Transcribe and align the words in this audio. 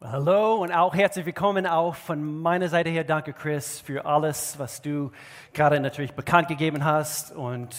Hallo 0.00 0.62
und 0.62 0.70
auch 0.70 0.94
herzlich 0.94 1.26
willkommen 1.26 1.66
auch 1.66 1.96
von 1.96 2.40
meiner 2.40 2.68
Seite 2.68 2.88
her. 2.88 3.02
Danke, 3.02 3.32
Chris, 3.32 3.80
für 3.80 4.06
alles, 4.06 4.56
was 4.56 4.80
du 4.80 5.10
gerade 5.52 5.80
natürlich 5.80 6.12
bekannt 6.12 6.46
gegeben 6.46 6.84
hast. 6.84 7.34
Und 7.34 7.74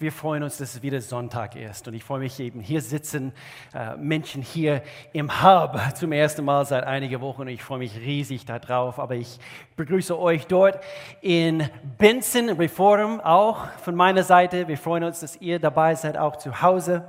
wir 0.00 0.10
freuen 0.10 0.42
uns, 0.42 0.58
dass 0.58 0.74
es 0.74 0.82
wieder 0.82 1.00
Sonntag 1.00 1.54
ist. 1.54 1.86
Und 1.86 1.94
ich 1.94 2.02
freue 2.02 2.18
mich 2.18 2.40
eben, 2.40 2.58
hier 2.58 2.80
sitzen 2.80 3.32
äh, 3.72 3.94
Menschen 3.94 4.42
hier 4.42 4.82
im 5.12 5.44
Hub 5.44 5.78
zum 5.94 6.10
ersten 6.10 6.44
Mal 6.44 6.64
seit 6.64 6.82
einigen 6.82 7.20
Wochen. 7.20 7.42
Und 7.42 7.48
ich 7.48 7.62
freue 7.62 7.78
mich 7.78 7.96
riesig 7.96 8.44
darauf. 8.46 8.98
Aber 8.98 9.14
ich 9.14 9.38
begrüße 9.76 10.18
euch 10.18 10.48
dort 10.48 10.82
in 11.20 11.70
Benson 11.98 12.48
Reform 12.48 13.20
auch 13.20 13.68
von 13.84 13.94
meiner 13.94 14.24
Seite. 14.24 14.66
Wir 14.66 14.76
freuen 14.76 15.04
uns, 15.04 15.20
dass 15.20 15.36
ihr 15.36 15.60
dabei 15.60 15.94
seid, 15.94 16.16
auch 16.16 16.34
zu 16.34 16.62
Hause 16.62 17.04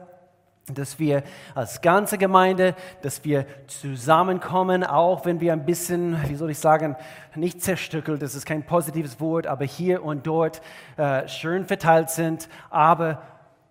dass 0.68 1.00
wir 1.00 1.24
als 1.56 1.82
ganze 1.82 2.18
Gemeinde, 2.18 2.76
dass 3.02 3.24
wir 3.24 3.46
zusammenkommen, 3.68 4.84
auch 4.84 5.26
wenn 5.26 5.40
wir 5.42 5.54
ein 5.54 5.66
bisschen, 5.66 6.18
wie 6.30 6.36
soll 6.36 6.52
ich 6.52 6.60
sagen, 6.60 6.96
nicht 7.36 7.62
zerstückelt, 7.62 8.22
das 8.22 8.36
ist 8.36 8.46
kein 8.46 8.64
positives 8.64 9.20
Wort, 9.20 9.48
aber 9.48 9.66
hier 9.66 10.04
und 10.04 10.28
dort 10.28 10.62
äh, 10.98 11.28
schön 11.28 11.66
verteilt 11.66 12.10
sind, 12.10 12.48
aber 12.70 13.22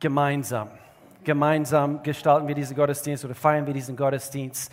gemeinsam. 0.00 0.70
Gemeinsam 1.22 2.02
gestalten 2.02 2.48
wir 2.48 2.54
diesen 2.54 2.76
Gottesdienst 2.76 3.24
oder 3.24 3.34
feiern 3.34 3.66
wir 3.66 3.74
diesen 3.74 3.96
Gottesdienst. 3.96 4.72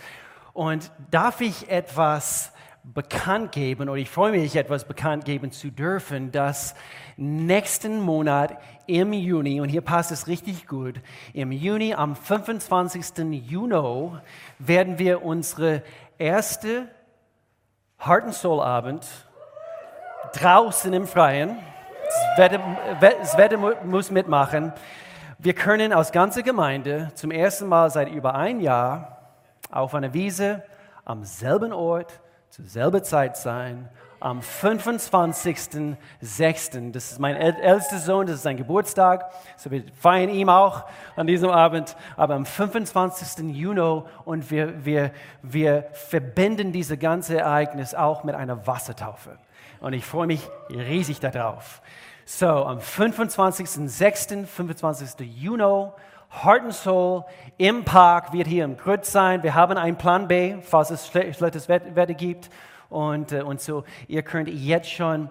Und 0.54 0.92
darf 1.12 1.42
ich 1.42 1.70
etwas 1.70 2.52
bekannt 2.94 3.52
geben, 3.52 3.90
oder 3.90 4.00
ich 4.00 4.10
freue 4.10 4.32
mich, 4.32 4.56
etwas 4.56 4.86
bekannt 4.86 5.26
geben 5.26 5.52
zu 5.52 5.72
dürfen, 5.72 6.32
dass 6.32 6.74
nächsten 7.18 8.00
Monat 8.02 8.58
im 8.88 9.14
Juni, 9.14 9.62
und 9.62 9.70
hier 9.70 9.82
passt 9.82 10.12
es 10.12 10.28
richtig 10.28 10.68
gut, 10.68 10.96
im 11.34 11.52
Juni, 11.52 11.94
am 11.94 12.16
25. 12.16 13.18
Juni, 13.32 14.12
werden 14.60 14.98
wir 14.98 15.24
unsere 15.24 15.84
erste 16.18 16.88
Heart 18.00 18.24
and 18.26 18.34
Soul 18.34 18.62
Abend 18.62 19.06
draußen 20.34 20.92
im 20.94 21.08
Freien, 21.08 21.58
das 22.38 23.38
Wetter, 23.38 23.58
muss 23.84 24.12
mitmachen, 24.12 24.74
wir 25.40 25.54
können 25.54 25.94
aus 25.94 26.12
ganzer 26.12 26.42
Gemeinde 26.42 27.12
zum 27.14 27.30
ersten 27.30 27.68
Mal 27.68 27.92
seit 27.92 28.10
über 28.10 28.34
ein 28.34 28.60
Jahr 28.60 29.18
auf 29.70 29.94
einer 29.94 30.14
Wiese 30.14 30.64
am 31.06 31.24
selben 31.24 31.74
Ort 31.74 32.20
zur 32.50 32.66
selben 32.66 33.04
Zeit 33.04 33.38
sein, 33.38 33.90
am 34.20 34.42
25.06. 34.42 36.92
Das 36.92 37.12
ist 37.12 37.20
mein 37.20 37.36
ältester 37.36 38.00
Sohn, 38.00 38.26
das 38.28 38.38
ist 38.38 38.44
sein 38.44 38.58
Geburtstag. 38.58 39.32
So 39.58 39.72
wir 39.72 39.84
feiern 40.00 40.30
ihm 40.30 40.50
auch 40.50 40.84
an 41.16 41.28
diesem 41.28 41.50
Abend, 41.50 41.96
aber 42.16 42.36
am 42.36 42.46
25. 42.46 43.56
Juni 43.56 44.04
und 44.26 44.52
wir, 44.52 44.86
wir, 44.86 45.12
wir 45.42 45.88
verbinden 45.94 46.72
dieses 46.72 47.00
ganze 47.00 47.38
Ereignis 47.38 47.94
auch 47.94 48.24
mit 48.24 48.36
einer 48.36 48.68
Wassertaufe. 48.68 49.38
Und 49.80 49.94
ich 49.94 50.06
freue 50.06 50.28
mich 50.28 50.48
riesig 50.70 51.20
darauf. 51.20 51.82
So, 52.26 52.48
am 52.48 52.80
25.06., 52.80 54.46
25. 54.46 55.20
Juni 55.20 55.92
Heart 56.30 56.64
and 56.64 56.74
Soul 56.74 57.24
im 57.58 57.86
Park 57.86 58.34
wird 58.34 58.48
hier 58.48 58.66
im 58.66 58.76
Grütz 58.76 59.12
sein. 59.12 59.44
Wir 59.44 59.56
haben 59.56 59.78
einen 59.78 59.98
Plan 59.98 60.28
B, 60.28 60.58
falls 60.62 60.90
es 60.90 61.08
schlechtes 61.08 61.70
Wetter 61.70 62.14
gibt. 62.14 62.50
Und, 62.90 63.32
äh, 63.32 63.42
und 63.42 63.62
so, 63.62 63.84
ihr 64.08 64.24
könnt 64.24 64.50
jetzt 64.50 64.90
schon 64.90 65.30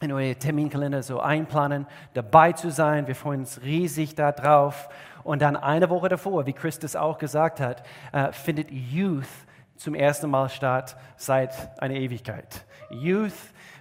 in 0.00 0.12
euer 0.12 0.38
Terminkalender 0.38 1.02
so 1.02 1.20
einplanen, 1.20 1.86
dabei 2.14 2.52
zu 2.52 2.70
sein. 2.70 3.06
Wir 3.06 3.14
freuen 3.14 3.40
uns 3.40 3.60
riesig 3.62 4.14
darauf. 4.14 4.88
Und 5.24 5.42
dann 5.42 5.56
eine 5.56 5.90
Woche 5.90 6.08
davor, 6.08 6.46
wie 6.46 6.52
Christus 6.52 6.96
auch 6.96 7.18
gesagt 7.18 7.60
hat, 7.60 7.82
äh, 8.12 8.32
findet 8.32 8.70
Youth 8.70 9.26
zum 9.76 9.94
ersten 9.94 10.30
Mal 10.30 10.48
statt 10.48 10.96
seit 11.16 11.80
einer 11.80 11.94
Ewigkeit. 11.94 12.64
Youth 12.90 13.32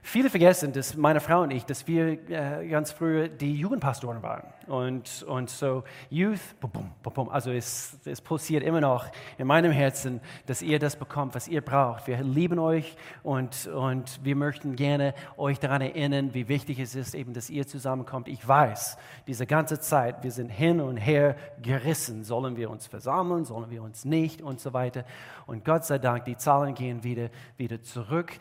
Viele 0.10 0.30
vergessen, 0.30 0.72
dass 0.72 0.96
meine 0.96 1.20
Frau 1.20 1.42
und 1.42 1.52
ich, 1.52 1.66
dass 1.66 1.86
wir 1.86 2.30
äh, 2.30 2.66
ganz 2.70 2.94
früh 2.94 3.28
die 3.28 3.56
Jugendpastoren 3.56 4.24
waren. 4.24 4.44
Und, 4.66 5.24
und 5.24 5.50
so 5.50 5.84
Youth, 6.10 6.40
bum, 6.62 6.72
bum, 7.04 7.14
bum, 7.14 7.30
also 7.30 7.52
es, 7.52 7.98
es 8.06 8.22
pulsiert 8.22 8.64
immer 8.64 8.80
noch 8.80 9.08
in 9.38 9.48
meinem 9.48 9.74
Herzen, 9.74 10.22
dass 10.46 10.62
ihr 10.62 10.80
das 10.80 10.96
bekommt, 10.96 11.36
was 11.36 11.50
ihr 11.50 11.60
braucht. 11.60 12.08
Wir 12.08 12.24
lieben 12.24 12.58
euch 12.58 12.96
und, 13.22 13.68
und 13.68 14.24
wir 14.24 14.38
möchten 14.38 14.78
gerne 14.78 15.14
euch 15.36 15.60
daran 15.60 15.82
erinnern, 15.82 16.34
wie 16.34 16.48
wichtig 16.48 16.80
es 16.80 16.96
ist, 16.96 17.14
eben, 17.14 17.34
dass 17.34 17.50
ihr 17.50 17.68
zusammenkommt. 17.68 18.30
Ich 18.30 18.48
weiß, 18.48 18.98
diese 19.28 19.46
ganze 19.46 19.82
Zeit, 19.82 20.24
wir 20.24 20.32
sind 20.32 20.48
hin 20.48 20.80
und 20.80 20.96
her 20.96 21.36
gerissen. 21.62 22.24
Sollen 22.24 22.56
wir 22.56 22.70
uns 22.70 22.88
versammeln, 22.88 23.44
sollen 23.44 23.70
wir 23.70 23.84
uns 23.84 24.06
nicht 24.06 24.42
und 24.42 24.62
so 24.62 24.72
weiter. 24.72 25.04
Und 25.48 25.66
Gott 25.66 25.84
sei 25.84 25.98
Dank, 25.98 26.24
die 26.24 26.38
Zahlen 26.38 26.76
gehen 26.76 27.04
wieder, 27.04 27.30
wieder 27.58 27.82
zurück 27.82 28.32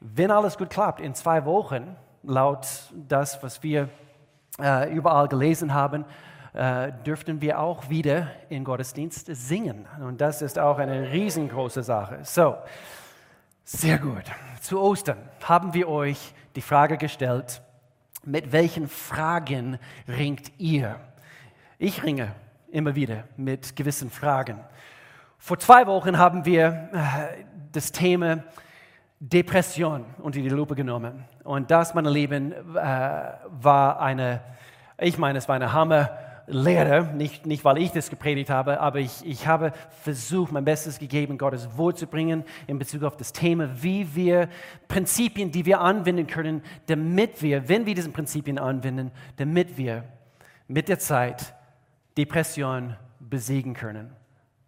wenn 0.00 0.30
alles 0.30 0.58
gut 0.58 0.70
klappt, 0.70 1.00
in 1.00 1.14
zwei 1.14 1.44
Wochen, 1.44 1.96
laut 2.22 2.66
das, 3.08 3.42
was 3.42 3.62
wir 3.62 3.88
äh, 4.60 4.92
überall 4.92 5.28
gelesen 5.28 5.74
haben, 5.74 6.04
äh, 6.52 6.92
dürften 7.04 7.40
wir 7.40 7.60
auch 7.60 7.90
wieder 7.90 8.28
in 8.48 8.64
Gottesdienst 8.64 9.26
singen. 9.26 9.86
Und 10.00 10.20
das 10.20 10.42
ist 10.42 10.58
auch 10.58 10.78
eine 10.78 11.12
riesengroße 11.12 11.82
Sache. 11.82 12.20
So, 12.22 12.56
sehr 13.64 13.98
gut. 13.98 14.24
Zu 14.60 14.80
Ostern 14.80 15.18
haben 15.42 15.74
wir 15.74 15.88
euch 15.88 16.34
die 16.54 16.62
Frage 16.62 16.96
gestellt, 16.96 17.60
mit 18.24 18.52
welchen 18.52 18.88
Fragen 18.88 19.78
ringt 20.08 20.50
ihr? 20.58 20.96
Ich 21.78 22.02
ringe 22.02 22.32
immer 22.70 22.94
wieder 22.94 23.24
mit 23.36 23.76
gewissen 23.76 24.10
Fragen. 24.10 24.60
Vor 25.38 25.58
zwei 25.58 25.86
Wochen 25.86 26.18
haben 26.18 26.44
wir 26.44 26.88
äh, 26.92 27.44
das 27.72 27.92
Thema 27.92 28.42
Depression 29.18 30.04
unter 30.18 30.40
die 30.40 30.48
Lupe 30.48 30.74
genommen. 30.74 31.24
Und 31.42 31.70
das, 31.70 31.94
meine 31.94 32.10
Lieben, 32.10 32.52
äh, 32.52 32.56
war 32.74 34.00
eine, 34.00 34.42
ich 34.98 35.16
meine, 35.16 35.38
es 35.38 35.48
war 35.48 35.56
eine 35.56 35.72
Hammerlehre, 35.72 37.14
nicht, 37.14 37.46
nicht 37.46 37.64
weil 37.64 37.78
ich 37.78 37.92
das 37.92 38.10
gepredigt 38.10 38.50
habe, 38.50 38.78
aber 38.80 38.98
ich, 38.98 39.24
ich 39.24 39.46
habe 39.46 39.72
versucht, 40.02 40.52
mein 40.52 40.66
Bestes 40.66 40.98
gegeben, 40.98 41.38
Gottes 41.38 41.78
Wort 41.78 41.98
zu 41.98 42.06
bringen 42.06 42.44
in 42.66 42.78
Bezug 42.78 43.04
auf 43.04 43.16
das 43.16 43.32
Thema, 43.32 43.70
wie 43.82 44.14
wir 44.14 44.50
Prinzipien, 44.86 45.50
die 45.50 45.64
wir 45.64 45.80
anwenden 45.80 46.26
können, 46.26 46.62
damit 46.86 47.40
wir, 47.40 47.68
wenn 47.70 47.86
wir 47.86 47.94
diese 47.94 48.10
Prinzipien 48.10 48.58
anwenden, 48.58 49.12
damit 49.36 49.78
wir 49.78 50.04
mit 50.68 50.88
der 50.90 50.98
Zeit 50.98 51.54
Depression 52.18 52.96
besiegen 53.18 53.72
können. 53.72 54.10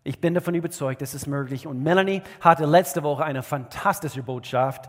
Ich 0.08 0.22
bin 0.22 0.32
davon 0.32 0.54
überzeugt, 0.54 1.02
das 1.02 1.12
ist 1.12 1.26
möglich. 1.26 1.66
Und 1.66 1.82
Melanie 1.82 2.22
hatte 2.40 2.64
letzte 2.64 3.02
Woche 3.02 3.26
eine 3.26 3.42
fantastische 3.42 4.22
Botschaft. 4.22 4.88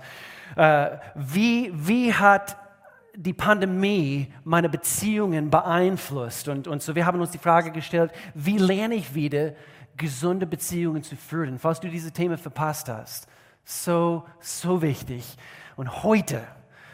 Äh, 0.55 0.91
wie, 1.13 1.73
wie 1.73 2.13
hat 2.13 2.55
die 3.17 3.33
Pandemie 3.33 4.31
meine 4.45 4.69
Beziehungen 4.69 5.49
beeinflusst? 5.49 6.47
Und, 6.47 6.69
und 6.69 6.81
so, 6.81 6.95
wir 6.95 7.05
haben 7.05 7.19
uns 7.19 7.31
die 7.31 7.37
Frage 7.37 7.71
gestellt, 7.71 8.13
wie 8.33 8.57
lerne 8.59 8.95
ich 8.95 9.13
wieder, 9.13 9.55
gesunde 9.97 10.45
Beziehungen 10.45 11.03
zu 11.03 11.17
führen? 11.17 11.59
Falls 11.59 11.81
du 11.81 11.89
diese 11.89 12.13
Themen 12.13 12.37
verpasst 12.37 12.87
hast. 12.87 13.27
So, 13.65 14.23
so 14.39 14.81
wichtig. 14.81 15.35
Und 15.75 16.01
heute 16.03 16.39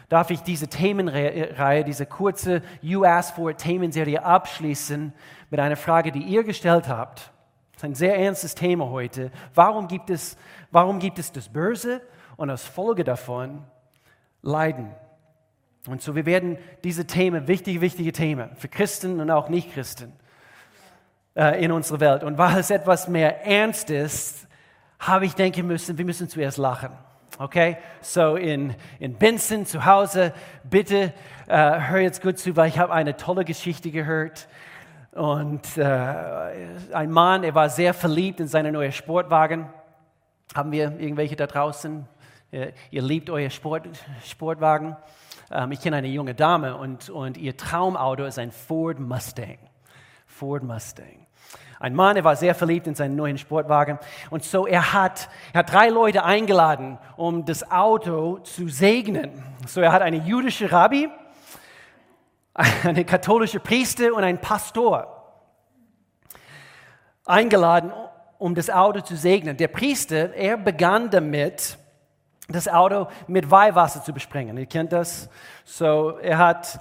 darf 0.08 0.30
ich 0.30 0.40
diese 0.40 0.66
Themenreihe, 0.66 1.84
diese 1.84 2.06
kurze 2.06 2.62
You 2.82 3.04
Ask 3.04 3.36
For 3.36 3.56
Themenserie 3.56 4.24
abschließen 4.24 5.12
mit 5.48 5.60
einer 5.60 5.76
Frage, 5.76 6.10
die 6.10 6.24
ihr 6.24 6.42
gestellt 6.42 6.88
habt. 6.88 7.30
Das 7.76 7.82
ist 7.82 7.90
ein 7.90 7.94
sehr 7.94 8.18
ernstes 8.18 8.54
Thema 8.54 8.88
heute. 8.88 9.30
Warum 9.54 9.86
gibt 9.86 10.08
es, 10.08 10.38
warum 10.70 10.98
gibt 10.98 11.18
es 11.18 11.30
das 11.30 11.50
Böse 11.50 12.00
und 12.38 12.48
als 12.48 12.64
Folge 12.64 13.04
davon 13.04 13.64
Leiden? 14.40 14.94
Und 15.86 16.00
so, 16.00 16.14
wir 16.14 16.24
werden 16.24 16.56
diese 16.84 17.06
Themen, 17.06 17.48
wichtige, 17.48 17.82
wichtige 17.82 18.12
Themen 18.12 18.56
für 18.56 18.68
Christen 18.68 19.20
und 19.20 19.30
auch 19.30 19.50
Nicht-Christen 19.50 20.14
äh, 21.34 21.62
in 21.62 21.70
unserer 21.70 22.00
Welt. 22.00 22.24
Und 22.24 22.38
weil 22.38 22.56
es 22.56 22.70
etwas 22.70 23.08
mehr 23.08 23.44
ernst 23.44 23.90
ist, 23.90 24.48
habe 24.98 25.26
ich 25.26 25.34
denken 25.34 25.66
müssen, 25.66 25.98
wir 25.98 26.06
müssen 26.06 26.30
zuerst 26.30 26.56
lachen. 26.56 26.92
Okay? 27.38 27.76
So 28.00 28.36
in, 28.36 28.74
in 28.98 29.18
Benson 29.18 29.66
zu 29.66 29.84
Hause, 29.84 30.32
bitte 30.64 31.12
äh, 31.46 31.80
hör 31.80 31.98
jetzt 31.98 32.22
gut 32.22 32.38
zu, 32.38 32.56
weil 32.56 32.70
ich 32.70 32.78
habe 32.78 32.94
eine 32.94 33.18
tolle 33.18 33.44
Geschichte 33.44 33.90
gehört 33.90 34.48
und 35.16 35.78
äh, 35.78 35.84
ein 36.92 37.10
Mann, 37.10 37.42
er 37.42 37.54
war 37.54 37.70
sehr 37.70 37.94
verliebt 37.94 38.38
in 38.38 38.48
seinen 38.48 38.74
neuen 38.74 38.92
Sportwagen. 38.92 39.66
Haben 40.54 40.72
wir 40.72 40.98
irgendwelche 40.98 41.36
da 41.36 41.46
draußen? 41.46 42.06
Ihr, 42.52 42.72
ihr 42.90 43.02
liebt 43.02 43.30
euer 43.30 43.48
Sport, 43.48 43.88
Sportwagen. 44.24 44.94
Ähm, 45.50 45.72
ich 45.72 45.80
kenne 45.80 45.96
eine 45.96 46.08
junge 46.08 46.34
Dame 46.34 46.76
und, 46.76 47.08
und 47.08 47.38
ihr 47.38 47.56
Traumauto 47.56 48.24
ist 48.24 48.38
ein 48.38 48.52
Ford 48.52 48.98
Mustang. 49.00 49.58
Ford 50.26 50.62
Mustang. 50.62 51.26
Ein 51.80 51.94
Mann, 51.94 52.16
er 52.16 52.24
war 52.24 52.36
sehr 52.36 52.54
verliebt 52.54 52.86
in 52.86 52.94
seinen 52.94 53.16
neuen 53.16 53.38
Sportwagen. 53.38 53.98
Und 54.28 54.44
so, 54.44 54.66
er 54.66 54.92
hat, 54.92 55.30
er 55.54 55.60
hat 55.60 55.72
drei 55.72 55.88
Leute 55.88 56.24
eingeladen, 56.24 56.98
um 57.16 57.46
das 57.46 57.70
Auto 57.70 58.38
zu 58.40 58.68
segnen. 58.68 59.42
So, 59.66 59.80
er 59.80 59.92
hat 59.92 60.02
eine 60.02 60.18
jüdische 60.18 60.70
Rabbi, 60.70 61.08
eine 62.56 63.04
katholische 63.04 63.60
Priester 63.60 64.14
und 64.14 64.24
ein 64.24 64.40
Pastor 64.40 65.12
eingeladen, 67.26 67.92
um 68.38 68.54
das 68.54 68.70
Auto 68.70 69.00
zu 69.00 69.16
segnen. 69.16 69.56
Der 69.56 69.68
Priester, 69.68 70.34
er 70.34 70.56
begann 70.56 71.10
damit, 71.10 71.76
das 72.48 72.68
Auto 72.68 73.08
mit 73.26 73.50
Weihwasser 73.50 74.02
zu 74.04 74.12
besprengen. 74.12 74.56
Ihr 74.56 74.66
kennt 74.66 74.92
das. 74.92 75.28
So, 75.64 76.18
er 76.18 76.38
hat 76.38 76.78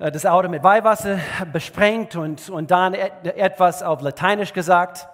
äh, 0.00 0.10
das 0.10 0.26
Auto 0.26 0.48
mit 0.48 0.62
Weihwasser 0.62 1.18
besprengt 1.52 2.16
und, 2.16 2.50
und 2.50 2.70
dann 2.70 2.94
etwas 2.94 3.82
auf 3.82 4.02
Lateinisch 4.02 4.52
gesagt, 4.52 5.06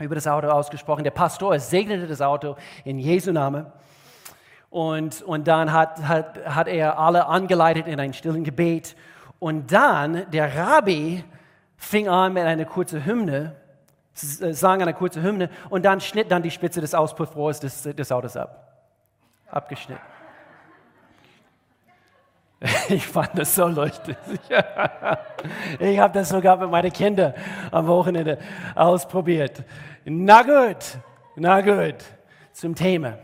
über 0.00 0.16
das 0.16 0.26
Auto 0.26 0.48
ausgesprochen. 0.48 1.04
Der 1.04 1.12
Pastor 1.12 1.58
segnete 1.60 2.08
das 2.08 2.20
Auto 2.20 2.56
in 2.84 2.98
Jesu 2.98 3.30
Namen. 3.30 3.66
Und, 4.70 5.22
und 5.22 5.46
dann 5.46 5.72
hat, 5.72 6.02
hat, 6.02 6.44
hat 6.44 6.66
er 6.66 6.98
alle 6.98 7.26
angeleitet 7.26 7.86
in 7.86 8.00
ein 8.00 8.12
stillen 8.12 8.42
Gebet. 8.42 8.96
Und 9.42 9.72
dann 9.72 10.30
der 10.30 10.54
Rabbi 10.56 11.24
fing 11.76 12.06
an 12.06 12.32
mit 12.32 12.44
einer 12.44 12.64
kurzen 12.64 13.04
Hymne, 13.04 13.56
äh, 14.40 14.52
sang 14.52 14.80
eine 14.80 14.94
kurze 14.94 15.20
Hymne 15.20 15.50
und 15.68 15.84
dann 15.84 16.00
schnitt 16.00 16.30
dann 16.30 16.44
die 16.44 16.50
Spitze 16.52 16.80
des 16.80 16.94
Auspuffrohrs 16.94 17.58
des, 17.58 17.82
des 17.82 18.12
Autos 18.12 18.36
ab. 18.36 18.86
Abgeschnitten. 19.50 20.00
Ich 22.88 23.04
fand 23.04 23.36
das 23.36 23.52
so 23.56 23.66
lustig. 23.66 24.16
Ich 25.80 25.98
habe 25.98 26.14
das 26.14 26.28
sogar 26.28 26.56
mit 26.58 26.70
meinen 26.70 26.92
Kindern 26.92 27.34
am 27.72 27.88
Wochenende 27.88 28.38
ausprobiert. 28.76 29.64
Na 30.04 30.42
gut, 30.42 30.98
na 31.34 31.60
gut. 31.60 31.96
Zum 32.52 32.76
Thema. 32.76 33.18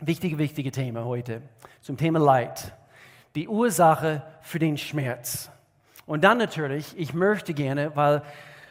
Wichtige, 0.00 0.36
wichtige 0.36 0.72
Thema 0.72 1.04
heute. 1.04 1.42
Zum 1.80 1.96
Thema 1.96 2.18
Leid. 2.18 2.72
Die 3.38 3.46
Ursache 3.46 4.24
für 4.40 4.58
den 4.58 4.76
Schmerz. 4.76 5.48
Und 6.06 6.24
dann 6.24 6.38
natürlich, 6.38 6.92
ich 6.96 7.14
möchte 7.14 7.54
gerne, 7.54 7.94
weil 7.94 8.22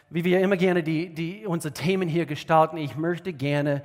wie 0.09 0.25
wir 0.25 0.41
immer 0.41 0.57
gerne 0.57 0.83
die, 0.83 1.07
die, 1.07 1.45
unsere 1.45 1.73
Themen 1.73 2.09
hier 2.09 2.25
gestalten, 2.25 2.75
ich 2.75 2.97
möchte 2.97 3.31
gerne 3.31 3.81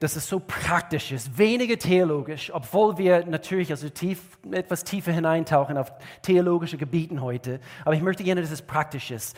dass 0.00 0.16
es 0.16 0.28
so 0.28 0.38
praktisch 0.38 1.12
ist, 1.12 1.38
weniger 1.38 1.78
theologisch, 1.78 2.52
obwohl 2.54 2.98
wir 2.98 3.24
natürlich 3.24 3.70
also 3.70 3.88
tief, 3.88 4.38
etwas 4.52 4.84
tiefer 4.84 5.12
hineintauchen 5.12 5.78
auf 5.78 5.90
theologische 6.20 6.76
Gebieten 6.76 7.22
heute. 7.22 7.58
Aber 7.86 7.94
ich 7.94 8.02
möchte 8.02 8.22
gerne, 8.22 8.42
dass 8.42 8.50
es 8.50 8.62
praktisch 8.62 9.10
ist. 9.10 9.34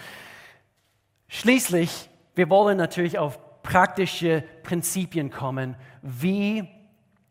Schließlich, 1.29 2.11
wir 2.35 2.51
wollen 2.51 2.77
natürlich 2.77 3.17
auf 3.17 3.63
praktische 3.63 4.43
Prinzipien 4.65 5.31
kommen, 5.31 5.77
wie 6.03 6.69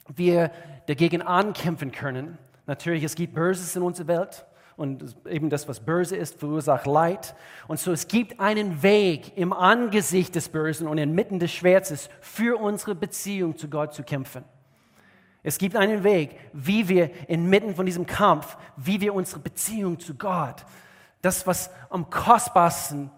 wir 0.08 0.50
dagegen 0.88 1.22
ankämpfen 1.22 1.92
können. 1.92 2.38
Natürlich, 2.70 3.04
es 3.04 3.16
gibt 3.16 3.34
Böses 3.34 3.76
in 3.76 3.82
unserer 3.82 4.08
Welt 4.10 4.46
und 4.78 5.16
eben 5.28 5.50
das, 5.50 5.68
was 5.68 5.80
böse 5.80 6.16
ist, 6.16 6.40
verursacht 6.40 6.86
Leid. 6.86 7.34
Und 7.68 7.80
so 7.80 7.92
es 7.92 8.08
gibt 8.08 8.40
einen 8.40 8.84
Weg 8.84 9.36
im 9.36 9.54
Angesicht 9.54 10.36
des 10.36 10.50
Bösen 10.50 10.88
und 10.88 11.00
inmitten 11.00 11.40
des 11.40 11.52
Schmerzes 11.52 12.12
für 12.22 12.62
unsere 12.62 12.94
Beziehung 12.94 13.58
zu 13.58 13.72
Gott 13.72 13.96
zu 13.96 14.04
kämpfen. 14.04 14.44
Es 15.42 15.58
gibt 15.58 15.76
einen 15.76 16.04
Weg, 16.04 16.38
wie 16.54 16.88
wir 16.88 17.10
inmitten 17.28 17.74
von 17.74 17.88
diesem 17.88 18.06
Kampf, 18.06 18.56
wie 18.78 19.02
wir 19.02 19.16
unsere 19.16 19.40
Beziehung 19.40 20.00
zu 20.00 20.14
Gott, 20.14 20.64
das, 21.24 21.48
was 21.48 21.72
am 21.90 22.12
kostbarsten 22.12 23.10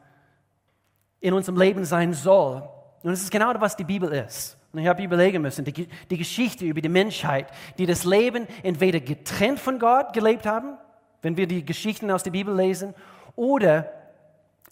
in 1.20 1.34
unserem 1.34 1.58
Leben 1.58 1.84
sein 1.84 2.14
soll. 2.14 2.70
Und 3.04 3.12
es 3.12 3.22
ist 3.22 3.32
genau 3.32 3.52
das, 3.54 3.62
was 3.62 3.76
die 3.76 3.84
Bibel 3.84 4.12
ist. 4.12 4.58
Und 4.72 4.80
ich 4.80 4.88
habe 4.88 5.04
überlegen 5.04 5.42
müssen, 5.42 5.66
die, 5.66 5.88
die 6.10 6.18
Geschichte 6.18 6.66
über 6.66 6.82
die 6.82 6.90
Menschheit, 6.90 7.48
die 7.78 7.86
das 7.86 8.06
Leben 8.06 8.48
entweder 8.64 9.00
getrennt 9.00 9.60
von 9.60 9.80
Gott 9.80 10.14
gelebt 10.14 10.46
haben 10.46 10.78
wenn 11.22 11.38
wir 11.38 11.48
die 11.48 11.64
Geschichten 11.64 12.12
aus 12.12 12.24
der 12.24 12.32
Bibel 12.32 12.56
lesen, 12.56 12.94
oder 13.36 13.92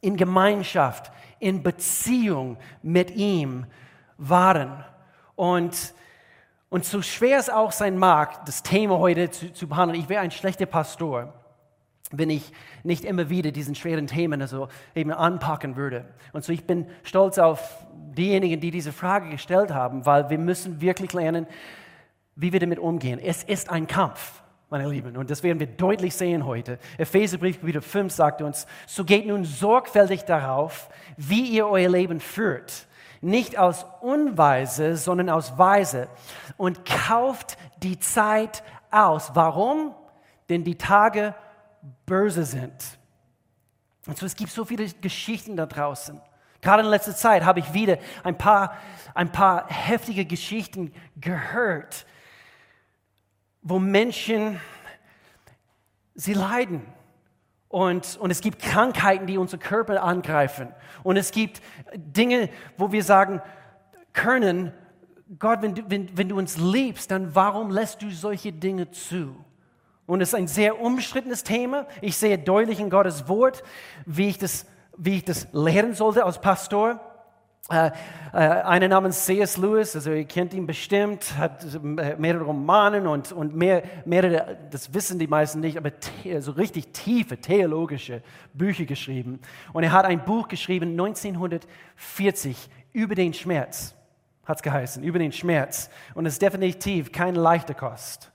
in 0.02 0.18
Gemeinschaft, 0.18 1.12
in 1.40 1.64
Beziehung 1.64 2.58
mit 2.82 3.12
ihm 3.12 3.66
waren. 4.18 4.84
Und, 5.36 5.94
und 6.70 6.86
so 6.86 7.02
schwer 7.02 7.40
es 7.40 7.50
auch 7.50 7.72
sein 7.72 7.98
mag, 7.98 8.46
das 8.46 8.64
Thema 8.64 8.98
heute 8.98 9.32
zu, 9.32 9.54
zu 9.54 9.68
behandeln, 9.68 10.00
ich 10.00 10.10
wäre 10.10 10.22
ein 10.22 10.32
schlechter 10.32 10.66
Pastor, 10.66 11.34
wenn 12.12 12.30
ich 12.30 12.52
nicht 12.84 13.06
immer 13.06 13.30
wieder 13.30 13.52
diesen 13.52 13.76
schweren 13.76 14.08
Themen 14.08 14.42
also 14.42 14.68
eben 14.96 15.12
anpacken 15.12 15.76
würde. 15.76 16.06
Und 16.34 16.44
so 16.44 16.52
ich 16.52 16.66
bin 16.66 16.88
stolz 17.04 17.38
auf 17.38 17.86
diejenigen, 18.18 18.60
die 18.60 18.72
diese 18.72 18.92
Frage 18.92 19.30
gestellt 19.30 19.72
haben, 19.72 20.06
weil 20.06 20.30
wir 20.30 20.40
müssen 20.40 20.82
wirklich 20.82 21.14
lernen, 21.14 21.46
wie 22.36 22.52
wir 22.54 22.60
damit 22.60 22.80
umgehen. 22.80 23.20
Es 23.20 23.44
ist 23.44 23.70
ein 23.70 23.88
Kampf 23.88 24.42
meine 24.70 24.88
Lieben. 24.88 25.18
Und 25.18 25.32
das 25.32 25.42
werden 25.44 25.60
wir 25.60 25.68
deutlich 25.68 26.16
sehen 26.16 26.46
heute. 26.46 26.78
Epheserbrief 26.98 27.60
Kapitel 27.60 27.82
5 27.82 28.14
sagt 28.14 28.42
uns, 28.42 28.68
so 28.86 29.04
geht 29.04 29.26
nun 29.26 29.44
sorgfältig 29.44 30.26
darauf, 30.26 30.90
wie 31.18 31.50
ihr 31.50 31.68
euer 31.68 31.90
Leben 31.90 32.20
führt. 32.20 32.88
Nicht 33.22 33.58
aus 33.58 33.86
Unweise, 34.02 34.96
sondern 34.96 35.30
aus 35.30 35.58
Weise. 35.58 36.08
Und 36.56 36.86
kauft 36.86 37.58
die 37.82 38.00
Zeit 38.00 38.64
aus. 38.92 39.32
Warum? 39.34 39.96
Denn 40.50 40.64
die 40.64 40.76
Tage 40.76 41.34
böse 42.10 42.44
sind. 42.44 42.74
Und 44.08 44.18
so, 44.18 44.26
es 44.26 44.36
gibt 44.36 44.52
so 44.52 44.66
viele 44.66 44.88
Geschichten 44.88 45.56
da 45.56 45.68
draußen. 45.68 46.20
Gerade 46.62 46.84
in 46.84 46.90
letzter 46.90 47.16
Zeit 47.16 47.46
habe 47.46 47.60
ich 47.60 47.74
wieder 47.74 48.00
ein 48.24 48.38
paar, 48.38 48.76
ein 49.14 49.32
paar 49.32 49.70
heftige 49.70 50.26
Geschichten 50.26 50.92
gehört, 51.16 52.06
wo 53.62 53.78
Menschen, 53.78 54.60
sie 56.16 56.34
leiden. 56.34 56.82
Und, 57.68 58.18
und 58.18 58.32
es 58.32 58.42
gibt 58.42 58.60
Krankheiten, 58.64 59.28
die 59.28 59.38
unsere 59.38 59.60
Körper 59.60 60.02
angreifen. 60.02 60.74
Und 61.04 61.16
es 61.16 61.32
gibt 61.32 61.62
Dinge, 61.94 62.50
wo 62.78 62.92
wir 62.92 63.04
sagen 63.04 63.42
können, 64.12 64.74
Gott, 65.38 65.62
wenn 65.62 65.76
du, 65.76 65.84
wenn, 65.88 66.18
wenn 66.18 66.30
du 66.30 66.38
uns 66.40 66.58
liebst, 66.58 67.12
dann 67.12 67.36
warum 67.36 67.70
lässt 67.70 68.02
du 68.02 68.10
solche 68.10 68.52
Dinge 68.52 68.90
zu? 68.90 69.36
Und 70.10 70.22
es 70.22 70.30
ist 70.30 70.36
ein 70.36 70.48
sehr 70.48 70.82
umstrittenes 70.82 71.44
Thema. 71.44 71.86
Ich 72.02 72.18
sehe 72.18 72.40
deutlich 72.40 72.80
in 72.80 72.90
Gottes 72.90 73.28
Wort, 73.28 73.62
wie 74.08 74.30
ich 74.30 74.40
das, 74.40 74.66
wie 74.98 75.18
ich 75.18 75.24
das 75.24 75.48
lehren 75.52 75.94
sollte 75.94 76.26
als 76.26 76.42
Pastor. 76.42 77.00
Äh, 77.70 77.92
äh, 78.34 78.38
einer 78.38 78.88
namens 78.88 79.26
C.S. 79.26 79.58
Lewis, 79.58 79.96
also 79.96 80.12
ihr 80.12 80.26
kennt 80.26 80.56
ihn 80.56 80.66
bestimmt, 80.66 81.38
hat 81.38 81.64
mehrere 81.84 82.46
Romane 82.46 83.08
und, 83.08 83.32
und 83.32 83.56
mehr, 83.56 83.84
mehrere, 84.06 84.58
das 84.72 84.96
wissen 84.96 85.20
die 85.20 85.28
meisten 85.28 85.60
nicht, 85.60 85.78
aber 85.78 85.92
so 86.40 86.54
richtig 86.54 86.92
tiefe 86.92 87.38
theologische 87.38 88.24
Bücher 88.56 88.86
geschrieben. 88.86 89.40
Und 89.74 89.84
er 89.84 89.92
hat 89.92 90.06
ein 90.06 90.26
Buch 90.26 90.48
geschrieben 90.48 90.90
1940 90.90 92.68
über 92.94 93.14
den 93.14 93.36
Schmerz, 93.36 93.94
hat 94.44 94.58
es 94.58 94.64
geheißen, 94.64 95.04
über 95.04 95.20
den 95.20 95.34
Schmerz. 95.34 95.92
Und 96.16 96.26
es 96.26 96.34
ist 96.34 96.42
definitiv 96.42 97.12
keine 97.12 97.40
leichte 97.40 97.76
Kost. 97.76 98.29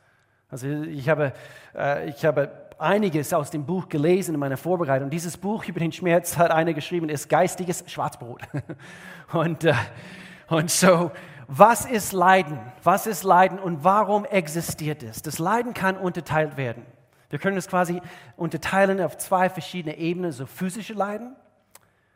Also 0.54 0.68
ich 0.68 1.08
habe, 1.08 1.32
äh, 1.76 2.08
ich 2.10 2.24
habe 2.24 2.48
einiges 2.78 3.34
aus 3.34 3.50
dem 3.50 3.66
Buch 3.66 3.88
gelesen 3.88 4.34
in 4.34 4.40
meiner 4.40 4.56
Vorbereitung. 4.56 5.10
Dieses 5.10 5.36
Buch 5.36 5.64
über 5.64 5.80
den 5.80 5.90
Schmerz 5.90 6.36
hat 6.36 6.52
einer 6.52 6.74
geschrieben, 6.74 7.08
ist 7.08 7.28
geistiges 7.28 7.82
Schwarzbrot. 7.88 8.42
Und, 9.32 9.64
äh, 9.64 9.74
und 10.46 10.70
so, 10.70 11.10
was 11.48 11.86
ist 11.86 12.12
Leiden? 12.12 12.60
Was 12.84 13.08
ist 13.08 13.24
Leiden 13.24 13.58
und 13.58 13.82
warum 13.82 14.26
existiert 14.26 15.02
es? 15.02 15.22
Das 15.22 15.40
Leiden 15.40 15.74
kann 15.74 15.96
unterteilt 15.96 16.56
werden. 16.56 16.84
Wir 17.30 17.40
können 17.40 17.56
es 17.56 17.66
quasi 17.66 18.00
unterteilen 18.36 19.00
auf 19.00 19.16
zwei 19.16 19.48
verschiedene 19.48 19.96
Ebenen, 19.96 20.30
so 20.30 20.46
physische 20.46 20.92
Leiden 20.92 21.34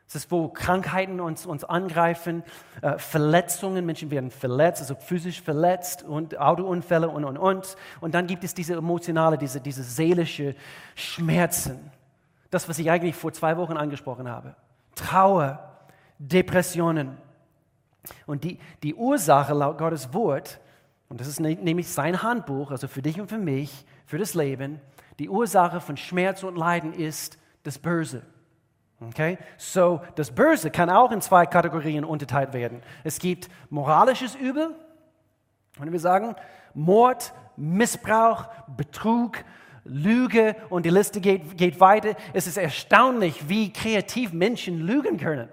es 0.08 0.14
ist, 0.14 0.30
wo 0.30 0.48
Krankheiten 0.48 1.20
uns, 1.20 1.44
uns 1.44 1.64
angreifen, 1.64 2.42
äh, 2.80 2.96
Verletzungen, 2.96 3.84
Menschen 3.84 4.10
werden 4.10 4.30
verletzt, 4.30 4.80
also 4.80 4.94
physisch 4.94 5.42
verletzt 5.42 6.02
und 6.02 6.38
Autounfälle 6.38 7.10
und, 7.10 7.26
und, 7.26 7.36
und. 7.36 7.76
Und 8.00 8.14
dann 8.14 8.26
gibt 8.26 8.42
es 8.42 8.54
diese 8.54 8.74
emotionale, 8.74 9.36
diese, 9.36 9.60
diese 9.60 9.82
seelische 9.82 10.54
Schmerzen. 10.94 11.90
Das, 12.48 12.70
was 12.70 12.78
ich 12.78 12.90
eigentlich 12.90 13.16
vor 13.16 13.34
zwei 13.34 13.58
Wochen 13.58 13.76
angesprochen 13.76 14.30
habe. 14.30 14.54
Trauer, 14.94 15.76
Depressionen. 16.18 17.18
Und 18.24 18.44
die, 18.44 18.58
die 18.82 18.94
Ursache 18.94 19.52
laut 19.52 19.76
Gottes 19.76 20.14
Wort, 20.14 20.58
und 21.10 21.20
das 21.20 21.26
ist 21.26 21.38
ne, 21.38 21.54
nämlich 21.54 21.86
sein 21.88 22.22
Handbuch, 22.22 22.70
also 22.70 22.88
für 22.88 23.02
dich 23.02 23.20
und 23.20 23.28
für 23.28 23.36
mich, 23.36 23.84
für 24.06 24.16
das 24.16 24.32
Leben, 24.32 24.80
die 25.18 25.28
Ursache 25.28 25.82
von 25.82 25.98
Schmerz 25.98 26.44
und 26.44 26.56
Leiden 26.56 26.94
ist 26.94 27.36
das 27.64 27.78
Böse. 27.78 28.22
Okay? 29.00 29.38
So, 29.56 30.00
das 30.16 30.30
Böse 30.30 30.70
kann 30.70 30.90
auch 30.90 31.12
in 31.12 31.20
zwei 31.20 31.46
Kategorien 31.46 32.04
unterteilt 32.04 32.52
werden. 32.52 32.82
Es 33.04 33.18
gibt 33.18 33.48
moralisches 33.70 34.34
Übel, 34.34 34.74
wenn 35.78 35.92
wir 35.92 36.00
sagen, 36.00 36.34
Mord, 36.74 37.32
Missbrauch, 37.56 38.46
Betrug, 38.76 39.44
Lüge 39.84 40.56
und 40.68 40.84
die 40.84 40.90
Liste 40.90 41.20
geht, 41.20 41.56
geht 41.56 41.80
weiter. 41.80 42.14
Es 42.32 42.46
ist 42.46 42.56
erstaunlich, 42.56 43.48
wie 43.48 43.72
kreativ 43.72 44.32
Menschen 44.32 44.80
lügen 44.80 45.16
können. 45.16 45.48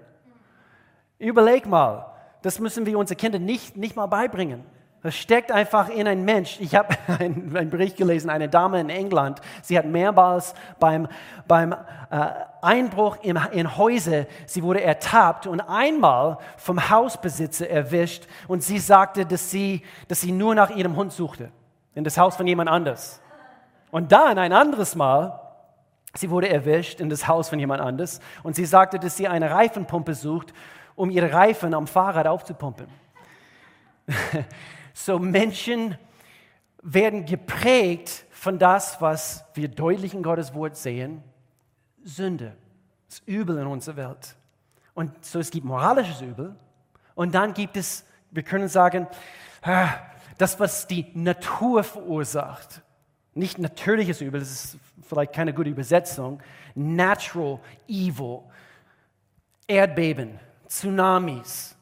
Überleg 1.18 1.66
mal, 1.66 2.12
das 2.42 2.58
müssen 2.58 2.84
wir 2.84 2.98
unseren 2.98 3.16
Kindern 3.16 3.44
nicht, 3.44 3.76
nicht 3.76 3.96
mal 3.96 4.06
beibringen. 4.06 4.64
Das 5.06 5.14
steckt 5.14 5.52
einfach 5.52 5.88
in 5.88 6.08
ein 6.08 6.24
Mensch. 6.24 6.58
Ich 6.58 6.74
habe 6.74 6.88
einen, 7.20 7.70
Bericht 7.70 7.96
gelesen, 7.96 8.28
eine 8.28 8.48
Dame 8.48 8.80
in 8.80 8.90
England, 8.90 9.40
sie 9.62 9.78
hat 9.78 9.86
mehrmals 9.86 10.52
beim, 10.80 11.06
beim 11.46 11.70
äh, 11.70 11.76
Einbruch 12.60 13.16
in, 13.22 13.38
in 13.52 13.76
Häuser, 13.76 14.26
sie 14.46 14.64
wurde 14.64 14.82
ertappt 14.82 15.46
und 15.46 15.60
einmal 15.60 16.38
vom 16.56 16.90
Hausbesitzer 16.90 17.70
erwischt 17.70 18.26
und 18.48 18.64
sie 18.64 18.80
sagte, 18.80 19.24
dass 19.24 19.48
sie, 19.48 19.82
dass 20.08 20.22
sie 20.22 20.32
nur 20.32 20.56
nach 20.56 20.70
ihrem 20.70 20.96
Hund 20.96 21.12
suchte, 21.12 21.50
in 21.94 22.02
das 22.02 22.18
Haus 22.18 22.34
von 22.34 22.48
jemand 22.48 22.68
anders. 22.68 23.20
Und 23.92 24.10
dann 24.10 24.38
ein 24.38 24.52
anderes 24.52 24.96
Mal, 24.96 25.38
sie 26.14 26.30
wurde 26.30 26.48
erwischt 26.48 27.00
in 27.00 27.10
das 27.10 27.28
Haus 27.28 27.48
von 27.48 27.60
jemand 27.60 27.80
anders 27.80 28.18
und 28.42 28.56
sie 28.56 28.66
sagte, 28.66 28.98
dass 28.98 29.16
sie 29.16 29.28
eine 29.28 29.52
Reifenpumpe 29.52 30.14
sucht, 30.14 30.52
um 30.96 31.10
ihre 31.10 31.32
Reifen 31.32 31.74
am 31.74 31.86
Fahrrad 31.86 32.26
aufzupumpen. 32.26 32.88
So 34.98 35.18
Menschen 35.18 35.98
werden 36.82 37.26
geprägt 37.26 38.24
von 38.30 38.58
das, 38.58 38.98
was 39.02 39.44
wir 39.52 39.68
deutlich 39.68 40.14
in 40.14 40.22
Gottes 40.22 40.54
Wort 40.54 40.74
sehen, 40.74 41.22
Sünde, 42.02 42.56
das 43.06 43.18
Übel 43.26 43.58
in 43.58 43.66
unserer 43.66 43.96
Welt. 43.96 44.36
Und 44.94 45.22
so 45.22 45.38
es 45.38 45.50
gibt 45.50 45.66
moralisches 45.66 46.22
Übel 46.22 46.56
und 47.14 47.34
dann 47.34 47.52
gibt 47.52 47.76
es, 47.76 48.06
wir 48.30 48.42
können 48.42 48.68
sagen, 48.68 49.06
ah, 49.60 49.90
das, 50.38 50.58
was 50.58 50.86
die 50.86 51.06
Natur 51.12 51.84
verursacht. 51.84 52.80
Nicht 53.34 53.58
natürliches 53.58 54.22
Übel, 54.22 54.40
das 54.40 54.50
ist 54.50 54.78
vielleicht 55.02 55.34
keine 55.34 55.52
gute 55.52 55.68
Übersetzung. 55.68 56.42
Natural 56.74 57.60
Evil. 57.86 58.40
Erdbeben, 59.66 60.40
Tsunamis, 60.66 61.76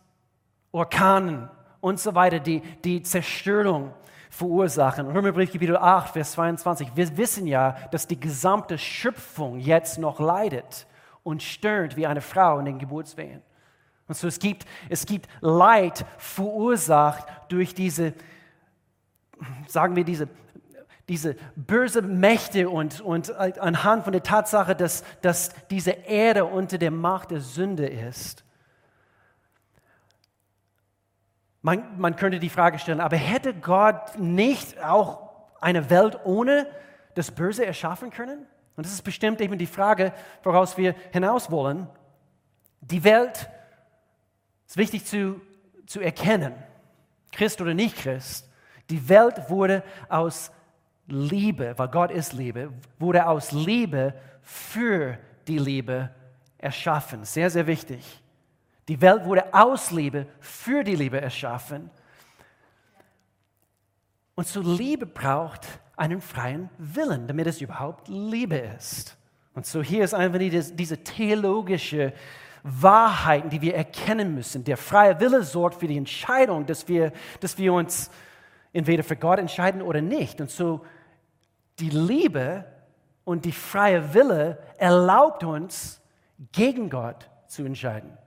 Orkanen, 0.73 1.49
und 1.85 2.01
so 2.01 2.15
weiter, 2.15 2.41
die, 2.41 2.63
die 2.83 3.03
Zerstörung 3.03 3.93
verursachen. 4.31 5.07
Römerbrief 5.07 5.53
Kapitel 5.53 5.77
8, 5.77 6.15
Vers 6.15 6.33
22. 6.33 6.89
Wir 6.95 7.15
wissen 7.19 7.47
ja, 7.47 7.77
dass 7.91 8.07
die 8.07 8.19
gesamte 8.19 8.79
Schöpfung 8.79 9.59
jetzt 9.61 9.99
noch 9.99 10.19
leidet 10.19 10.87
und 11.23 11.43
stöhnt 11.43 11.99
wie 11.99 12.07
eine 12.07 12.23
Frau 12.23 12.59
in 12.59 12.65
den 12.65 12.79
Geburtswehen. 12.79 13.43
Und 14.09 14.17
so 14.17 14.27
es 14.27 14.39
gibt, 14.39 14.65
es 14.89 15.05
gibt 15.05 15.29
Leid 15.43 16.07
verursacht 16.17 17.27
durch 17.51 17.75
diese, 17.75 18.15
sagen 19.67 19.95
wir, 19.95 20.05
diese, 20.05 20.29
diese 21.07 21.37
böse 21.55 22.01
Mächte 22.01 22.71
und, 22.71 23.03
und 23.03 23.31
anhand 23.31 24.05
von 24.05 24.15
der 24.15 24.23
Tatsache, 24.23 24.75
dass, 24.75 25.05
dass 25.21 25.51
diese 25.71 25.91
Erde 25.91 26.47
unter 26.47 26.79
der 26.79 26.91
Macht 26.91 27.31
der 27.31 27.43
Sünde 27.43 27.87
ist. 27.87 28.43
Man, 31.65 31.99
man 31.99 32.15
könnte 32.15 32.41
die 32.41 32.51
Frage 32.51 32.79
stellen, 32.79 33.01
aber 33.01 33.17
hätte 33.17 33.55
Gott 33.55 34.19
nicht 34.19 34.79
auch 34.85 35.31
eine 35.63 35.89
Welt 35.89 36.19
ohne 36.25 36.67
das 37.15 37.31
Böse 37.31 37.65
erschaffen 37.65 38.11
können? 38.11 38.45
Und 38.77 38.85
das 38.85 38.93
ist 38.93 39.01
bestimmt 39.01 39.41
eben 39.41 39.57
die 39.57 39.65
Frage, 39.65 40.13
woraus 40.43 40.77
wir 40.77 40.95
hinaus 41.11 41.51
wollen. 41.51 41.87
Die 42.83 43.03
Welt 43.03 43.49
ist 44.67 44.77
wichtig 44.77 45.07
zu, 45.07 45.41
zu 45.87 46.01
erkennen, 46.01 46.53
Christ 47.33 47.63
oder 47.63 47.73
nicht 47.73 47.97
Christ. 47.97 48.47
Die 48.91 49.09
Welt 49.09 49.49
wurde 49.49 49.83
aus 50.11 50.53
Liebe, 51.07 51.73
weil 51.79 51.89
Gott 51.89 52.11
ist 52.11 52.35
Liebe, 52.35 52.75
wurde 52.99 53.27
aus 53.27 53.53
Liebe 53.53 54.13
für 54.43 55.17
die 55.49 55.59
Liebe 55.59 56.11
erschaffen. 56.59 57.25
Sehr, 57.25 57.49
sehr 57.49 57.67
wichtig. 57.67 58.23
Die 58.89 59.01
Welt 59.01 59.25
wurde 59.25 59.53
aus 59.55 59.91
Liebe 59.91 60.27
für 60.41 60.85
die 60.85 60.97
Liebe 60.97 61.21
erschaffen. 61.21 61.91
Und 64.35 64.47
so 64.47 64.61
Liebe 64.61 65.07
braucht 65.07 65.67
einen 65.97 66.21
freien 66.21 66.69
Willen, 66.77 67.27
damit 67.27 67.47
es 67.47 67.61
überhaupt 67.61 68.09
Liebe 68.09 68.57
ist. 68.57 69.17
Und 69.55 69.65
so 69.65 69.83
hier 69.83 70.05
ist 70.05 70.13
einfach 70.13 70.39
diese 70.39 71.05
theologische 71.05 72.13
Wahrheiten, 72.63 73.51
die 73.51 73.63
wir 73.63 73.75
erkennen 73.75 74.35
müssen. 74.35 74.65
Der 74.65 74.77
freie 74.77 75.19
Wille 75.21 75.45
sorgt 75.45 75.81
für 75.81 75.87
die 75.87 75.97
Entscheidung, 75.97 76.67
dass 76.67 76.89
wir, 76.89 77.13
dass 77.41 77.57
wir 77.57 77.73
uns 77.73 78.11
entweder 78.73 79.05
für 79.05 79.17
Gott 79.17 79.39
entscheiden 79.39 79.81
oder 79.81 80.03
nicht. 80.03 80.41
Und 80.41 80.51
so 80.51 80.85
die 81.79 81.91
Liebe 81.91 82.65
und 83.25 83.45
die 83.45 83.53
freie 83.53 84.13
Wille 84.13 84.59
erlaubt 84.77 85.45
uns, 85.45 86.01
gegen 86.53 86.91
Gott 86.91 87.31
zu 87.47 87.65
entscheiden 87.65 88.19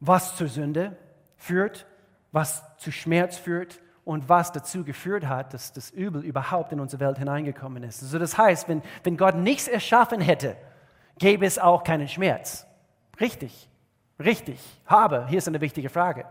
was 0.00 0.36
zur 0.36 0.48
Sünde 0.48 0.96
führt, 1.36 1.86
was 2.32 2.64
zu 2.78 2.90
Schmerz 2.90 3.36
führt 3.36 3.80
und 4.04 4.28
was 4.28 4.50
dazu 4.50 4.84
geführt 4.84 5.26
hat, 5.26 5.54
dass 5.54 5.72
das 5.72 5.90
Übel 5.90 6.24
überhaupt 6.24 6.72
in 6.72 6.80
unsere 6.80 7.00
Welt 7.00 7.18
hineingekommen 7.18 7.82
ist. 7.82 8.02
Also 8.02 8.18
das 8.18 8.36
heißt, 8.36 8.68
wenn, 8.68 8.82
wenn 9.04 9.16
Gott 9.16 9.36
nichts 9.36 9.68
erschaffen 9.68 10.20
hätte, 10.20 10.56
gäbe 11.18 11.46
es 11.46 11.58
auch 11.58 11.84
keinen 11.84 12.08
Schmerz. 12.08 12.66
Richtig, 13.20 13.68
richtig. 14.18 14.58
Aber, 14.86 15.26
hier 15.28 15.38
ist 15.38 15.48
eine 15.48 15.60
wichtige 15.60 15.90
Frage, 15.90 16.24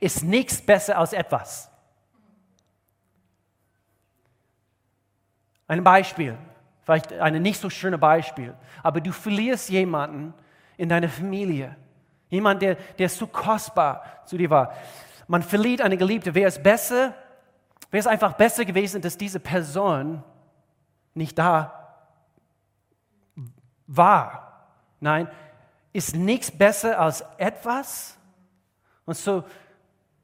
ist 0.00 0.24
nichts 0.24 0.60
besser 0.60 0.98
als 0.98 1.12
etwas? 1.12 1.70
Ein 5.68 5.84
Beispiel, 5.84 6.36
vielleicht 6.82 7.12
ein 7.12 7.40
nicht 7.40 7.60
so 7.60 7.70
schönes 7.70 8.00
Beispiel, 8.00 8.54
aber 8.82 9.00
du 9.00 9.12
verlierst 9.12 9.70
jemanden 9.70 10.34
in 10.76 10.88
deiner 10.88 11.08
Familie 11.08 11.76
Jemand, 12.32 12.62
der, 12.62 12.76
der 12.98 13.10
so 13.10 13.26
kostbar 13.26 14.02
zu 14.24 14.38
dir 14.38 14.48
war. 14.48 14.72
Man 15.28 15.42
verliert 15.42 15.82
eine 15.82 15.98
Geliebte. 15.98 16.34
Wäre 16.34 16.48
es 16.48 16.62
besser, 16.62 17.14
wäre 17.90 18.00
es 18.00 18.06
einfach 18.06 18.32
besser 18.32 18.64
gewesen, 18.64 19.02
dass 19.02 19.18
diese 19.18 19.38
Person 19.38 20.24
nicht 21.12 21.38
da 21.38 22.06
war. 23.86 24.70
Nein, 24.98 25.28
ist 25.92 26.16
nichts 26.16 26.50
besser 26.50 26.98
als 26.98 27.22
etwas. 27.36 28.16
Und 29.04 29.18
so, 29.18 29.44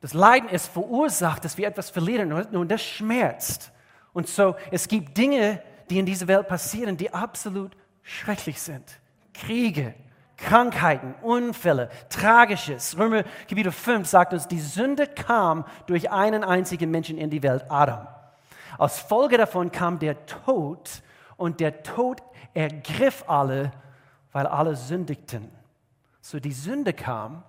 das 0.01 0.15
Leiden 0.15 0.49
ist 0.49 0.69
verursacht, 0.69 1.45
dass 1.45 1.59
wir 1.59 1.69
etwas 1.69 1.91
verlieren 1.91 2.33
und 2.33 2.71
das 2.71 2.81
schmerzt. 2.81 3.71
Und 4.15 4.29
so, 4.29 4.57
es 4.71 4.89
gibt 4.89 5.19
Dinge, 5.19 5.63
die 5.91 5.99
in 5.99 6.07
dieser 6.07 6.27
Welt 6.27 6.49
passieren, 6.49 6.97
die 6.97 7.13
absolut 7.13 7.77
schrecklich 8.03 8.63
sind. 8.63 8.99
Kriege, 9.35 9.95
Krankheiten, 10.39 11.15
Unfälle, 11.21 11.91
Tragisches. 12.09 12.97
Römer 12.97 13.25
Kapitel 13.49 13.73
5 13.73 14.09
sagt 14.09 14.33
uns, 14.33 14.49
die 14.49 14.61
Sünde 14.61 15.07
kam 15.07 15.65
durch 15.87 16.11
einen 16.11 16.45
einzigen 16.45 16.91
Menschen 16.91 17.19
in 17.19 17.29
die 17.29 17.43
Welt, 17.43 17.65
Adam. 17.69 18.07
Als 18.79 19.01
Folge 19.01 19.37
davon 19.37 19.73
kam 19.73 19.99
der 19.99 20.25
Tod 20.27 21.03
und 21.37 21.61
der 21.61 21.83
Tod 21.83 22.23
ergriff 22.55 23.25
alle, 23.27 23.73
weil 24.33 24.47
alle 24.47 24.77
sündigten. 24.77 25.51
So 26.21 26.39
die 26.39 26.53
Sünde 26.53 26.93
kam, 26.93 27.43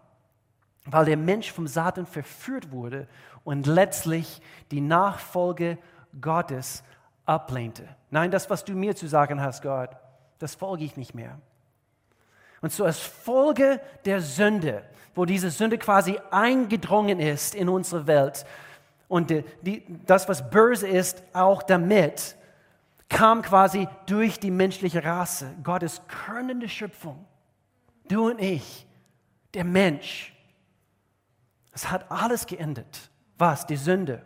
weil 0.86 1.05
der 1.05 1.17
Mensch 1.17 1.51
vom 1.51 1.67
Satan 1.67 2.08
verführt 2.08 2.72
wurde 2.72 3.08
und 3.43 3.67
letztlich 3.67 4.41
die 4.72 4.81
Nachfolge 4.81 5.77
Gottes 6.19 6.84
ablehnte. 7.25 7.88
Nein, 8.10 8.31
das, 8.31 8.50
was 8.50 8.65
du 8.65 8.74
mir 8.74 8.96
zu 8.96 9.08
sagen 9.08 9.41
hast, 9.41 9.62
Gott, 9.62 9.91
das 10.39 10.55
folge 10.55 10.84
ich 10.84 10.98
nicht 10.98 11.13
mehr. 11.13 11.39
Und 12.62 12.72
so 12.72 12.84
als 12.84 13.00
Folge 13.00 13.80
der 14.06 14.22
Sünde, 14.22 14.84
wo 15.16 15.25
diese 15.25 15.50
Sünde 15.50 15.78
quasi 15.78 16.20
eingedrungen 16.32 17.20
ist 17.20 17.56
in 17.56 17.70
unsere 17.70 18.08
Welt 18.08 18.46
und 19.08 19.32
die, 19.32 19.44
die, 19.62 19.84
das, 20.06 20.30
was 20.30 20.50
böse 20.50 20.88
ist, 20.88 21.24
auch 21.34 21.63
damit, 21.63 22.36
kam 23.10 23.42
quasi 23.42 23.88
durch 24.06 24.39
die 24.39 24.51
menschliche 24.51 25.04
Rasse, 25.04 25.56
Gottes 25.63 26.01
körnende 26.08 26.70
Schöpfung. 26.70 27.25
Du 28.08 28.30
und 28.30 28.39
ich, 28.39 28.86
der 29.56 29.63
Mensch. 29.63 30.36
Es 31.74 31.89
hat 31.89 32.12
alles 32.12 32.46
geendet. 32.46 33.10
Was? 33.38 33.66
Die 33.66 33.78
Sünde. 33.78 34.22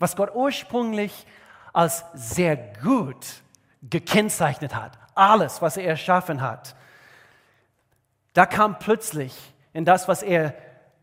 Was 0.00 0.16
Gott 0.16 0.34
ursprünglich 0.34 1.26
als 1.72 2.04
sehr 2.14 2.56
gut 2.56 3.42
gekennzeichnet 3.82 4.74
hat. 4.74 4.98
Alles, 5.14 5.62
was 5.62 5.76
er 5.76 5.86
erschaffen 5.86 6.40
hat 6.40 6.74
da 8.34 8.46
kam 8.46 8.78
plötzlich 8.78 9.34
in 9.72 9.84
das, 9.84 10.06
was 10.06 10.22
er 10.22 10.54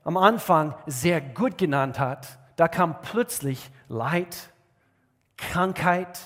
am 0.04 0.18
Anfang 0.18 0.76
sehr 0.86 1.22
gut 1.22 1.58
genannt 1.58 2.00
hat, 2.00 2.38
da 2.56 2.68
kam 2.68 3.02
plötzlich 3.02 3.72
Leid, 3.88 4.52
Krankheit, 5.38 6.20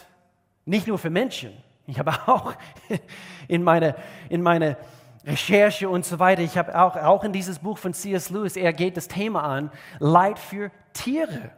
nicht 0.66 0.88
nur 0.88 0.98
für 0.98 1.10
Menschen. 1.10 1.54
Ich 1.88 2.00
habe 2.00 2.12
auch 2.28 2.54
in 3.48 3.64
meine, 3.64 3.96
in 4.30 4.42
meine 4.42 4.78
Recherche 5.26 5.90
und 5.90 6.06
so 6.06 6.20
weiter, 6.20 6.42
ich 6.42 6.58
habe 6.58 6.80
auch, 6.80 6.96
auch 6.96 7.24
in 7.24 7.32
dieses 7.32 7.60
Buch 7.60 7.78
von 7.78 7.94
C.S. 7.94 8.30
Lewis, 8.30 8.56
er 8.56 8.74
geht 8.74 8.98
das 8.98 9.08
Thema 9.08 9.44
an, 9.44 9.72
Leid 10.00 10.40
für 10.40 10.72
Tiere. 10.94 11.52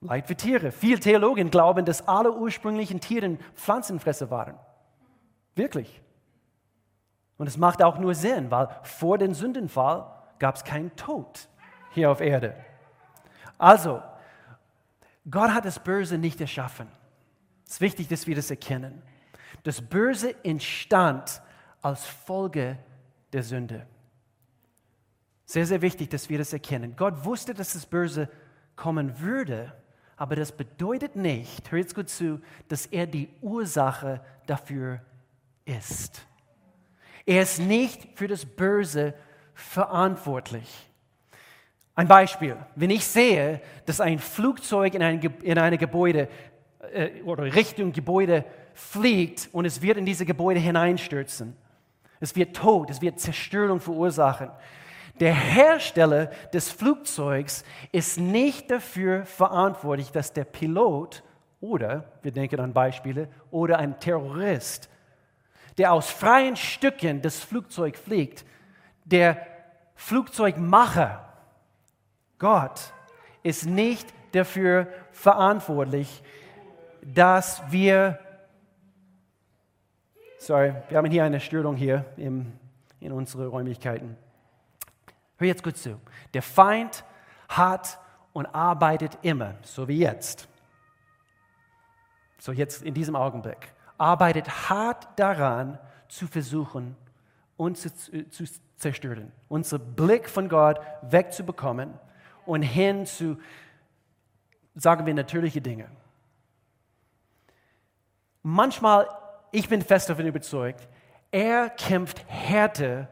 Leid 0.00 0.26
für 0.26 0.36
Tiere. 0.36 0.72
Viele 0.72 1.00
Theologen 1.00 1.50
glauben, 1.50 1.84
dass 1.84 2.06
alle 2.06 2.32
ursprünglichen 2.32 3.00
Tiere 3.00 3.38
Pflanzenfresser 3.54 4.30
waren. 4.30 4.54
Wirklich. 5.54 6.02
Und 7.38 7.46
es 7.46 7.56
macht 7.56 7.82
auch 7.82 7.98
nur 7.98 8.14
Sinn, 8.14 8.50
weil 8.50 8.68
vor 8.82 9.18
dem 9.18 9.34
Sündenfall 9.34 10.06
gab 10.38 10.56
es 10.56 10.64
keinen 10.64 10.94
Tod 10.96 11.48
hier 11.92 12.10
auf 12.10 12.20
Erde. 12.20 12.54
Also, 13.58 14.02
Gott 15.30 15.50
hat 15.50 15.64
das 15.64 15.78
Böse 15.78 16.18
nicht 16.18 16.40
erschaffen. 16.40 16.88
Es 17.66 17.74
ist 17.74 17.80
wichtig, 17.80 18.08
dass 18.08 18.26
wir 18.26 18.36
das 18.36 18.50
erkennen. 18.50 19.02
Das 19.64 19.80
Böse 19.82 20.34
entstand 20.44 21.42
als 21.82 22.06
Folge 22.06 22.78
der 23.32 23.42
Sünde. 23.42 23.86
Sehr, 25.44 25.66
sehr 25.66 25.82
wichtig, 25.82 26.10
dass 26.10 26.28
wir 26.28 26.38
das 26.38 26.52
erkennen. 26.52 26.94
Gott 26.96 27.24
wusste, 27.24 27.54
dass 27.54 27.72
das 27.72 27.86
Böse 27.86 28.28
kommen 28.74 29.20
würde, 29.20 29.72
aber 30.16 30.36
das 30.36 30.52
bedeutet 30.52 31.16
nicht, 31.16 31.70
hör 31.70 31.78
jetzt 31.78 31.94
gut 31.94 32.08
zu, 32.08 32.40
dass 32.68 32.86
er 32.86 33.06
die 33.06 33.28
Ursache 33.42 34.20
dafür 34.46 35.00
ist. 35.64 36.26
Er 37.26 37.42
ist 37.42 37.58
nicht 37.58 38.06
für 38.14 38.28
das 38.28 38.46
Böse 38.46 39.12
verantwortlich. 39.52 40.88
Ein 41.96 42.08
Beispiel, 42.08 42.56
wenn 42.76 42.90
ich 42.90 43.04
sehe, 43.04 43.60
dass 43.86 44.00
ein 44.00 44.18
Flugzeug 44.18 44.94
in 44.94 45.02
ein, 45.02 45.20
in 45.42 45.58
eine 45.58 45.78
Gebäude 45.78 46.28
äh, 46.92 47.22
oder 47.22 47.42
Richtung 47.54 47.92
Gebäude 47.92 48.44
fliegt 48.74 49.48
und 49.52 49.64
es 49.64 49.82
wird 49.82 49.96
in 49.96 50.04
diese 50.04 50.26
Gebäude 50.26 50.60
hineinstürzen, 50.60 51.56
es 52.20 52.36
wird 52.36 52.54
Tod, 52.54 52.90
es 52.90 53.00
wird 53.00 53.18
Zerstörung 53.18 53.80
verursachen. 53.80 54.50
Der 55.20 55.34
Hersteller 55.34 56.26
des 56.52 56.70
Flugzeugs 56.70 57.64
ist 57.92 58.20
nicht 58.20 58.70
dafür 58.70 59.24
verantwortlich, 59.24 60.12
dass 60.12 60.32
der 60.32 60.44
Pilot 60.44 61.22
oder, 61.60 62.12
wir 62.22 62.32
denken 62.32 62.60
an 62.60 62.74
Beispiele, 62.74 63.28
oder 63.50 63.78
ein 63.78 63.98
Terrorist, 63.98 64.90
der 65.78 65.92
aus 65.92 66.10
freien 66.10 66.56
Stücken 66.56 67.22
das 67.22 67.40
Flugzeug 67.40 67.96
fliegt, 67.96 68.44
der 69.04 69.46
Flugzeugmacher, 69.94 71.32
Gott, 72.38 72.92
ist 73.42 73.66
nicht 73.66 74.12
dafür 74.32 74.88
verantwortlich, 75.12 76.22
dass 77.02 77.62
wir, 77.70 78.18
sorry, 80.38 80.74
wir 80.88 80.98
haben 80.98 81.10
hier 81.10 81.24
eine 81.24 81.40
Störung 81.40 81.76
hier 81.76 82.04
im, 82.16 82.52
in 83.00 83.12
unseren 83.12 83.48
Räumlichkeiten. 83.48 84.16
Hör 85.38 85.46
jetzt 85.46 85.62
gut 85.62 85.76
zu. 85.76 86.00
Der 86.34 86.42
Feind 86.42 87.04
hat 87.48 87.98
und 88.32 88.46
arbeitet 88.46 89.18
immer, 89.22 89.54
so 89.62 89.86
wie 89.86 89.98
jetzt. 89.98 90.48
So 92.38 92.52
jetzt 92.52 92.82
in 92.82 92.94
diesem 92.94 93.16
Augenblick. 93.16 93.72
Arbeitet 93.98 94.68
hart 94.68 95.08
daran, 95.16 95.78
zu 96.08 96.26
versuchen, 96.26 96.96
uns 97.56 97.82
zu, 97.82 98.28
zu 98.28 98.44
zerstören. 98.76 99.32
Unseren 99.48 99.94
Blick 99.94 100.28
von 100.28 100.48
Gott 100.48 100.80
wegzubekommen 101.02 101.94
und 102.44 102.62
hin 102.62 103.06
zu, 103.06 103.38
sagen 104.74 105.06
wir, 105.06 105.14
natürliche 105.14 105.60
Dinge. 105.60 105.88
Manchmal, 108.42 109.08
ich 109.50 109.68
bin 109.68 109.82
fest 109.82 110.08
davon 110.08 110.26
überzeugt, 110.26 110.86
er 111.32 111.70
kämpft 111.70 112.24
härter 112.28 113.08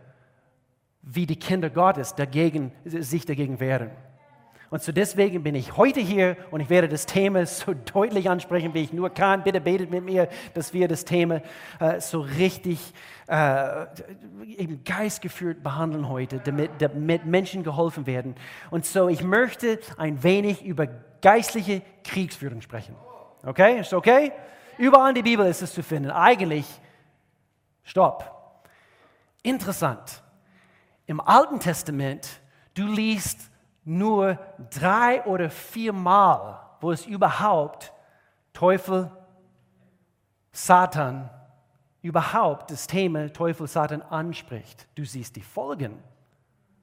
wie 1.02 1.26
die 1.26 1.38
Kinder 1.38 1.68
Gottes 1.70 2.14
dagegen, 2.14 2.72
sich 2.84 3.26
dagegen 3.26 3.60
wehren. 3.60 3.90
Und 4.70 4.82
so 4.82 4.92
deswegen 4.92 5.42
bin 5.42 5.54
ich 5.54 5.76
heute 5.76 6.00
hier 6.00 6.36
und 6.50 6.60
ich 6.60 6.70
werde 6.70 6.88
das 6.88 7.06
Thema 7.06 7.46
so 7.46 7.74
deutlich 7.74 8.28
ansprechen, 8.28 8.74
wie 8.74 8.82
ich 8.82 8.92
nur 8.92 9.10
kann. 9.10 9.42
Bitte 9.42 9.60
betet 9.60 9.90
mit 9.90 10.04
mir, 10.04 10.28
dass 10.54 10.72
wir 10.72 10.88
das 10.88 11.04
Thema 11.04 11.42
äh, 11.80 12.00
so 12.00 12.20
richtig 12.20 12.92
äh, 13.26 13.86
im 14.56 14.82
Geist 14.84 15.22
behandeln 15.62 16.08
heute, 16.08 16.40
damit, 16.40 16.70
damit 16.78 17.24
Menschen 17.26 17.62
geholfen 17.62 18.06
werden. 18.06 18.34
Und 18.70 18.86
so, 18.86 19.08
ich 19.08 19.22
möchte 19.22 19.78
ein 19.96 20.22
wenig 20.22 20.64
über 20.64 20.88
geistliche 21.20 21.82
Kriegsführung 22.02 22.60
sprechen. 22.60 22.94
Okay? 23.44 23.80
Ist 23.80 23.94
okay? 23.94 24.32
Überall 24.78 25.10
in 25.10 25.14
der 25.14 25.22
Bibel 25.22 25.46
ist 25.46 25.62
es 25.62 25.72
zu 25.72 25.82
finden. 25.82 26.10
Eigentlich, 26.10 26.66
stopp. 27.82 28.62
Interessant. 29.42 30.22
Im 31.06 31.20
Alten 31.20 31.60
Testament, 31.60 32.28
du 32.74 32.86
liest 32.86 33.50
nur 33.84 34.38
drei 34.70 35.22
oder 35.24 35.50
vier 35.50 35.92
Mal, 35.92 36.60
wo 36.80 36.90
es 36.90 37.06
überhaupt 37.06 37.92
Teufel, 38.52 39.10
Satan, 40.52 41.30
überhaupt 42.02 42.70
das 42.70 42.86
Thema 42.86 43.32
Teufel, 43.32 43.66
Satan 43.66 44.02
anspricht. 44.02 44.86
Du 44.94 45.04
siehst 45.04 45.36
die 45.36 45.42
Folgen 45.42 46.02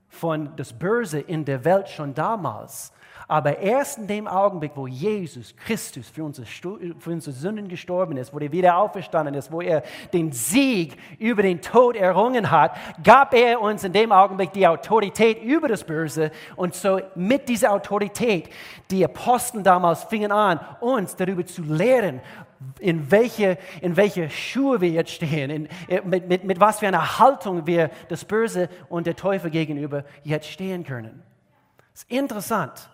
von 0.10 0.56
das 0.56 0.74
Böse 0.74 1.20
in 1.20 1.46
der 1.46 1.64
Welt 1.64 1.88
schon 1.90 2.14
damals. 2.14 2.92
Aber 3.32 3.60
erst 3.60 3.98
in 3.98 4.08
dem 4.08 4.28
Augenblick, 4.28 4.74
wo 4.76 4.88
Jesus 4.88 5.56
Christus 5.56 6.10
für 6.10 6.26
unsere, 6.26 6.46
für 6.46 7.10
unsere 7.10 7.32
Sünden 7.32 7.70
gestorben 7.70 8.18
ist, 8.18 8.34
wo 8.34 8.40
er 8.40 8.52
wieder 8.52 8.76
auferstanden 8.76 9.36
ist, 9.36 9.50
wo 9.54 9.62
er 9.62 9.84
den 10.12 10.34
Sieg 10.34 10.98
über 11.18 11.42
den 11.42 11.62
Tod 11.62 11.96
errungen 11.96 12.52
hat, 12.52 12.76
gab 13.02 13.34
er 13.34 13.62
uns 13.62 13.86
in 13.86 13.94
dem 13.94 14.12
Augenblick 14.12 14.52
die 14.52 14.68
Autorität 14.68 15.42
über 15.42 15.70
das 15.70 15.86
Böse. 15.86 16.32
Und 16.58 16.76
so 16.76 17.00
mit 17.16 17.48
dieser 17.48 17.72
Autorität, 17.72 18.50
die 18.90 19.06
Apostel 19.06 19.64
damals 19.64 20.04
fingen 20.04 20.34
an, 20.34 20.60
uns 20.82 21.16
darüber 21.16 21.46
zu 21.46 21.62
lehren, 21.62 22.20
in 22.80 23.12
welche, 23.12 23.58
in 23.80 23.96
welche 23.96 24.30
Schuhe 24.30 24.82
wir 24.82 24.90
jetzt 24.90 25.12
stehen, 25.12 25.50
in, 25.50 25.70
mit, 26.04 26.28
mit, 26.28 26.44
mit 26.44 26.60
was 26.60 26.80
für 26.80 26.88
einer 26.90 27.18
Haltung 27.18 27.66
wir 27.66 27.92
das 28.10 28.26
Böse 28.26 28.68
und 28.90 29.08
der 29.08 29.16
Teufel 29.16 29.52
gegenüber 29.52 30.04
jetzt 30.24 30.48
stehen 30.48 30.84
können. 30.84 31.24
Das 31.94 32.04
ist 32.04 32.12
interessant. 32.12 32.91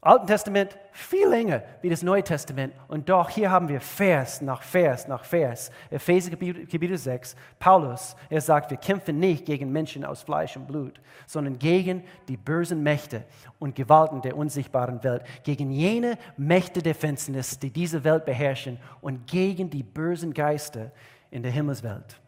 Alten 0.00 0.26
Testament 0.26 0.78
viel 0.92 1.26
länger 1.26 1.62
wie 1.82 1.88
das 1.88 2.02
Neue 2.02 2.22
Testament. 2.22 2.72
Und 2.86 3.08
doch 3.08 3.28
hier 3.28 3.50
haben 3.50 3.68
wir 3.68 3.80
Vers 3.80 4.40
nach 4.40 4.62
Vers 4.62 5.08
nach 5.08 5.24
Vers. 5.24 5.70
Epheser 5.90 6.30
Kapitel 6.30 6.96
6, 6.96 7.34
Paulus, 7.58 8.14
er 8.30 8.40
sagt, 8.40 8.70
wir 8.70 8.76
kämpfen 8.76 9.18
nicht 9.18 9.46
gegen 9.46 9.72
Menschen 9.72 10.04
aus 10.04 10.22
Fleisch 10.22 10.56
und 10.56 10.68
Blut, 10.68 11.00
sondern 11.26 11.58
gegen 11.58 12.04
die 12.28 12.36
bösen 12.36 12.82
Mächte 12.82 13.24
und 13.58 13.74
Gewalten 13.74 14.22
der 14.22 14.36
unsichtbaren 14.36 15.02
Welt, 15.02 15.24
gegen 15.42 15.70
jene 15.72 16.18
Mächte 16.36 16.82
der 16.82 16.94
Finsternis, 16.94 17.58
die 17.58 17.70
diese 17.70 18.04
Welt 18.04 18.24
beherrschen 18.24 18.78
und 19.00 19.26
gegen 19.26 19.70
die 19.70 19.82
bösen 19.82 20.32
Geister 20.32 20.92
in 21.30 21.42
der 21.42 21.50
Himmelswelt. 21.50 22.20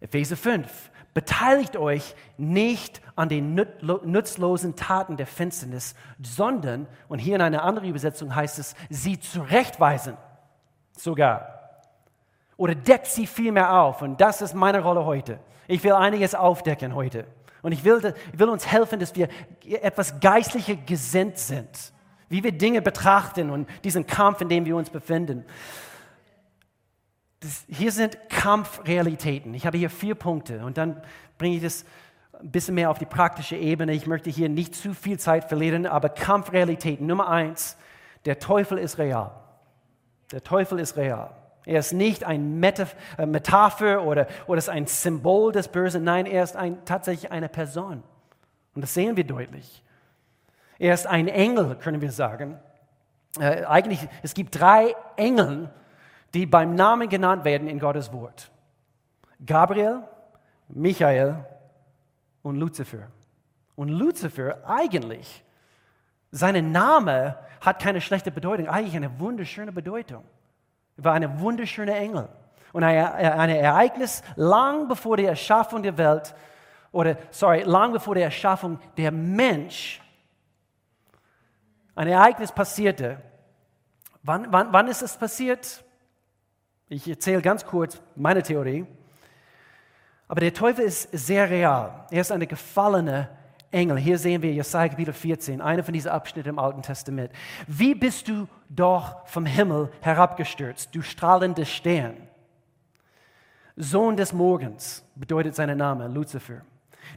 Epheser 0.00 0.36
5, 0.36 0.90
Beteiligt 1.14 1.76
euch 1.76 2.16
nicht 2.36 3.00
an 3.14 3.28
den 3.28 3.54
nutzlosen 3.54 4.74
Taten 4.74 5.16
der 5.16 5.28
Finsternis, 5.28 5.94
sondern, 6.20 6.88
und 7.08 7.20
hier 7.20 7.36
in 7.36 7.40
einer 7.40 7.62
anderen 7.62 7.88
Übersetzung 7.88 8.34
heißt 8.34 8.58
es, 8.58 8.74
sie 8.90 9.20
zurechtweisen 9.20 10.16
sogar. 10.98 11.54
Oder 12.56 12.74
deckt 12.74 13.06
sie 13.06 13.28
vielmehr 13.28 13.80
auf. 13.80 14.02
Und 14.02 14.20
das 14.20 14.42
ist 14.42 14.54
meine 14.54 14.80
Rolle 14.80 15.04
heute. 15.04 15.38
Ich 15.68 15.84
will 15.84 15.92
einiges 15.92 16.34
aufdecken 16.34 16.96
heute. 16.96 17.26
Und 17.62 17.70
ich 17.70 17.84
will, 17.84 18.14
ich 18.32 18.38
will 18.38 18.48
uns 18.48 18.66
helfen, 18.66 18.98
dass 18.98 19.14
wir 19.14 19.28
etwas 19.64 20.18
geistlicher 20.18 20.74
gesinnt 20.74 21.38
sind. 21.38 21.92
Wie 22.28 22.42
wir 22.42 22.52
Dinge 22.52 22.82
betrachten 22.82 23.50
und 23.50 23.68
diesen 23.84 24.06
Kampf, 24.06 24.40
in 24.40 24.48
dem 24.48 24.64
wir 24.64 24.76
uns 24.76 24.90
befinden 24.90 25.44
das, 27.44 27.64
hier 27.68 27.92
sind 27.92 28.18
Kampfrealitäten. 28.30 29.54
Ich 29.54 29.66
habe 29.66 29.76
hier 29.76 29.90
vier 29.90 30.14
Punkte 30.14 30.64
und 30.64 30.78
dann 30.78 31.00
bringe 31.38 31.56
ich 31.56 31.62
das 31.62 31.84
ein 32.40 32.50
bisschen 32.50 32.74
mehr 32.74 32.90
auf 32.90 32.98
die 32.98 33.06
praktische 33.06 33.56
Ebene. 33.56 33.92
Ich 33.92 34.06
möchte 34.06 34.30
hier 34.30 34.48
nicht 34.48 34.74
zu 34.74 34.94
viel 34.94 35.18
Zeit 35.18 35.44
verlieren, 35.44 35.86
aber 35.86 36.08
Kampfrealitäten. 36.08 37.06
Nummer 37.06 37.28
eins, 37.28 37.76
der 38.24 38.38
Teufel 38.38 38.78
ist 38.78 38.98
real. 38.98 39.30
Der 40.32 40.42
Teufel 40.42 40.78
ist 40.78 40.96
real. 40.96 41.30
Er 41.66 41.78
ist 41.78 41.92
nicht 41.92 42.24
ein 42.24 42.62
äh, 42.62 43.26
Metapher 43.26 44.02
oder, 44.02 44.26
oder 44.46 44.58
ist 44.58 44.68
ein 44.68 44.86
Symbol 44.86 45.52
des 45.52 45.68
Bösen. 45.68 46.04
Nein, 46.04 46.26
er 46.26 46.44
ist 46.44 46.56
ein, 46.56 46.84
tatsächlich 46.84 47.30
eine 47.30 47.48
Person. 47.48 48.02
Und 48.74 48.82
das 48.82 48.94
sehen 48.94 49.16
wir 49.16 49.24
deutlich. 49.24 49.82
Er 50.78 50.94
ist 50.94 51.06
ein 51.06 51.28
Engel, 51.28 51.76
können 51.76 52.00
wir 52.00 52.10
sagen. 52.10 52.58
Äh, 53.38 53.64
eigentlich, 53.64 54.06
es 54.22 54.34
gibt 54.34 54.58
drei 54.58 54.94
Engel, 55.16 55.70
die 56.34 56.46
beim 56.46 56.74
Namen 56.74 57.08
genannt 57.08 57.44
werden 57.44 57.68
in 57.68 57.78
Gottes 57.78 58.12
Wort. 58.12 58.50
Gabriel, 59.44 60.02
Michael 60.68 61.44
und 62.42 62.56
Luzifer. 62.56 63.08
Und 63.76 63.88
Luzifer 63.88 64.58
eigentlich, 64.66 65.44
sein 66.30 66.72
Name 66.72 67.38
hat 67.60 67.80
keine 67.80 68.00
schlechte 68.00 68.30
Bedeutung, 68.30 68.68
eigentlich 68.68 68.96
eine 68.96 69.18
wunderschöne 69.18 69.72
Bedeutung. 69.72 70.24
Er 70.96 71.04
war 71.04 71.14
ein 71.14 71.40
wunderschöner 71.40 71.96
Engel. 71.96 72.28
Und 72.72 72.82
ein, 72.82 73.06
ein 73.06 73.50
Ereignis 73.50 74.22
lang 74.34 74.88
bevor 74.88 75.16
der 75.16 75.28
Erschaffung 75.28 75.82
der 75.82 75.96
Welt, 75.96 76.34
oder 76.90 77.16
sorry, 77.30 77.62
lang 77.62 77.92
bevor 77.92 78.14
der 78.14 78.24
Erschaffung 78.24 78.80
der 78.96 79.12
Mensch, 79.12 80.00
ein 81.94 82.08
Ereignis 82.08 82.50
passierte. 82.50 83.20
Wann, 84.24 84.50
wann, 84.50 84.72
wann 84.72 84.88
ist 84.88 85.02
es 85.02 85.16
passiert? 85.16 85.83
Ich 86.88 87.08
erzähle 87.08 87.40
ganz 87.40 87.64
kurz 87.64 88.00
meine 88.14 88.42
Theorie. 88.42 88.86
Aber 90.28 90.40
der 90.40 90.52
Teufel 90.52 90.84
ist 90.84 91.08
sehr 91.12 91.48
real. 91.48 92.06
Er 92.10 92.20
ist 92.20 92.32
eine 92.32 92.46
gefallene 92.46 93.28
Engel. 93.70 93.98
Hier 93.98 94.18
sehen 94.18 94.42
wir 94.42 94.52
Jesaja 94.52 94.88
Kapitel 94.88 95.12
14, 95.12 95.60
einer 95.60 95.82
von 95.82 95.94
diesen 95.94 96.10
Abschnitten 96.10 96.50
im 96.50 96.58
Alten 96.58 96.82
Testament. 96.82 97.32
Wie 97.66 97.94
bist 97.94 98.28
du 98.28 98.46
doch 98.68 99.26
vom 99.26 99.46
Himmel 99.46 99.90
herabgestürzt, 100.00 100.94
du 100.94 101.02
strahlender 101.02 101.64
Stern? 101.64 102.16
Sohn 103.76 104.16
des 104.16 104.32
Morgens 104.32 105.04
bedeutet 105.16 105.54
sein 105.54 105.76
Name, 105.76 106.06
Luzifer. 106.06 106.62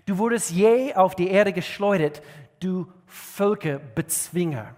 Du 0.06 0.18
wurdest 0.18 0.52
je 0.52 0.96
auf 0.96 1.16
die 1.16 1.30
Erde 1.30 1.54
geschleudert, 1.54 2.22
du 2.60 2.92
Völkerbezwinger. 3.06 4.76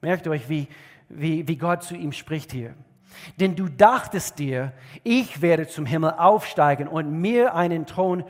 Merkt 0.00 0.26
euch, 0.26 0.48
wie, 0.48 0.66
wie, 1.08 1.46
wie 1.46 1.56
Gott 1.56 1.84
zu 1.84 1.94
ihm 1.94 2.12
spricht 2.12 2.50
hier. 2.50 2.74
Denn 3.38 3.56
du 3.56 3.68
dachtest 3.68 4.38
dir, 4.38 4.72
ich 5.02 5.42
werde 5.42 5.66
zum 5.66 5.86
Himmel 5.86 6.12
aufsteigen 6.12 6.88
und 6.88 7.10
mir 7.10 7.54
einen 7.54 7.86
Thron 7.86 8.24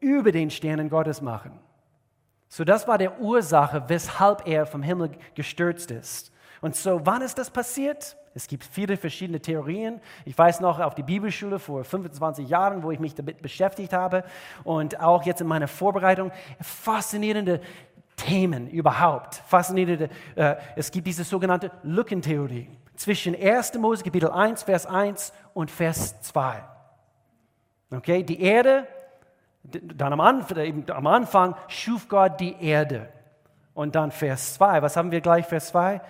über 0.00 0.32
den 0.32 0.50
Sternen 0.50 0.90
Gottes 0.90 1.20
machen. 1.22 1.52
So, 2.48 2.64
das 2.64 2.88
war 2.88 2.98
der 2.98 3.20
Ursache, 3.20 3.84
weshalb 3.88 4.46
er 4.46 4.66
vom 4.66 4.82
Himmel 4.82 5.10
gestürzt 5.34 5.90
ist. 5.90 6.32
Und 6.60 6.74
so, 6.74 7.00
wann 7.04 7.22
ist 7.22 7.38
das 7.38 7.50
passiert? 7.50 8.16
Es 8.34 8.46
gibt 8.46 8.64
viele 8.64 8.96
verschiedene 8.96 9.40
Theorien. 9.40 10.00
Ich 10.24 10.36
weiß 10.36 10.60
noch 10.60 10.80
auf 10.80 10.94
die 10.94 11.02
Bibelschule 11.02 11.58
vor 11.58 11.84
25 11.84 12.48
Jahren, 12.48 12.82
wo 12.82 12.90
ich 12.90 13.00
mich 13.00 13.14
damit 13.14 13.42
beschäftigt 13.42 13.92
habe 13.92 14.24
und 14.64 15.00
auch 15.00 15.24
jetzt 15.24 15.40
in 15.40 15.46
meiner 15.46 15.68
Vorbereitung 15.68 16.32
faszinierende 16.60 17.60
Themen 18.16 18.68
überhaupt. 18.68 19.36
Faszinierende. 19.46 20.08
Äh, 20.34 20.56
es 20.76 20.90
gibt 20.90 21.06
diese 21.06 21.24
sogenannte 21.24 21.70
Lückentheorie 21.82 22.68
zwischen 22.98 23.34
1. 23.34 23.74
Mose 23.74 24.02
Kapitel 24.02 24.30
1, 24.30 24.64
Vers 24.64 24.84
1 24.84 25.32
und 25.54 25.70
Vers 25.70 26.20
2. 26.20 26.62
Okay, 27.90 28.22
die 28.22 28.42
Erde 28.42 28.86
dann 29.62 30.12
am 30.12 30.20
Anfang, 30.20 30.84
am 30.88 31.06
Anfang 31.06 31.54
schuf 31.68 32.08
Gott 32.08 32.40
die 32.40 32.56
Erde. 32.60 33.08
Und 33.74 33.94
dann 33.94 34.10
Vers 34.10 34.54
2, 34.54 34.82
was 34.82 34.96
haben 34.96 35.10
wir 35.10 35.20
gleich 35.20 35.46
Vers 35.46 35.68
2? 35.68 36.00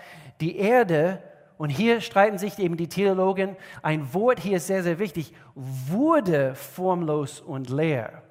Die 0.40 0.56
Erde, 0.56 1.22
und 1.58 1.70
hier 1.70 2.00
streiten 2.00 2.38
sich 2.38 2.58
eben 2.58 2.76
die 2.76 2.88
Theologen, 2.88 3.56
ein 3.82 4.14
Wort 4.14 4.40
hier 4.40 4.56
ist 4.56 4.68
sehr, 4.68 4.82
sehr 4.82 4.98
wichtig, 4.98 5.34
wurde 5.54 6.54
formlos 6.54 7.40
und 7.40 7.68
leer. 7.68 8.22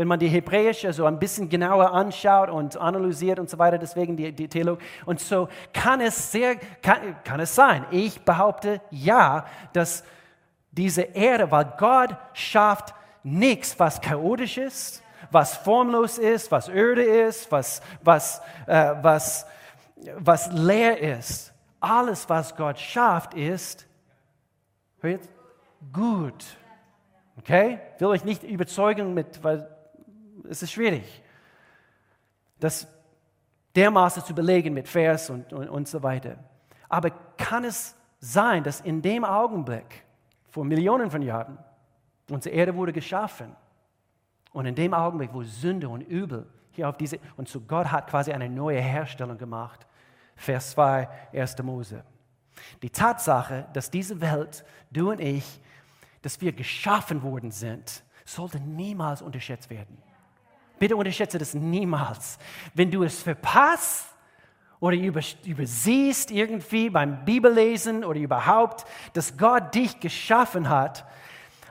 Wenn 0.00 0.08
man 0.08 0.18
die 0.18 0.28
Hebräische 0.28 0.94
so 0.94 1.04
ein 1.04 1.18
bisschen 1.18 1.50
genauer 1.50 1.92
anschaut 1.92 2.48
und 2.48 2.74
analysiert 2.78 3.38
und 3.38 3.50
so 3.50 3.58
weiter, 3.58 3.76
deswegen 3.76 4.16
die, 4.16 4.32
die 4.32 4.48
Theologen. 4.48 4.82
Und 5.04 5.20
so 5.20 5.46
kann 5.74 6.00
es 6.00 6.32
sehr, 6.32 6.56
kann, 6.80 7.22
kann 7.22 7.38
es 7.38 7.54
sein. 7.54 7.84
Ich 7.90 8.22
behaupte 8.22 8.80
ja, 8.90 9.44
dass 9.74 10.02
diese 10.70 11.02
Erde, 11.02 11.50
weil 11.50 11.74
Gott 11.76 12.16
schafft 12.32 12.94
nichts, 13.22 13.78
was 13.78 14.00
chaotisch 14.00 14.56
ist, 14.56 15.02
was 15.30 15.58
formlos 15.58 16.16
ist, 16.16 16.50
was 16.50 16.70
öde 16.70 17.02
ist, 17.02 17.52
was, 17.52 17.82
was, 18.02 18.40
äh, 18.66 18.94
was, 19.02 19.44
was 20.16 20.50
leer 20.50 20.98
ist. 21.18 21.52
Alles, 21.78 22.26
was 22.26 22.56
Gott 22.56 22.78
schafft, 22.78 23.34
ist 23.34 23.86
hört, 25.00 25.28
gut. 25.92 26.42
Okay? 27.36 27.80
Will 27.98 28.08
euch 28.08 28.24
nicht 28.24 28.42
überzeugen, 28.42 29.12
mit, 29.12 29.44
weil 29.44 29.69
es 30.50 30.62
ist 30.62 30.72
schwierig, 30.72 31.22
das 32.58 32.86
dermaßen 33.74 34.24
zu 34.24 34.34
belegen 34.34 34.74
mit 34.74 34.88
Vers 34.88 35.30
und, 35.30 35.52
und, 35.52 35.68
und 35.68 35.88
so 35.88 36.02
weiter. 36.02 36.36
Aber 36.88 37.10
kann 37.36 37.64
es 37.64 37.96
sein, 38.18 38.64
dass 38.64 38.80
in 38.80 39.00
dem 39.00 39.24
Augenblick, 39.24 40.04
vor 40.50 40.64
Millionen 40.64 41.10
von 41.10 41.22
Jahren, 41.22 41.58
Unsere 42.30 42.54
Erde 42.54 42.74
wurde 42.74 42.92
geschaffen. 42.92 43.54
Und 44.52 44.66
in 44.66 44.74
dem 44.74 44.94
Augenblick, 44.94 45.30
wo 45.32 45.42
Sünde 45.42 45.88
und 45.88 46.00
Übel 46.02 46.46
hier 46.72 46.88
auf 46.88 46.96
diese, 46.96 47.18
und 47.36 47.48
so 47.48 47.60
Gott 47.60 47.90
hat 47.90 48.08
quasi 48.08 48.32
eine 48.32 48.48
neue 48.48 48.80
Herstellung 48.80 49.36
gemacht. 49.36 49.86
Vers 50.36 50.70
2, 50.72 51.08
1. 51.32 51.62
Mose. 51.62 52.04
Die 52.82 52.90
Tatsache, 52.90 53.66
dass 53.72 53.90
diese 53.90 54.20
Welt, 54.20 54.64
du 54.90 55.10
und 55.10 55.20
ich, 55.20 55.60
dass 56.22 56.40
wir 56.40 56.52
geschaffen 56.52 57.22
worden 57.22 57.50
sind, 57.50 58.02
sollte 58.24 58.60
niemals 58.60 59.22
unterschätzt 59.22 59.70
werden. 59.70 59.98
Bitte 60.80 60.96
unterschätze 60.96 61.36
das 61.36 61.52
niemals. 61.52 62.38
Wenn 62.72 62.90
du 62.90 63.02
es 63.02 63.22
verpasst 63.22 64.06
oder 64.80 64.96
übersiehst 64.96 66.30
irgendwie 66.30 66.88
beim 66.88 67.22
Bibellesen 67.26 68.02
oder 68.02 68.18
überhaupt, 68.18 68.86
dass 69.12 69.36
Gott 69.36 69.74
dich 69.74 70.00
geschaffen 70.00 70.70
hat, 70.70 71.04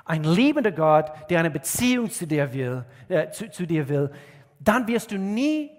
ein 0.05 0.23
liebender 0.23 0.71
Gott, 0.71 1.11
der 1.31 1.39
eine 1.39 1.49
Beziehung 1.49 2.11
zu 2.11 2.27
dir 2.27 2.53
will, 2.53 2.85
äh, 3.07 3.31
zu, 3.31 3.49
zu, 3.49 3.65
dir 3.65 3.89
will, 3.89 4.11
dann 4.59 4.87
wirst 4.87 5.09
du 5.09 5.17
nie 5.17 5.71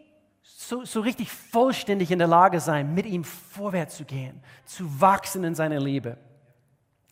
so, 0.42 0.84
so 0.84 1.00
richtig 1.00 1.30
vollständig 1.30 2.10
in 2.10 2.18
der 2.18 2.26
Lage 2.28 2.58
sein, 2.58 2.92
mit 2.94 3.06
ihm 3.06 3.22
vorwärts 3.22 3.96
zu 3.96 4.04
gehen, 4.04 4.42
zu 4.64 5.00
wachsen 5.00 5.44
in 5.44 5.54
seiner 5.54 5.78
Liebe. 5.78 6.16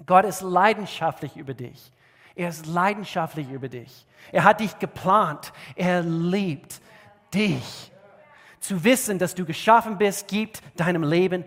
Gott 0.04 0.24
ist 0.24 0.40
leidenschaftlich 0.42 1.36
über 1.36 1.54
dich. 1.54 1.92
Er 2.38 2.48
ist 2.48 2.66
leidenschaftlich 2.66 3.50
über 3.50 3.68
dich. 3.68 4.06
Er 4.32 4.44
hat 4.44 4.60
dich 4.60 4.78
geplant. 4.78 5.52
Er 5.74 6.02
liebt 6.02 6.80
dich. 7.34 7.92
Zu 8.60 8.82
wissen, 8.84 9.18
dass 9.18 9.34
du 9.34 9.44
geschaffen 9.44 9.98
bist, 9.98 10.28
gibt 10.28 10.62
deinem 10.76 11.02
Leben 11.02 11.44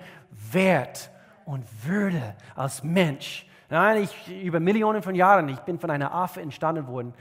Wert 0.51 1.09
und 1.45 1.65
Würde 1.83 2.35
als 2.55 2.83
Mensch 2.83 3.45
Nein, 3.71 4.03
ich, 4.03 4.43
über 4.43 4.59
Millionen 4.59 5.01
von 5.01 5.15
Jahren, 5.15 5.47
ich 5.47 5.59
bin 5.61 5.79
von 5.79 5.89
einer 5.89 6.13
Affe 6.13 6.41
entstanden 6.41 6.87
worden. 6.87 7.13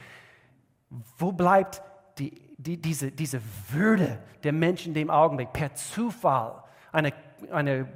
Wo 1.16 1.30
bleibt 1.30 1.80
die, 2.18 2.32
die, 2.58 2.76
diese, 2.76 3.12
diese 3.12 3.40
Würde 3.68 4.18
der 4.42 4.52
Menschen 4.52 4.88
in 4.88 4.94
dem 4.94 5.10
Augenblick? 5.10 5.52
Per 5.52 5.72
Zufall, 5.76 6.64
eine, 6.90 7.12
eine 7.52 7.86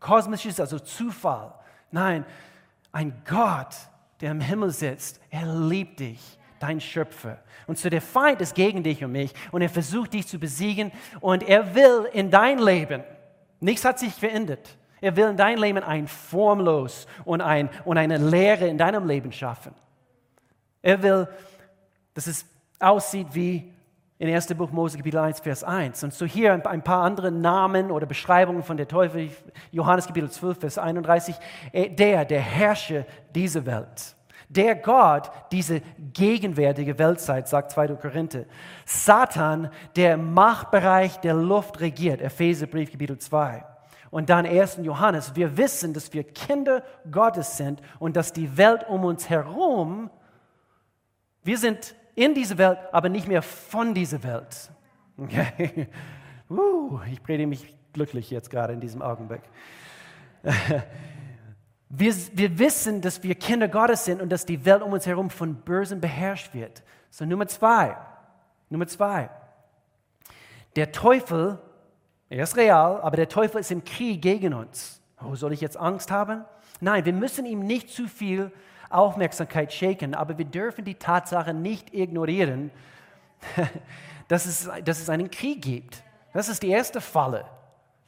kosmisches, 0.00 0.58
also 0.58 0.80
Zufall. 0.80 1.54
Nein, 1.92 2.24
ein 2.90 3.22
Gott, 3.24 3.76
der 4.20 4.30
im 4.32 4.40
Himmel 4.40 4.70
sitzt, 4.70 5.20
er 5.30 5.46
liebt 5.46 6.00
dich, 6.00 6.20
dein 6.58 6.80
Schöpfer. 6.80 7.38
Und 7.66 7.78
so 7.78 7.88
der 7.88 8.02
Feind 8.02 8.40
ist 8.40 8.54
gegen 8.54 8.82
dich 8.82 9.02
und 9.02 9.12
mich 9.12 9.32
und 9.50 9.62
er 9.62 9.68
versucht 9.68 10.12
dich 10.12 10.26
zu 10.26 10.38
besiegen 10.38 10.92
und 11.20 11.42
er 11.42 11.74
will 11.74 12.08
in 12.12 12.30
dein 12.30 12.58
Leben, 12.58 13.02
nichts 13.60 13.84
hat 13.84 13.98
sich 13.98 14.12
verändert. 14.12 14.76
Er 15.00 15.16
will 15.16 15.28
in 15.30 15.36
dein 15.36 15.56
Leben 15.56 15.82
ein 15.82 16.06
formlos 16.06 17.06
und, 17.24 17.40
ein, 17.40 17.70
und 17.86 17.96
eine 17.96 18.18
Leere 18.18 18.68
in 18.68 18.76
deinem 18.76 19.06
Leben 19.08 19.32
schaffen. 19.32 19.74
Er 20.82 21.02
will, 21.02 21.26
dass 22.12 22.26
es 22.26 22.44
aussieht 22.78 23.28
wie 23.32 23.72
in 24.20 24.28
1. 24.28 24.48
Buch 24.48 24.70
Mose 24.70 24.98
Kapitel 24.98 25.18
1, 25.18 25.40
Vers 25.40 25.64
1. 25.64 26.04
Und 26.04 26.12
so 26.12 26.26
hier 26.26 26.52
ein 26.52 26.84
paar 26.84 27.04
andere 27.04 27.32
Namen 27.32 27.90
oder 27.90 28.04
Beschreibungen 28.04 28.62
von 28.62 28.76
der 28.76 28.86
Teufel. 28.86 29.30
Johannes 29.72 30.06
Kapitel 30.06 30.30
12, 30.30 30.58
Vers 30.60 30.76
31. 30.76 31.34
Äh, 31.72 31.88
der, 31.88 32.26
der 32.26 32.42
Herrscher 32.42 33.06
dieser 33.34 33.64
Welt. 33.64 34.14
Der 34.50 34.74
Gott, 34.74 35.30
diese 35.50 35.80
gegenwärtige 36.12 36.98
Weltzeit, 36.98 37.48
sagt 37.48 37.70
2. 37.70 37.94
Korinther. 37.94 38.44
Satan, 38.84 39.70
der 39.96 40.18
Machtbereich 40.18 41.16
der 41.20 41.32
Luft 41.32 41.80
regiert. 41.80 42.20
Epheserbrief 42.20 42.92
Kapitel 42.92 43.16
2. 43.16 43.64
Und 44.10 44.28
dann 44.28 44.44
1. 44.44 44.80
Johannes, 44.82 45.34
wir 45.34 45.56
wissen, 45.56 45.94
dass 45.94 46.12
wir 46.12 46.24
Kinder 46.24 46.82
Gottes 47.10 47.56
sind 47.56 47.80
und 47.98 48.16
dass 48.16 48.34
die 48.34 48.58
Welt 48.58 48.86
um 48.86 49.06
uns 49.06 49.30
herum, 49.30 50.10
wir 51.42 51.56
sind 51.56 51.94
in 52.14 52.34
dieser 52.34 52.58
Welt, 52.58 52.78
aber 52.92 53.08
nicht 53.08 53.28
mehr 53.28 53.42
von 53.42 53.94
dieser 53.94 54.22
Welt. 54.22 54.70
Okay. 55.16 55.88
Uh, 56.52 56.98
ich 57.08 57.22
predige 57.22 57.46
mich 57.46 57.76
glücklich 57.92 58.28
jetzt 58.28 58.50
gerade 58.50 58.72
in 58.72 58.80
diesem 58.80 59.02
Augenblick. 59.02 59.42
Wir, 61.92 62.12
wir 62.32 62.58
wissen, 62.58 63.00
dass 63.00 63.20
wir 63.22 63.34
Kinder 63.36 63.66
Gottes 63.66 64.04
sind 64.04 64.22
und 64.22 64.30
dass 64.30 64.46
die 64.46 64.64
Welt 64.64 64.82
um 64.82 64.92
uns 64.92 65.06
herum 65.06 65.28
von 65.28 65.56
Bösen 65.56 66.00
beherrscht 66.00 66.54
wird. 66.54 66.84
So 67.10 67.24
Nummer 67.24 67.48
zwei. 67.48 67.96
Nummer 68.68 68.86
zwei. 68.86 69.28
Der 70.76 70.92
Teufel 70.92 71.58
er 72.30 72.44
ist 72.44 72.56
real, 72.56 73.00
aber 73.02 73.16
der 73.16 73.28
Teufel 73.28 73.60
ist 73.60 73.72
im 73.72 73.84
Krieg 73.84 74.22
gegen 74.22 74.54
uns. 74.54 75.02
Oh, 75.22 75.34
soll 75.34 75.52
ich 75.52 75.60
jetzt 75.60 75.76
Angst 75.76 76.12
haben? 76.12 76.44
Nein, 76.80 77.04
wir 77.04 77.12
müssen 77.12 77.44
ihm 77.44 77.66
nicht 77.66 77.90
zu 77.90 78.06
viel 78.06 78.52
Aufmerksamkeit 78.90 79.72
schenken, 79.72 80.14
aber 80.14 80.36
wir 80.36 80.44
dürfen 80.44 80.84
die 80.84 80.96
Tatsache 80.96 81.54
nicht 81.54 81.94
ignorieren, 81.94 82.70
dass 84.28 84.46
es, 84.46 84.68
dass 84.84 85.00
es 85.00 85.08
einen 85.08 85.30
Krieg 85.30 85.62
gibt. 85.62 86.02
Das 86.32 86.48
ist 86.48 86.62
die 86.62 86.70
erste 86.70 87.00
Falle. 87.00 87.44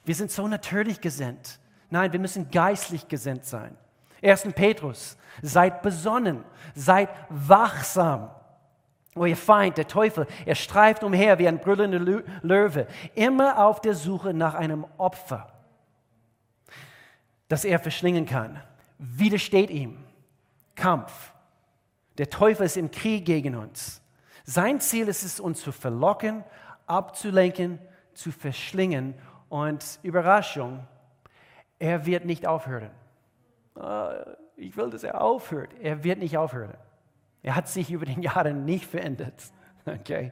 Wir 0.05 0.15
sind 0.15 0.31
so 0.31 0.47
natürlich 0.49 1.01
gesinnt. 1.01 1.59
Nein, 1.91 2.13
wir 2.13 2.21
müssen 2.21 2.51
geistlich 2.51 3.09
gesinnt 3.09 3.45
sein. 3.45 3.77
1. 4.23 4.49
Petrus, 4.55 5.17
seid 5.41 5.83
besonnen, 5.83 6.45
seid 6.75 7.09
wachsam. 7.29 8.31
Euer 9.15 9.37
Feind, 9.37 9.77
der 9.77 9.87
Teufel, 9.87 10.27
er 10.47 10.55
streift 10.55 11.05
umher 11.05 11.39
wie 11.39 11.47
ein 11.47 11.59
brüllender 11.59 11.99
Löwe, 12.43 12.87
immer 13.15 13.63
auf 13.65 13.81
der 13.81 13.95
Suche 13.95 14.33
nach 14.33 14.55
einem 14.55 14.87
Opfer, 14.97 15.53
das 17.49 17.67
er 17.67 17.79
verschlingen 17.79 18.25
kann. 18.25 18.59
Widersteht 18.99 19.69
ihm. 19.69 19.99
Kampf. 20.75 21.33
Der 22.19 22.29
Teufel 22.31 22.67
ist 22.67 22.77
im 22.77 22.91
Krieg 22.91 23.25
gegen 23.25 23.57
uns. 23.57 24.03
Sein 24.45 24.81
Ziel 24.81 25.09
ist 25.09 25.23
es, 25.23 25.41
uns 25.41 25.61
zu 25.61 25.73
verlocken, 25.73 26.45
abzulenken, 26.87 27.79
zu 28.15 28.33
verschlingen. 28.33 29.15
Und 29.49 29.99
Überraschung, 30.03 30.87
er 31.79 32.07
wird 32.07 32.25
nicht 32.25 32.47
aufhören. 32.47 32.91
Ah, 33.75 34.25
ich 34.57 34.77
will, 34.77 34.91
dass 34.91 35.05
er 35.05 35.21
aufhört. 35.21 35.75
Er 35.81 36.05
wird 36.05 36.19
nicht 36.19 36.37
aufhören. 36.37 36.75
Er 37.43 37.57
hat 37.57 37.69
sich 37.69 37.91
über 37.91 38.07
die 38.07 38.21
Jahre 38.21 38.53
nicht 38.55 38.87
verändert. 38.87 39.43
Okay? 39.85 40.31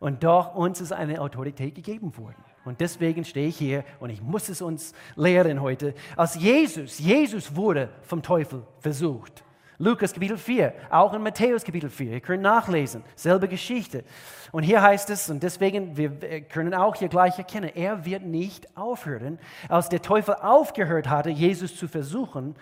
Und 0.00 0.24
doch 0.24 0.54
uns 0.54 0.80
ist 0.80 0.92
eine 0.92 1.20
Autorität 1.20 1.74
gegeben 1.74 2.16
worden. 2.16 2.42
Und 2.64 2.80
deswegen 2.80 3.22
stehe 3.22 3.48
ich 3.48 3.58
hier 3.58 3.84
und 4.00 4.08
ich 4.08 4.22
muss 4.22 4.48
es 4.48 4.62
uns 4.62 4.94
lehren 5.14 5.60
heute. 5.60 5.92
Als 6.16 6.36
Jesus, 6.36 6.98
Jesus 6.98 7.54
wurde 7.54 7.90
vom 8.00 8.22
Teufel 8.22 8.66
versucht. 8.78 9.44
Lukas 9.82 10.12
Kapitel 10.12 10.38
4, 10.38 10.74
auch 10.90 11.12
in 11.12 11.24
Matthäus 11.24 11.64
Kapitel 11.64 11.90
4. 11.90 12.12
Ihr 12.12 12.20
könnt 12.20 12.40
nachlesen, 12.40 13.02
selbe 13.16 13.48
Geschichte. 13.48 14.04
Und 14.52 14.62
hier 14.62 14.80
heißt 14.80 15.10
es, 15.10 15.28
und 15.28 15.42
deswegen, 15.42 15.96
wir 15.96 16.42
können 16.42 16.72
auch 16.72 16.94
hier 16.94 17.08
gleich 17.08 17.36
erkennen, 17.36 17.68
er 17.74 18.04
wird 18.04 18.22
nicht 18.22 18.76
aufhören. 18.76 19.40
Als 19.68 19.88
der 19.88 20.00
Teufel 20.00 20.36
aufgehört 20.36 21.08
hatte, 21.08 21.30
Jesus 21.30 21.76
zu 21.76 21.88
versuchen, 21.88 22.54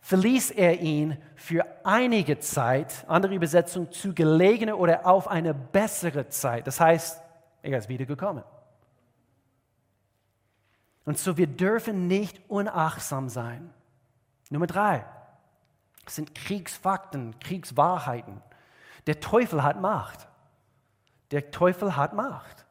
verließ 0.00 0.52
er 0.52 0.80
ihn 0.80 1.18
für 1.34 1.62
einige 1.84 2.38
Zeit, 2.38 3.04
andere 3.06 3.34
Übersetzung, 3.34 3.92
zu 3.92 4.14
gelegene 4.14 4.76
oder 4.76 5.04
auf 5.04 5.28
eine 5.28 5.52
bessere 5.52 6.30
Zeit. 6.30 6.66
Das 6.66 6.80
heißt, 6.80 7.20
er 7.60 7.76
ist 7.76 7.90
wiedergekommen. 7.90 8.44
Und 11.04 11.18
so, 11.18 11.36
wir 11.36 11.48
dürfen 11.48 12.06
nicht 12.06 12.40
unachtsam 12.48 13.28
sein. 13.28 13.68
Nummer 14.48 14.66
drei, 14.66 15.04
das 16.06 16.14
sind 16.14 16.34
Kriegsfakten, 16.34 17.38
Kriegswahrheiten. 17.40 18.40
Der 19.06 19.20
Teufel 19.20 19.62
hat 19.62 19.80
Macht. 19.80 20.28
Der 21.32 21.50
Teufel 21.50 21.96
hat 21.96 22.14
Macht. 22.14 22.64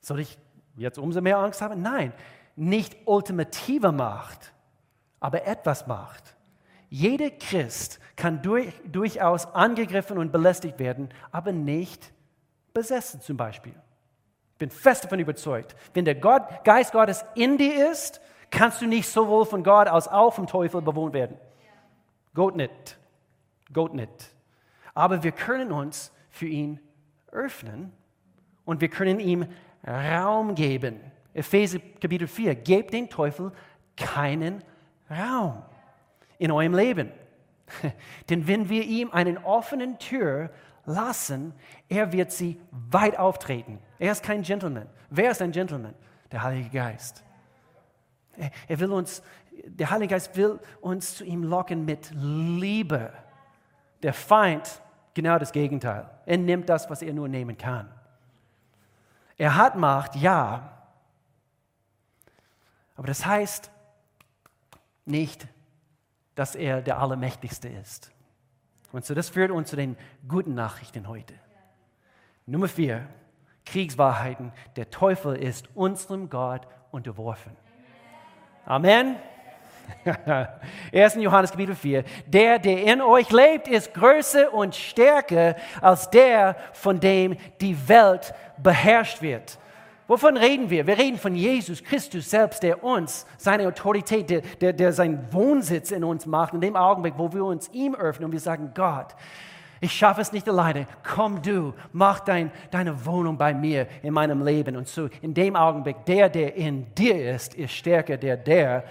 Soll 0.00 0.20
ich 0.20 0.38
jetzt 0.76 0.98
umso 0.98 1.20
mehr 1.20 1.38
Angst 1.38 1.60
haben? 1.60 1.82
Nein, 1.82 2.12
nicht 2.56 2.96
ultimative 3.04 3.92
Macht, 3.92 4.54
aber 5.20 5.46
etwas 5.46 5.86
Macht. 5.86 6.34
Jeder 6.88 7.30
Christ 7.30 8.00
kann 8.16 8.40
durch, 8.40 8.72
durchaus 8.90 9.46
angegriffen 9.54 10.16
und 10.16 10.32
belästigt 10.32 10.78
werden, 10.78 11.10
aber 11.30 11.52
nicht 11.52 12.10
besessen 12.72 13.20
zum 13.20 13.36
Beispiel. 13.36 13.74
Ich 14.52 14.58
bin 14.58 14.70
fest 14.70 15.04
davon 15.04 15.18
überzeugt, 15.18 15.76
wenn 15.92 16.06
der 16.06 16.14
Gott, 16.14 16.64
Geist 16.64 16.92
Gottes 16.92 17.24
in 17.34 17.58
dir 17.58 17.90
ist, 17.90 18.20
kannst 18.50 18.80
du 18.80 18.86
nicht 18.86 19.08
sowohl 19.08 19.44
von 19.44 19.62
Gott 19.62 19.88
als 19.88 20.08
auch 20.08 20.32
vom 20.32 20.46
Teufel 20.46 20.80
bewohnt 20.80 21.12
werden. 21.12 21.36
Gott 22.34 22.56
nicht. 22.56 22.98
Gott 23.72 23.94
nicht. 23.94 24.34
Aber 24.92 25.22
wir 25.22 25.32
können 25.32 25.72
uns 25.72 26.12
für 26.30 26.46
ihn 26.46 26.80
öffnen 27.30 27.92
und 28.64 28.80
wir 28.80 28.88
können 28.88 29.20
ihm 29.20 29.46
Raum 29.86 30.54
geben. 30.54 31.00
Epheser 31.32 31.78
Kapitel 32.00 32.28
4, 32.28 32.54
gebt 32.54 32.92
den 32.92 33.08
Teufel 33.08 33.52
keinen 33.96 34.62
Raum 35.10 35.62
in 36.38 36.50
eurem 36.50 36.74
Leben. 36.74 37.12
Denn 38.30 38.46
wenn 38.46 38.68
wir 38.68 38.84
ihm 38.84 39.10
einen 39.10 39.38
offenen 39.38 39.98
Tür 39.98 40.50
lassen, 40.86 41.54
er 41.88 42.12
wird 42.12 42.30
sie 42.32 42.60
weit 42.70 43.18
auftreten. 43.18 43.78
Er 43.98 44.12
ist 44.12 44.22
kein 44.22 44.42
Gentleman. 44.42 44.88
Wer 45.10 45.30
ist 45.30 45.42
ein 45.42 45.52
Gentleman? 45.52 45.94
Der 46.30 46.42
Heilige 46.42 46.70
Geist. 46.70 47.24
Er 48.66 48.80
will 48.80 48.92
uns, 48.92 49.22
der 49.66 49.90
Heilige 49.90 50.14
Geist 50.14 50.36
will 50.36 50.60
uns 50.80 51.16
zu 51.16 51.24
ihm 51.24 51.42
locken 51.42 51.84
mit 51.84 52.10
Liebe. 52.14 53.12
Der 54.02 54.12
Feind 54.12 54.82
genau 55.14 55.38
das 55.38 55.52
Gegenteil. 55.52 56.10
Er 56.26 56.38
nimmt 56.38 56.68
das, 56.68 56.90
was 56.90 57.02
er 57.02 57.12
nur 57.12 57.28
nehmen 57.28 57.56
kann. 57.56 57.90
Er 59.36 59.56
hat 59.56 59.76
Macht, 59.76 60.16
ja. 60.16 60.70
Aber 62.96 63.06
das 63.06 63.24
heißt 63.26 63.70
nicht, 65.04 65.46
dass 66.34 66.54
er 66.54 66.82
der 66.82 66.98
Allermächtigste 66.98 67.68
ist. 67.68 68.10
Und 68.92 69.04
so, 69.04 69.14
das 69.14 69.28
führt 69.28 69.50
uns 69.50 69.70
zu 69.70 69.76
den 69.76 69.96
guten 70.28 70.54
Nachrichten 70.54 71.08
heute. 71.08 71.34
Nummer 72.46 72.68
vier, 72.68 73.08
Kriegswahrheiten. 73.66 74.52
Der 74.76 74.90
Teufel 74.90 75.36
ist 75.36 75.68
unserem 75.74 76.30
Gott 76.30 76.66
unterworfen. 76.90 77.56
Amen. 78.64 79.16
1. 80.92 81.16
Johannes 81.16 81.50
Kapitel 81.50 81.74
4. 81.74 82.04
Der, 82.26 82.58
der 82.58 82.92
in 82.92 83.00
euch 83.00 83.30
lebt, 83.30 83.68
ist 83.68 83.94
größer 83.94 84.52
und 84.52 84.74
stärker 84.74 85.56
als 85.80 86.10
der, 86.10 86.56
von 86.72 87.00
dem 87.00 87.36
die 87.60 87.76
Welt 87.88 88.34
beherrscht 88.62 89.22
wird. 89.22 89.58
Wovon 90.06 90.36
reden 90.36 90.68
wir? 90.68 90.86
Wir 90.86 90.98
reden 90.98 91.16
von 91.16 91.34
Jesus 91.34 91.82
Christus 91.82 92.28
selbst, 92.28 92.62
der 92.62 92.84
uns, 92.84 93.26
seine 93.38 93.66
Autorität, 93.66 94.28
der, 94.28 94.42
der, 94.60 94.72
der 94.74 94.92
seinen 94.92 95.32
Wohnsitz 95.32 95.90
in 95.92 96.04
uns 96.04 96.26
macht, 96.26 96.52
in 96.52 96.60
dem 96.60 96.76
Augenblick, 96.76 97.14
wo 97.16 97.32
wir 97.32 97.44
uns 97.44 97.70
ihm 97.72 97.94
öffnen 97.94 98.26
und 98.26 98.32
wir 98.32 98.40
sagen, 98.40 98.72
Gott, 98.74 99.14
ich 99.80 99.92
schaffe 99.92 100.20
es 100.20 100.32
nicht 100.32 100.48
alleine. 100.48 100.86
Komm 101.02 101.40
du, 101.40 101.74
mach 101.92 102.20
dein, 102.20 102.50
deine 102.70 103.04
Wohnung 103.06 103.38
bei 103.38 103.54
mir 103.54 103.86
in 104.02 104.12
meinem 104.12 104.44
Leben. 104.44 104.76
Und 104.76 104.88
so 104.88 105.08
in 105.22 105.32
dem 105.34 105.56
Augenblick, 105.56 106.04
der, 106.06 106.28
der 106.28 106.54
in 106.54 106.94
dir 106.94 107.34
ist, 107.34 107.54
ist 107.54 107.72
stärker 107.72 108.16
der, 108.16 108.36
der, 108.36 108.84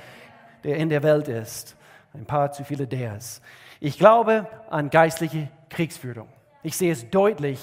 der 0.64 0.78
in 0.78 0.90
der 0.90 1.04
Welt 1.04 1.28
ist. 1.28 1.76
Ein 2.14 2.26
paar 2.26 2.52
zu 2.52 2.64
viele 2.64 2.88
ders. 2.88 3.42
Ich 3.80 3.98
glaube 3.98 4.48
an 4.70 4.90
geistliche 4.90 5.50
Kriegsführung. 5.70 6.28
Ich 6.62 6.78
sehe 6.78 6.92
es 6.92 7.10
deutlich 7.10 7.60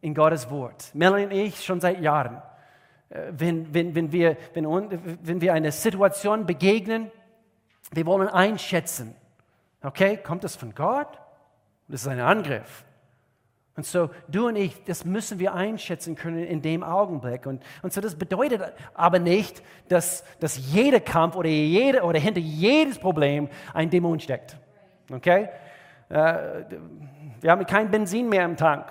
in 0.00 0.14
Gottes 0.14 0.50
Wort. 0.50 0.90
Melanie 0.94 1.24
und 1.24 1.32
ich 1.32 1.64
schon 1.64 1.80
seit 1.80 2.00
Jahren. 2.00 2.42
Äh, 3.08 3.32
wenn, 3.32 3.72
wenn, 3.72 3.94
wenn, 3.94 4.12
wir, 4.12 4.36
wenn, 4.54 4.66
wenn 5.22 5.40
wir 5.40 5.54
eine 5.54 5.72
Situation 5.72 6.46
begegnen, 6.46 7.10
wir 7.92 8.06
wollen 8.06 8.28
einschätzen, 8.28 9.14
okay, 9.82 10.16
kommt 10.16 10.44
das 10.44 10.56
von 10.56 10.74
Gott 10.74 11.18
das 11.92 12.02
ist 12.02 12.08
ein 12.08 12.20
Angriff. 12.20 12.84
Und 13.74 13.86
so, 13.86 14.10
du 14.28 14.48
und 14.48 14.56
ich, 14.56 14.84
das 14.84 15.04
müssen 15.04 15.38
wir 15.38 15.54
einschätzen 15.54 16.14
können 16.14 16.44
in 16.44 16.60
dem 16.60 16.82
Augenblick. 16.82 17.46
Und, 17.46 17.62
und 17.82 17.92
so, 17.92 18.02
das 18.02 18.16
bedeutet 18.16 18.60
aber 18.92 19.18
nicht, 19.18 19.62
dass, 19.88 20.24
dass 20.40 20.58
jeder 20.72 21.00
Kampf 21.00 21.36
oder, 21.36 21.48
jede, 21.48 22.02
oder 22.02 22.18
hinter 22.18 22.40
jedes 22.40 22.98
Problem 22.98 23.48
ein 23.72 23.88
Dämon 23.88 24.20
steckt. 24.20 24.56
Okay? 25.10 25.48
Äh, 26.10 26.64
wir 27.40 27.50
haben 27.50 27.64
kein 27.64 27.90
Benzin 27.90 28.28
mehr 28.28 28.44
im 28.44 28.56
Tank. 28.56 28.86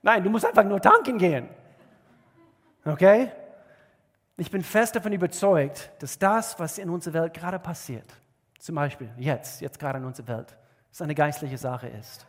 Nein, 0.00 0.24
du 0.24 0.30
musst 0.30 0.46
einfach 0.46 0.64
nur 0.64 0.80
tanken 0.80 1.18
gehen. 1.18 1.48
Okay? 2.84 3.30
Ich 4.38 4.50
bin 4.50 4.62
fest 4.62 4.96
davon 4.96 5.12
überzeugt, 5.12 5.92
dass 5.98 6.18
das, 6.18 6.58
was 6.58 6.78
in 6.78 6.88
unserer 6.88 7.14
Welt 7.14 7.34
gerade 7.34 7.58
passiert, 7.58 8.10
zum 8.58 8.74
Beispiel 8.74 9.10
jetzt, 9.18 9.60
jetzt 9.60 9.78
gerade 9.78 9.98
in 9.98 10.04
unserer 10.04 10.28
Welt, 10.28 10.56
es 10.90 11.02
eine 11.02 11.14
geistliche 11.14 11.58
Sache 11.58 11.88
ist. 11.88 12.26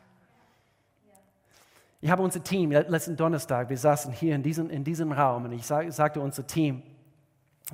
Ich 2.05 2.11
habe 2.11 2.21
unser 2.21 2.43
Team 2.43 2.69
letzten 2.69 3.17
Donnerstag, 3.17 3.67
wir 3.67 3.79
saßen 3.79 4.13
hier 4.13 4.35
in 4.35 4.43
diesem, 4.43 4.69
in 4.69 4.83
diesem 4.83 5.11
Raum 5.11 5.45
und 5.45 5.53
ich 5.53 5.65
sag, 5.65 5.91
sagte 5.91 6.21
unser 6.21 6.45
Team, 6.45 6.83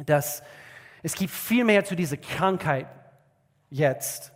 dass 0.06 0.41
es 1.04 1.15
gibt 1.15 1.34
viel 1.34 1.65
mehr 1.65 1.84
zu 1.84 1.98
dieser 1.98 2.15
Krankheit 2.15 2.88
jetzt, 3.70 4.32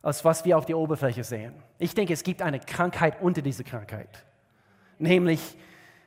als 0.00 0.24
was 0.24 0.46
wir 0.46 0.56
auf 0.56 0.64
der 0.64 0.78
Oberfläche 0.78 1.22
sehen. 1.22 1.52
Ich 1.78 1.94
denke, 1.94 2.14
es 2.14 2.22
gibt 2.22 2.40
eine 2.40 2.60
Krankheit 2.60 3.20
unter 3.20 3.42
dieser 3.42 3.62
Krankheit. 3.62 4.24
Nämlich, 4.98 5.54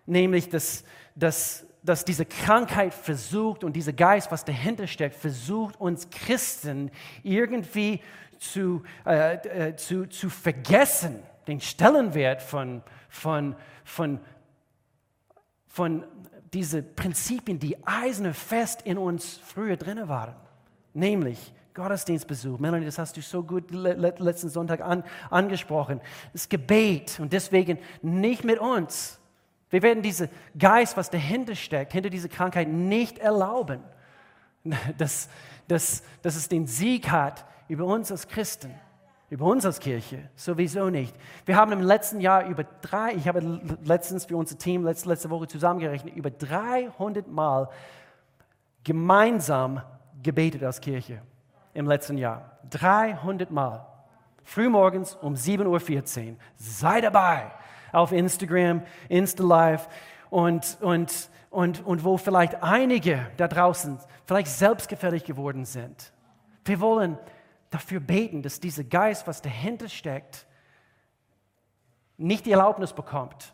nämlich 0.07 0.49
dass, 0.49 0.83
dass, 1.13 1.67
dass 1.83 2.05
diese 2.05 2.25
Krankheit 2.25 2.95
versucht 2.95 3.63
und 3.63 3.73
dieser 3.73 3.93
Geist, 3.93 4.31
was 4.31 4.43
dahinter 4.43 4.87
steckt, 4.87 5.13
versucht 5.17 5.79
uns 5.79 6.09
Christen 6.09 6.89
irgendwie 7.21 8.01
zu, 8.39 8.81
äh, 9.05 9.35
äh, 9.35 9.75
zu, 9.75 10.09
zu 10.09 10.31
vergessen, 10.31 11.21
den 11.45 11.61
Stellenwert 11.61 12.41
von, 12.41 12.81
von, 13.13 13.55
von, 13.85 14.19
von 15.67 16.03
diesen 16.51 16.95
Prinzipien, 16.95 17.59
die 17.59 17.77
eiserne 17.85 18.33
fest 18.33 18.81
in 18.81 18.97
uns 18.97 19.37
früher 19.37 19.77
drin 19.77 20.07
waren. 20.07 20.35
Nämlich 20.93 21.53
Gottesdienstbesuch. 21.75 22.59
Melanie, 22.59 22.85
das 22.85 22.97
hast 22.97 23.15
du 23.15 23.21
so 23.21 23.43
gut 23.43 23.69
letzten 23.71 24.49
Sonntag 24.49 24.81
an, 24.81 25.03
angesprochen. 25.29 26.01
Das 26.33 26.49
Gebet 26.49 27.19
und 27.19 27.31
deswegen 27.33 27.77
nicht 28.01 28.43
mit 28.43 28.57
uns. 28.57 29.19
Wir 29.69 29.83
werden 29.83 30.01
diesen 30.01 30.29
Geist, 30.57 30.97
was 30.97 31.11
dahinter 31.11 31.55
steckt, 31.55 31.93
hinter 31.93 32.09
dieser 32.09 32.29
Krankheit 32.29 32.67
nicht 32.67 33.19
erlauben, 33.19 33.81
dass, 34.97 35.29
dass, 35.67 36.03
dass 36.23 36.35
es 36.35 36.49
den 36.49 36.65
Sieg 36.65 37.11
hat 37.11 37.45
über 37.67 37.85
uns 37.85 38.11
als 38.11 38.27
Christen, 38.27 38.73
über 39.33 39.45
uns 39.45 39.65
als 39.65 39.79
Kirche, 39.79 40.29
sowieso 40.35 40.91
nicht. 40.91 41.15
Wir 41.47 41.55
haben 41.55 41.71
im 41.71 41.81
letzten 41.81 42.21
Jahr 42.21 42.45
über 42.45 42.65
drei, 42.83 43.15
ich 43.15 43.27
habe 43.27 43.39
letztens 43.83 44.25
für 44.25 44.37
unser 44.37 44.59
Team 44.59 44.85
letzte, 44.85 45.09
letzte 45.09 45.31
Woche 45.31 45.47
zusammengerechnet, 45.47 46.15
über 46.15 46.29
300 46.29 47.27
Mal 47.27 47.67
gemeinsam 48.83 49.81
gebetet 50.21 50.61
als 50.61 50.79
Kirche 50.79 51.23
im 51.73 51.87
letzten 51.87 52.19
Jahr. 52.19 52.59
300 52.69 53.49
Mal. 53.49 53.87
Frühmorgens 54.43 55.15
um 55.15 55.33
7.14 55.33 56.29
Uhr. 56.29 56.35
Sei 56.55 57.01
dabei. 57.01 57.51
auf 57.91 58.11
Instagram, 58.11 58.83
Insta-Live 59.09 59.89
und, 60.29 60.77
und, 60.79 61.29
und, 61.49 61.83
und 61.83 62.03
wo 62.03 62.17
vielleicht 62.17 62.61
einige 62.61 63.25
da 63.37 63.47
draußen 63.47 63.97
vielleicht 64.25 64.49
selbstgefällig 64.49 65.23
geworden 65.23 65.65
sind. 65.65 66.13
Wir 66.65 66.79
wollen 66.79 67.17
dafür 67.73 67.99
beten, 67.99 68.41
dass 68.41 68.59
dieser 68.59 68.83
Geist, 68.83 69.27
was 69.27 69.41
dahinter 69.41 69.89
steckt, 69.89 70.45
nicht 72.17 72.45
die 72.45 72.51
Erlaubnis 72.51 72.93
bekommt, 72.93 73.53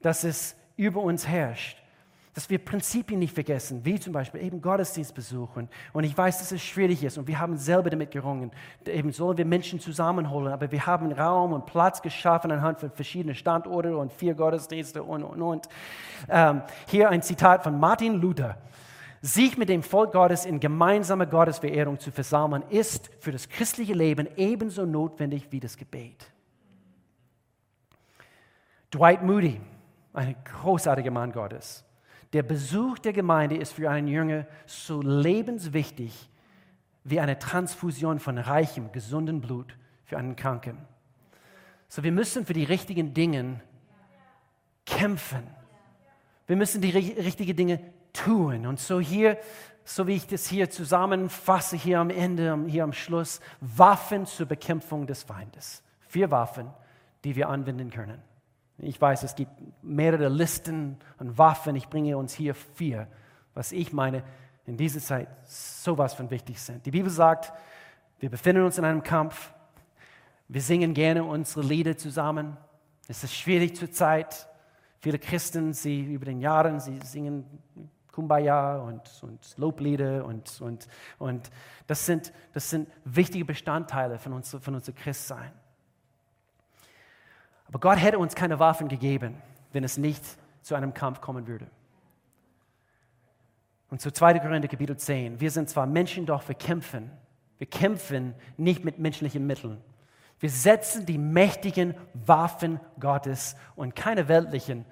dass 0.00 0.24
es 0.24 0.56
über 0.76 1.00
uns 1.00 1.28
herrscht. 1.28 1.80
Dass 2.32 2.50
wir 2.50 2.58
Prinzipien 2.58 3.20
nicht 3.20 3.32
vergessen, 3.32 3.84
wie 3.84 4.00
zum 4.00 4.12
Beispiel 4.12 4.42
eben 4.42 4.60
Gottesdienst 4.60 5.14
besuchen. 5.14 5.68
Und 5.92 6.02
ich 6.02 6.18
weiß, 6.18 6.38
dass 6.38 6.50
es 6.50 6.62
schwierig 6.62 7.04
ist 7.04 7.16
und 7.16 7.28
wir 7.28 7.38
haben 7.38 7.56
selber 7.56 7.90
damit 7.90 8.10
gerungen. 8.10 8.50
Eben 8.86 9.12
sollen 9.12 9.38
wir 9.38 9.44
Menschen 9.44 9.78
zusammenholen, 9.78 10.52
aber 10.52 10.72
wir 10.72 10.84
haben 10.84 11.12
Raum 11.12 11.52
und 11.52 11.66
Platz 11.66 12.02
geschaffen 12.02 12.50
anhand 12.50 12.80
von 12.80 12.90
verschiedenen 12.90 13.36
Standorten 13.36 13.94
und 13.94 14.12
vier 14.12 14.34
Gottesdienste 14.34 15.04
und, 15.04 15.22
und, 15.22 15.42
und. 15.42 15.68
Ähm, 16.28 16.62
hier 16.88 17.10
ein 17.10 17.22
Zitat 17.22 17.62
von 17.62 17.78
Martin 17.78 18.14
Luther. 18.14 18.56
Sich 19.26 19.56
mit 19.56 19.70
dem 19.70 19.82
Volk 19.82 20.12
Gottes 20.12 20.44
in 20.44 20.60
gemeinsame 20.60 21.26
Gottesverehrung 21.26 21.98
zu 21.98 22.10
versammeln, 22.10 22.62
ist 22.68 23.10
für 23.20 23.32
das 23.32 23.48
christliche 23.48 23.94
Leben 23.94 24.28
ebenso 24.36 24.84
notwendig 24.84 25.46
wie 25.48 25.60
das 25.60 25.78
Gebet. 25.78 26.30
Dwight 28.90 29.22
Moody, 29.22 29.62
ein 30.12 30.36
großartiger 30.44 31.10
Mann 31.10 31.32
Gottes. 31.32 31.86
Der 32.34 32.42
Besuch 32.42 32.98
der 32.98 33.14
Gemeinde 33.14 33.56
ist 33.56 33.72
für 33.72 33.88
einen 33.88 34.08
Jünger 34.08 34.46
so 34.66 35.00
lebenswichtig 35.00 36.28
wie 37.04 37.18
eine 37.18 37.38
Transfusion 37.38 38.18
von 38.18 38.36
reichem, 38.36 38.92
gesundem 38.92 39.40
Blut 39.40 39.74
für 40.04 40.18
einen 40.18 40.36
Kranken. 40.36 40.76
So, 41.88 42.02
wir 42.02 42.12
müssen 42.12 42.44
für 42.44 42.52
die 42.52 42.64
richtigen 42.64 43.14
Dinge 43.14 43.62
kämpfen. 44.84 45.44
Wir 46.46 46.56
müssen 46.56 46.82
die 46.82 46.90
richtigen 46.90 47.56
Dinge 47.56 47.93
tun. 48.14 48.64
Und 48.64 48.80
so 48.80 48.98
hier, 48.98 49.38
so 49.84 50.06
wie 50.06 50.14
ich 50.14 50.26
das 50.26 50.46
hier 50.46 50.70
zusammenfasse, 50.70 51.76
hier 51.76 52.00
am 52.00 52.08
Ende, 52.08 52.58
hier 52.68 52.84
am 52.84 52.94
Schluss, 52.94 53.40
Waffen 53.60 54.24
zur 54.24 54.46
Bekämpfung 54.46 55.06
des 55.06 55.22
Feindes. 55.22 55.82
Vier 56.08 56.30
Waffen, 56.30 56.70
die 57.24 57.36
wir 57.36 57.50
anwenden 57.50 57.90
können. 57.90 58.22
Ich 58.78 59.00
weiß, 59.00 59.22
es 59.22 59.34
gibt 59.34 59.52
mehrere 59.82 60.28
Listen 60.28 60.96
an 61.18 61.36
Waffen. 61.36 61.76
Ich 61.76 61.88
bringe 61.88 62.16
uns 62.16 62.32
hier 62.32 62.54
vier, 62.54 63.06
was 63.52 63.72
ich 63.72 63.92
meine, 63.92 64.24
in 64.66 64.76
dieser 64.76 65.00
Zeit 65.00 65.28
sowas 65.44 66.14
von 66.14 66.30
wichtig 66.30 66.60
sind. 66.60 66.84
Die 66.86 66.90
Bibel 66.90 67.10
sagt, 67.10 67.52
wir 68.18 68.30
befinden 68.30 68.64
uns 68.64 68.78
in 68.78 68.84
einem 68.84 69.02
Kampf. 69.02 69.52
Wir 70.48 70.60
singen 70.60 70.94
gerne 70.94 71.24
unsere 71.24 71.64
Lieder 71.64 71.96
zusammen. 71.96 72.56
Es 73.06 73.22
ist 73.22 73.34
schwierig 73.34 73.76
zur 73.76 73.90
Zeit. 73.92 74.48
Viele 75.00 75.18
Christen, 75.18 75.74
sie 75.74 76.00
über 76.00 76.24
den 76.24 76.40
Jahren, 76.40 76.80
sie 76.80 76.98
singen 77.04 77.44
Kumbaya 78.14 78.76
und, 78.76 79.02
und 79.22 79.58
Loblieder 79.58 80.24
und, 80.24 80.60
und, 80.60 80.86
und 81.18 81.50
das, 81.88 82.06
sind, 82.06 82.32
das 82.52 82.70
sind 82.70 82.88
wichtige 83.04 83.44
Bestandteile 83.44 84.20
von, 84.20 84.32
uns, 84.32 84.56
von 84.60 84.76
unserem 84.76 84.94
Christsein. 84.94 85.50
Aber 87.66 87.80
Gott 87.80 87.98
hätte 87.98 88.20
uns 88.20 88.36
keine 88.36 88.60
Waffen 88.60 88.86
gegeben, 88.86 89.42
wenn 89.72 89.82
es 89.82 89.98
nicht 89.98 90.22
zu 90.62 90.76
einem 90.76 90.94
Kampf 90.94 91.20
kommen 91.20 91.48
würde. 91.48 91.66
Und 93.90 94.00
zu 94.00 94.12
2. 94.12 94.38
Korinther 94.38 94.68
Kapitel 94.68 94.96
10, 94.96 95.40
wir 95.40 95.50
sind 95.50 95.68
zwar 95.68 95.86
Menschen, 95.86 96.24
doch 96.24 96.46
wir 96.46 96.54
kämpfen. 96.54 97.10
Wir 97.58 97.66
kämpfen 97.66 98.34
nicht 98.56 98.84
mit 98.84 99.00
menschlichen 99.00 99.44
Mitteln. 99.44 99.80
Wir 100.38 100.50
setzen 100.50 101.04
die 101.04 101.18
mächtigen 101.18 101.94
Waffen 102.12 102.78
Gottes 103.00 103.56
und 103.74 103.96
keine 103.96 104.28
weltlichen 104.28 104.84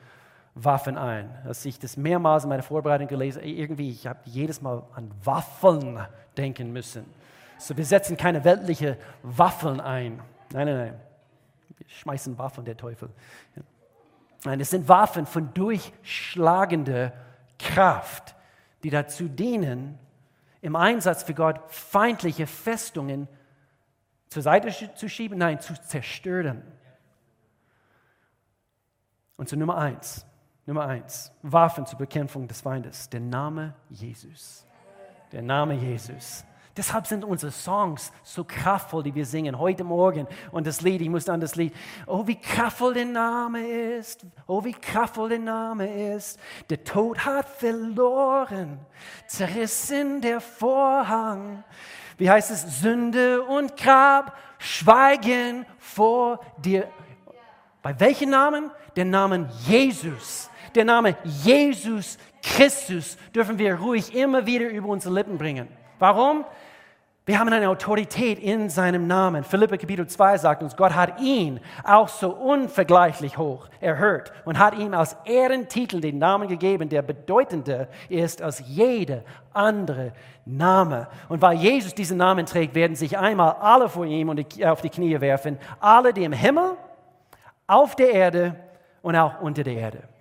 Waffen 0.55 0.99
ein. 0.99 1.31
Als 1.45 1.65
ich 1.65 1.79
das 1.79 1.97
mehrmals 1.97 2.45
in 2.45 2.51
meiner 2.51 2.63
Vorbereitung 2.63 3.09
gelesen 3.09 3.41
habe, 3.41 3.51
irgendwie, 3.51 3.91
ich 3.91 4.07
habe 4.07 4.21
jedes 4.25 4.61
Mal 4.61 4.83
an 4.95 5.11
Waffen 5.25 5.99
denken 6.37 6.73
müssen. 6.73 7.07
So, 7.59 7.77
wir 7.77 7.85
setzen 7.85 8.17
keine 8.17 8.45
weltlichen 8.45 8.97
Waffen 9.23 9.81
ein. 9.81 10.21
Nein, 10.53 10.67
nein, 10.67 10.77
nein. 10.77 11.01
Wir 11.79 11.89
schmeißen 11.89 12.37
Waffen, 12.39 12.65
der 12.65 12.77
Teufel. 12.77 13.09
Nein, 14.45 14.61
es 14.61 14.71
sind 14.71 14.89
Waffen 14.89 15.27
von 15.27 15.55
durchschlagender 15.55 17.13
Kraft, 17.59 18.35
die 18.83 18.91
dazu 18.91 19.29
dienen, 19.29 19.99
im 20.61 20.77
Einsatz 20.77 21.23
für 21.23 21.35
Gott 21.35 21.61
feindliche 21.69 22.47
Festungen 22.47 23.29
zur 24.29 24.43
Seite 24.43 24.95
zu 24.95 25.09
schieben, 25.09 25.39
nein, 25.39 25.61
zu 25.61 25.75
zerstören. 25.75 26.63
Und 29.37 29.49
zu 29.49 29.57
Nummer 29.57 29.77
eins, 29.77 30.25
Nummer 30.65 30.87
eins, 30.87 31.33
Waffen 31.43 31.85
zur 31.87 31.99
Bekämpfung 31.99 32.47
des 32.47 32.61
Feindes, 32.61 33.09
der 33.09 33.21
Name 33.21 33.75
Jesus. 33.91 34.65
Der 35.33 35.43
Name 35.43 35.75
Jesus. 35.75 36.45
Deshalb 36.77 37.07
sind 37.07 37.25
unsere 37.25 37.51
Songs 37.51 38.13
so 38.23 38.45
kraftvoll, 38.45 39.03
die 39.03 39.15
wir 39.15 39.27
singen 39.27 39.59
heute 39.59 39.83
Morgen. 39.83 40.27
Und 40.53 40.67
das 40.67 40.81
Lied, 40.81 41.03
ich 41.03 41.11
musste 41.11 41.33
an 41.33 41.41
das 41.41 41.57
Lied, 41.57 41.75
oh 42.07 42.27
wie 42.27 42.37
kraftvoll 42.37 42.95
der 42.95 43.05
Name 43.05 43.67
ist, 43.67 44.25
oh 44.47 44.65
wie 44.65 44.73
kraftvoll 44.73 45.31
der 45.31 45.41
Name 45.41 46.15
ist. 46.15 46.39
Der 46.71 46.83
Tod 46.85 47.27
hat 47.27 47.49
verloren, 47.49 48.79
zerrissen 49.27 50.21
der 50.21 50.41
Vorhang. 50.41 51.65
Wie 52.17 52.31
heißt 52.31 52.53
es? 52.53 52.81
Sünde 52.81 53.43
und 53.43 53.77
Grab 53.77 54.39
schweigen 54.59 55.67
vor 55.79 56.41
dir. 56.57 56.89
Bei 57.83 57.99
welchem 57.99 58.31
Namen? 58.31 58.71
Der 58.95 59.05
Namen 59.05 59.49
Jesus 59.67 60.51
der 60.75 60.85
Name 60.85 61.17
Jesus 61.25 62.19
Christus 62.43 63.17
dürfen 63.35 63.59
wir 63.59 63.77
ruhig 63.77 64.15
immer 64.15 64.47
wieder 64.47 64.69
über 64.69 64.89
unsere 64.89 65.15
Lippen 65.15 65.39
bringen. 65.39 65.69
Warum? 65.99 66.45
Wir 67.25 67.39
haben 67.39 67.53
eine 67.53 67.69
Autorität 67.69 68.41
in 68.41 68.69
seinem 68.69 69.07
Namen. 69.07 69.45
Philippa 69.45 69.77
Kapitel 69.77 70.09
2 70.09 70.39
sagt 70.39 70.61
uns, 70.61 70.77
Gott 70.77 70.93
hat 70.97 71.21
ihn 71.21 71.61
auch 71.85 72.09
so 72.09 72.31
unvergleichlich 72.31 73.39
hoch 73.39 73.69
erhört 73.81 74.33
und 74.45 74.59
hat 74.59 74.77
ihm 74.77 74.93
als 74.93 75.17
Ehrentitel 75.25 76.01
den 76.01 76.19
Namen 76.19 76.49
gegeben, 76.49 76.89
der 76.89 77.03
bedeutender 77.03 77.87
ist 78.09 78.43
als 78.43 78.61
jeder 78.67 79.23
andere 79.53 80.15
Name. 80.45 81.07
Und 81.29 81.41
weil 81.41 81.59
Jesus 81.59 81.95
diesen 81.95 82.17
Namen 82.17 82.45
trägt, 82.45 82.75
werden 82.75 82.97
sich 82.97 83.17
einmal 83.17 83.53
alle 83.61 83.89
vor 83.89 84.05
ihm 84.05 84.29
auf 84.65 84.81
die 84.81 84.91
Knie 84.91 85.21
werfen, 85.21 85.59
alle, 85.79 86.13
die 86.13 86.25
im 86.25 86.33
Himmel, 86.33 86.73
auf 87.69 87.95
der 87.95 88.11
Erde 88.11 88.57
und 89.01 89.15
auch 89.15 89.41
unter 89.41 89.63
der 89.63 89.75
Erde. 89.75 90.12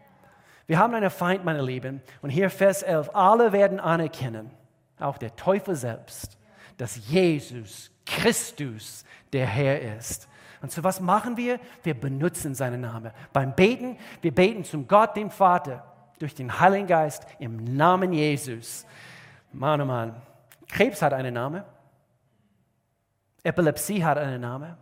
Wir 0.67 0.79
haben 0.79 0.93
einen 0.93 1.09
Feind, 1.09 1.43
meine 1.43 1.61
Lieben. 1.61 2.01
Und 2.21 2.29
hier 2.29 2.49
Vers 2.49 2.83
11, 2.83 3.09
alle 3.13 3.51
werden 3.51 3.79
anerkennen, 3.79 4.51
auch 4.99 5.17
der 5.17 5.35
Teufel 5.35 5.75
selbst, 5.75 6.37
dass 6.77 7.07
Jesus 7.07 7.91
Christus 8.05 9.05
der 9.33 9.45
Herr 9.45 9.97
ist. 9.97 10.27
Und 10.61 10.71
so 10.71 10.83
was 10.83 10.99
machen 10.99 11.37
wir? 11.37 11.59
Wir 11.83 11.93
benutzen 11.93 12.53
seinen 12.53 12.81
Namen. 12.81 13.11
Beim 13.33 13.55
Beten, 13.55 13.97
wir 14.21 14.33
beten 14.33 14.63
zum 14.63 14.87
Gott, 14.87 15.15
dem 15.15 15.31
Vater, 15.31 15.85
durch 16.19 16.35
den 16.35 16.59
Heiligen 16.59 16.87
Geist 16.87 17.25
im 17.39 17.63
Namen 17.75 18.13
Jesus. 18.13 18.85
Mann, 19.51 19.81
oh 19.81 19.85
Mann. 19.85 20.15
Krebs 20.67 21.01
hat 21.01 21.13
einen 21.13 21.33
Namen. 21.33 21.63
Epilepsie 23.43 24.03
hat 24.03 24.19
einen 24.19 24.41
Namen. 24.41 24.77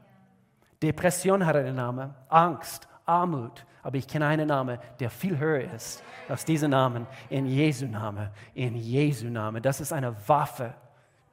Depression 0.81 1.45
hat 1.45 1.55
einen 1.55 1.75
Namen. 1.75 2.13
Angst, 2.27 2.87
Armut, 3.09 3.65
aber 3.81 3.97
ich 3.97 4.07
kenne 4.07 4.27
einen 4.27 4.47
Namen, 4.47 4.77
der 4.99 5.09
viel 5.09 5.37
höher 5.37 5.71
ist 5.73 6.03
als 6.27 6.45
dieser 6.45 6.67
Name. 6.67 7.07
In 7.29 7.45
Jesu 7.45 7.87
Name. 7.87 8.31
In 8.53 8.75
Jesu 8.75 9.27
Name. 9.27 9.61
Das 9.61 9.81
ist 9.81 9.91
eine 9.91 10.15
Waffe, 10.27 10.73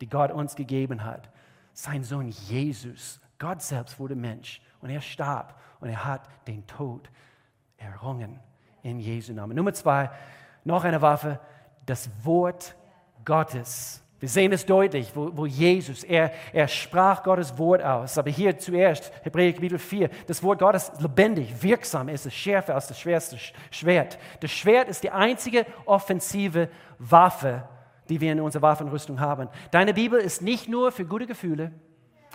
die 0.01 0.09
Gott 0.09 0.31
uns 0.31 0.57
gegeben 0.57 1.05
hat. 1.05 1.29
Sein 1.73 2.03
Sohn 2.03 2.29
Jesus. 2.29 3.21
Gott 3.39 3.61
selbst 3.61 3.99
wurde 4.01 4.17
Mensch 4.17 4.63
und 4.81 4.91
er 4.91 5.03
starb 5.03 5.61
und 5.81 5.91
er 5.91 6.05
hat 6.05 6.29
den 6.47 6.67
Tod 6.67 7.11
errungen. 7.77 8.41
In 8.83 8.99
Jesu 8.99 9.33
Name. 9.33 9.53
Nummer 9.53 9.75
zwei, 9.75 10.11
noch 10.65 10.85
eine 10.85 11.03
Waffe, 11.03 11.39
das 11.85 12.09
Wort 12.25 12.75
Gottes. 13.25 14.03
Wir 14.19 14.31
sehen 14.31 14.51
es 14.53 14.65
deutlich, 14.65 15.11
wo, 15.15 15.31
wo, 15.35 15.45
Jesus, 15.45 16.03
er, 16.03 16.33
er 16.53 16.69
sprach 16.69 17.23
Gottes 17.23 17.57
Wort 17.59 17.83
aus. 17.83 18.17
Aber 18.17 18.31
hier 18.31 18.59
zuerst, 18.59 19.13
Hebräer 19.23 19.53
Kapitel 19.53 19.79
4, 19.79 20.09
das 20.27 20.43
Wort 20.43 20.59
Gottes 20.59 20.91
lebendig, 21.01 21.63
wirksam, 21.63 22.09
ist 22.09 22.25
es 22.25 22.33
schärfer 22.33 22.75
als 22.75 22.87
das 22.87 22.99
schwerste 22.99 23.37
Schwert. 23.71 24.19
Das 24.41 24.51
Schwert 24.51 24.89
ist 24.89 25.03
die 25.03 25.11
einzige 25.11 25.67
offensive 25.85 26.71
Waffe, 26.99 27.65
die 28.09 28.19
wir 28.19 28.33
in 28.33 28.41
unserer 28.41 28.63
Waffenrüstung 28.63 29.21
haben. 29.21 29.49
Deine 29.71 29.93
Bibel 29.93 30.19
ist 30.19 30.41
nicht 30.41 30.67
nur 30.67 30.93
für 30.93 31.05
gute 31.05 31.27
Gefühle. 31.27 31.73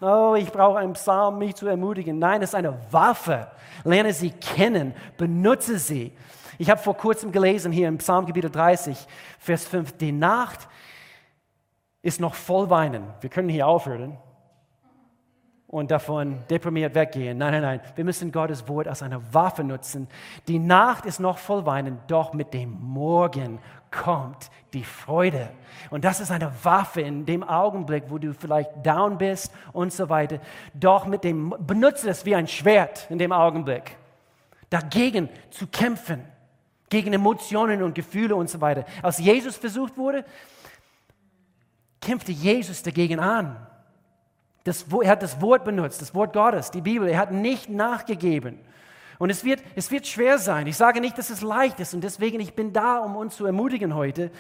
Oh, 0.01 0.35
ich 0.37 0.51
brauche 0.51 0.77
einen 0.77 0.93
Psalm, 0.93 1.39
mich 1.39 1.55
zu 1.55 1.67
ermutigen. 1.67 2.19
Nein, 2.19 2.43
es 2.43 2.51
ist 2.51 2.55
eine 2.55 2.77
Waffe. 2.91 3.47
Lerne 3.83 4.13
sie 4.13 4.31
kennen, 4.31 4.93
benutze 5.17 5.79
sie. 5.79 6.11
Ich 6.59 6.69
habe 6.69 6.79
vor 6.79 6.95
kurzem 6.95 7.31
gelesen 7.31 7.71
hier 7.71 7.87
im 7.87 7.97
Psalm 7.97 8.27
Kapitel 8.27 8.51
30, 8.51 8.95
Vers 9.39 9.65
5, 9.65 9.97
die 9.97 10.11
Nacht 10.11 10.67
ist 12.01 12.19
noch 12.19 12.33
voll 12.33 12.69
Weinen. 12.69 13.03
Wir 13.21 13.29
können 13.29 13.49
hier 13.49 13.67
aufhören. 13.67 14.17
und 15.67 15.89
davon 15.89 16.43
deprimiert 16.49 16.95
weggehen. 16.95 17.37
Nein, 17.37 17.53
nein, 17.53 17.61
nein. 17.61 17.81
Wir 17.95 18.03
müssen 18.03 18.33
Gottes 18.33 18.67
Wort 18.67 18.89
als 18.89 19.01
eine 19.01 19.33
Waffe 19.33 19.63
nutzen. 19.63 20.09
Die 20.49 20.59
Nacht 20.59 21.05
ist 21.05 21.21
noch 21.21 21.37
voll 21.37 21.65
Weinen, 21.65 21.99
doch 22.07 22.33
mit 22.33 22.53
dem 22.53 22.77
Morgen 22.81 23.59
kommt 23.89 24.51
die 24.73 24.83
Freude. 24.83 25.49
Und 25.89 26.03
das 26.03 26.19
ist 26.19 26.29
eine 26.29 26.51
Waffe 26.63 26.99
in 26.99 27.25
dem 27.25 27.41
Augenblick, 27.43 28.05
wo 28.09 28.17
du 28.17 28.33
vielleicht 28.33 28.85
down 28.85 29.17
bist 29.17 29.53
und 29.71 29.93
so 29.93 30.09
weiter. 30.09 30.39
Doch 30.73 31.05
mit 31.05 31.23
dem, 31.23 31.55
benutze 31.59 32.09
es 32.09 32.25
wie 32.25 32.35
ein 32.35 32.47
Schwert 32.47 33.07
in 33.09 33.17
dem 33.17 33.31
Augenblick. 33.31 33.95
Dagegen 34.69 35.29
zu 35.51 35.67
kämpfen. 35.67 36.25
Gegen 36.89 37.13
Emotionen 37.13 37.81
und 37.81 37.95
Gefühle 37.95 38.35
und 38.35 38.49
so 38.49 38.59
weiter. 38.59 38.83
Als 39.01 39.19
Jesus 39.19 39.55
versucht 39.55 39.97
wurde, 39.97 40.25
kämpfte 42.01 42.31
Jesus 42.31 42.83
dagegen 42.83 43.19
an. 43.19 43.55
Das, 44.63 44.85
er 45.01 45.09
hat 45.09 45.23
das 45.23 45.41
Wort 45.41 45.63
benutzt, 45.63 46.01
das 46.01 46.13
Wort 46.13 46.33
Gottes, 46.33 46.71
die 46.71 46.81
Bibel. 46.81 47.07
Er 47.07 47.17
hat 47.17 47.31
nicht 47.31 47.69
nachgegeben. 47.69 48.59
Und 49.17 49.29
es 49.29 49.43
wird, 49.43 49.61
es 49.75 49.91
wird 49.91 50.07
schwer 50.07 50.39
sein. 50.39 50.65
Ich 50.65 50.77
sage 50.77 50.99
nicht, 50.99 51.17
dass 51.17 51.29
es 51.29 51.41
leicht 51.41 51.79
ist 51.79 51.93
und 51.93 52.03
deswegen, 52.03 52.39
ich 52.39 52.53
bin 52.53 52.73
da, 52.73 52.99
um 52.99 53.15
uns 53.15 53.35
zu 53.35 53.45
ermutigen 53.45 53.93
heute. 53.93 54.31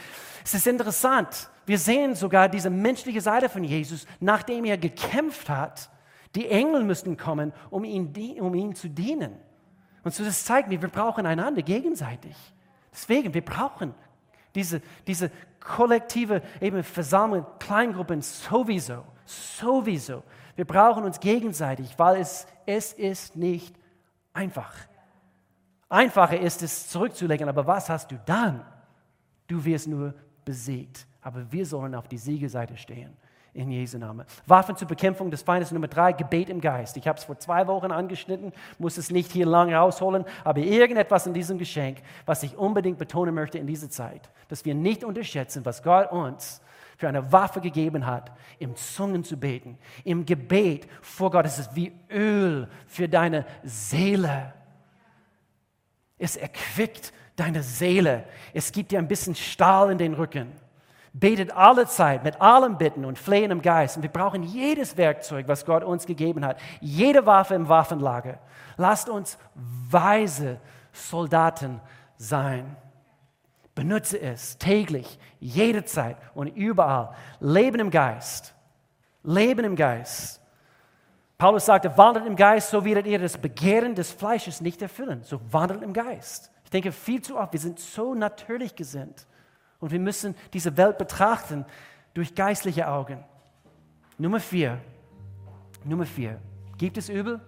Es 0.43 0.55
ist 0.55 0.65
interessant. 0.65 1.49
Wir 1.67 1.77
sehen 1.77 2.15
sogar 2.15 2.49
diese 2.49 2.71
menschliche 2.71 3.21
Seite 3.21 3.47
von 3.47 3.63
Jesus, 3.63 4.07
nachdem 4.19 4.65
er 4.65 4.77
gekämpft 4.77 5.49
hat. 5.49 5.89
Die 6.33 6.47
Engel 6.47 6.83
müssten 6.83 7.15
kommen, 7.15 7.53
um 7.69 7.83
ihn, 7.83 8.11
um 8.39 8.55
ihn 8.55 8.73
zu 8.73 8.89
dienen. 8.89 9.37
Und 10.03 10.15
so 10.15 10.23
das 10.23 10.45
zeigt 10.45 10.67
mir, 10.67 10.81
wir 10.81 10.89
brauchen 10.89 11.27
einander 11.27 11.61
gegenseitig. 11.61 12.35
Deswegen, 12.91 13.33
wir 13.33 13.45
brauchen 13.45 13.93
diese, 14.55 14.81
diese 15.05 15.29
kollektive 15.61 16.41
eben 16.59 16.83
Versammlung, 16.83 17.45
Kleingruppen 17.59 18.21
sowieso 18.21 19.03
sowieso. 19.31 20.23
Wir 20.55 20.65
brauchen 20.65 21.03
uns 21.03 21.19
gegenseitig, 21.19 21.97
weil 21.97 22.21
es, 22.21 22.45
es 22.65 22.93
ist 22.93 23.35
nicht 23.35 23.75
einfach. 24.33 24.73
Einfacher 25.89 26.39
ist 26.39 26.61
es 26.61 26.89
zurückzulegen, 26.89 27.49
aber 27.49 27.65
was 27.65 27.89
hast 27.89 28.11
du 28.11 28.19
dann? 28.25 28.65
Du 29.47 29.63
wirst 29.63 29.87
nur 29.87 30.13
besiegt. 30.45 31.05
Aber 31.21 31.51
wir 31.51 31.65
sollen 31.65 31.95
auf 31.95 32.07
die 32.07 32.17
Siegeseite 32.17 32.77
stehen. 32.77 33.15
In 33.53 33.69
Jesu 33.69 33.97
Namen. 33.97 34.25
Waffen 34.47 34.77
zur 34.77 34.87
Bekämpfung 34.87 35.29
des 35.29 35.41
Feindes 35.41 35.71
Nummer 35.71 35.89
drei, 35.89 36.13
Gebet 36.13 36.49
im 36.49 36.61
Geist. 36.61 36.95
Ich 36.95 37.05
habe 37.05 37.19
es 37.19 37.25
vor 37.25 37.37
zwei 37.37 37.67
Wochen 37.67 37.91
angeschnitten, 37.91 38.53
muss 38.79 38.97
es 38.97 39.11
nicht 39.11 39.29
hier 39.31 39.45
lang 39.45 39.73
rausholen, 39.73 40.23
aber 40.45 40.61
irgendetwas 40.61 41.27
in 41.27 41.33
diesem 41.33 41.57
Geschenk, 41.57 41.97
was 42.25 42.43
ich 42.43 42.57
unbedingt 42.57 42.97
betonen 42.97 43.35
möchte 43.35 43.57
in 43.57 43.67
dieser 43.67 43.89
Zeit, 43.89 44.29
dass 44.47 44.63
wir 44.63 44.73
nicht 44.73 45.03
unterschätzen, 45.03 45.65
was 45.65 45.83
Gott 45.83 46.13
uns 46.13 46.61
für 46.95 47.09
eine 47.09 47.29
Waffe 47.31 47.59
gegeben 47.59 48.05
hat, 48.05 48.31
im 48.59 48.75
Zungen 48.75 49.25
zu 49.25 49.35
beten. 49.35 49.77
Im 50.05 50.25
Gebet 50.25 50.87
vor 51.01 51.31
Gott 51.31 51.45
ist 51.45 51.57
es 51.57 51.75
wie 51.75 51.91
Öl 52.09 52.69
für 52.87 53.09
deine 53.09 53.45
Seele. 53.63 54.53
Es 56.17 56.37
erquickt 56.37 57.11
deine 57.35 57.63
Seele. 57.63 58.23
Es 58.53 58.71
gibt 58.71 58.91
dir 58.91 58.99
ein 58.99 59.07
bisschen 59.07 59.35
Stahl 59.35 59.91
in 59.91 59.97
den 59.97 60.13
Rücken. 60.13 60.51
Betet 61.13 61.51
alle 61.55 61.87
Zeit 61.87 62.23
mit 62.23 62.39
allem 62.39 62.77
Bitten 62.77 63.03
und 63.03 63.19
Flehen 63.19 63.51
im 63.51 63.61
Geist. 63.61 63.97
Und 63.97 64.03
wir 64.03 64.09
brauchen 64.09 64.43
jedes 64.43 64.95
Werkzeug, 64.95 65.47
was 65.47 65.65
Gott 65.65 65.83
uns 65.83 66.05
gegeben 66.05 66.45
hat. 66.45 66.57
Jede 66.79 67.25
Waffe 67.25 67.55
im 67.55 67.67
Waffenlager. 67.67 68.39
Lasst 68.77 69.09
uns 69.09 69.37
weise 69.53 70.59
Soldaten 70.93 71.81
sein. 72.17 72.77
Benutze 73.75 74.21
es 74.21 74.57
täglich, 74.57 75.19
jederzeit 75.39 76.15
und 76.33 76.47
überall. 76.47 77.13
Leben 77.41 77.81
im 77.81 77.89
Geist. 77.89 78.53
Leben 79.23 79.65
im 79.65 79.75
Geist. 79.75 80.41
Paulus 81.37 81.65
sagte, 81.65 81.97
wandelt 81.97 82.25
im 82.25 82.35
Geist, 82.35 82.69
so 82.69 82.85
werdet 82.85 83.07
ihr 83.07 83.19
das 83.19 83.37
Begehren 83.37 83.95
des 83.95 84.11
Fleisches 84.11 84.61
nicht 84.61 84.81
erfüllen. 84.81 85.23
So 85.23 85.41
wandelt 85.51 85.81
im 85.81 85.91
Geist. 85.91 86.51
Ich 86.63 86.69
denke 86.69 86.91
viel 86.93 87.21
zu 87.21 87.37
oft, 87.37 87.51
wir 87.51 87.59
sind 87.59 87.79
so 87.79 88.13
natürlich 88.13 88.75
gesinnt 88.75 89.25
und 89.81 89.91
wir 89.91 89.99
müssen 89.99 90.35
diese 90.53 90.77
Welt 90.77 90.97
betrachten 90.97 91.65
durch 92.13 92.33
geistliche 92.33 92.87
Augen. 92.87 93.23
Nummer 94.17 94.39
vier. 94.39 94.79
Nummer 95.83 96.05
vier. 96.05 96.39
Gibt 96.77 96.97
es 96.97 97.09
Übel? 97.09 97.41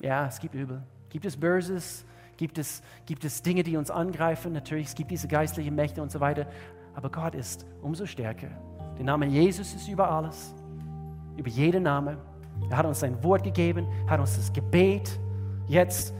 Ja, 0.00 0.26
es 0.26 0.38
gibt 0.38 0.54
Übel. 0.54 0.82
Gibt 1.10 1.26
es 1.26 1.36
Böses? 1.36 2.06
Gibt 2.36 2.56
es, 2.58 2.82
gibt 3.04 3.24
es 3.24 3.42
Dinge, 3.42 3.64
die 3.64 3.76
uns 3.76 3.90
angreifen? 3.90 4.52
Natürlich, 4.52 4.86
es 4.86 4.94
gibt 4.94 5.10
diese 5.10 5.26
geistlichen 5.26 5.74
Mächte 5.74 6.00
und 6.00 6.12
so 6.12 6.20
weiter. 6.20 6.46
Aber 6.94 7.10
Gott 7.10 7.34
ist 7.34 7.66
umso 7.82 8.06
stärker. 8.06 8.48
Der 8.96 9.04
Name 9.04 9.26
Jesus 9.26 9.74
ist 9.74 9.88
über 9.88 10.10
alles, 10.10 10.54
über 11.36 11.48
jeden 11.48 11.82
Namen. 11.82 12.16
Er 12.70 12.76
hat 12.76 12.86
uns 12.86 13.00
sein 13.00 13.22
Wort 13.24 13.42
gegeben, 13.42 13.86
hat 14.08 14.20
uns 14.20 14.36
das 14.36 14.52
Gebet 14.52 15.18
jetzt 15.66 16.14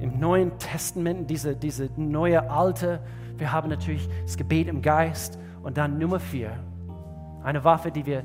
im 0.00 0.18
Neuen 0.18 0.56
Testament, 0.58 1.28
diese, 1.28 1.56
diese 1.56 1.90
neue 1.96 2.48
Alte. 2.50 3.00
Wir 3.36 3.52
haben 3.52 3.68
natürlich 3.68 4.08
das 4.22 4.36
Gebet 4.36 4.68
im 4.68 4.82
Geist. 4.82 5.38
Und 5.62 5.78
dann 5.78 5.98
Nummer 5.98 6.20
vier, 6.20 6.52
eine 7.42 7.64
Waffe, 7.64 7.90
die 7.90 8.04
wir 8.04 8.22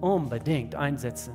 unbedingt 0.00 0.74
einsetzen, 0.74 1.32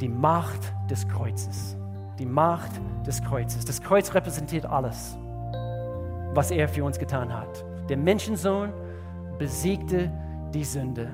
die 0.00 0.08
Macht 0.08 0.74
des 0.90 1.08
Kreuzes 1.08 1.76
die 2.22 2.26
Macht 2.26 2.70
des 3.04 3.22
Kreuzes. 3.22 3.64
Das 3.64 3.82
Kreuz 3.82 4.14
repräsentiert 4.14 4.64
alles, 4.64 5.18
was 6.34 6.52
er 6.52 6.68
für 6.68 6.84
uns 6.84 6.98
getan 6.98 7.32
hat. 7.32 7.64
Der 7.88 7.96
Menschensohn 7.96 8.72
besiegte 9.38 10.10
die 10.54 10.64
Sünde, 10.64 11.08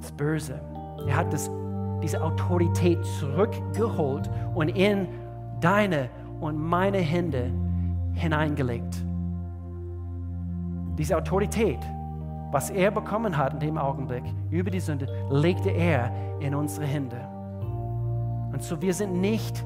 das 0.00 0.10
Böse. 0.10 0.60
Er 1.06 1.16
hat 1.16 1.32
das, 1.32 1.50
diese 2.02 2.20
Autorität 2.20 2.98
zurückgeholt 3.20 4.28
und 4.54 4.68
in 4.70 5.06
deine 5.60 6.10
und 6.40 6.58
meine 6.58 6.98
Hände 6.98 7.52
hineingelegt. 8.14 9.04
Diese 10.96 11.16
Autorität, 11.16 11.80
was 12.52 12.70
er 12.70 12.90
bekommen 12.90 13.36
hat 13.36 13.54
in 13.54 13.60
dem 13.60 13.78
Augenblick 13.78 14.22
über 14.50 14.70
die 14.70 14.80
Sünde, 14.80 15.08
legte 15.30 15.70
er 15.70 16.12
in 16.40 16.54
unsere 16.54 16.86
Hände. 16.86 17.16
Und 18.52 18.62
so 18.62 18.80
wir 18.80 18.94
sind 18.94 19.20
nicht 19.20 19.64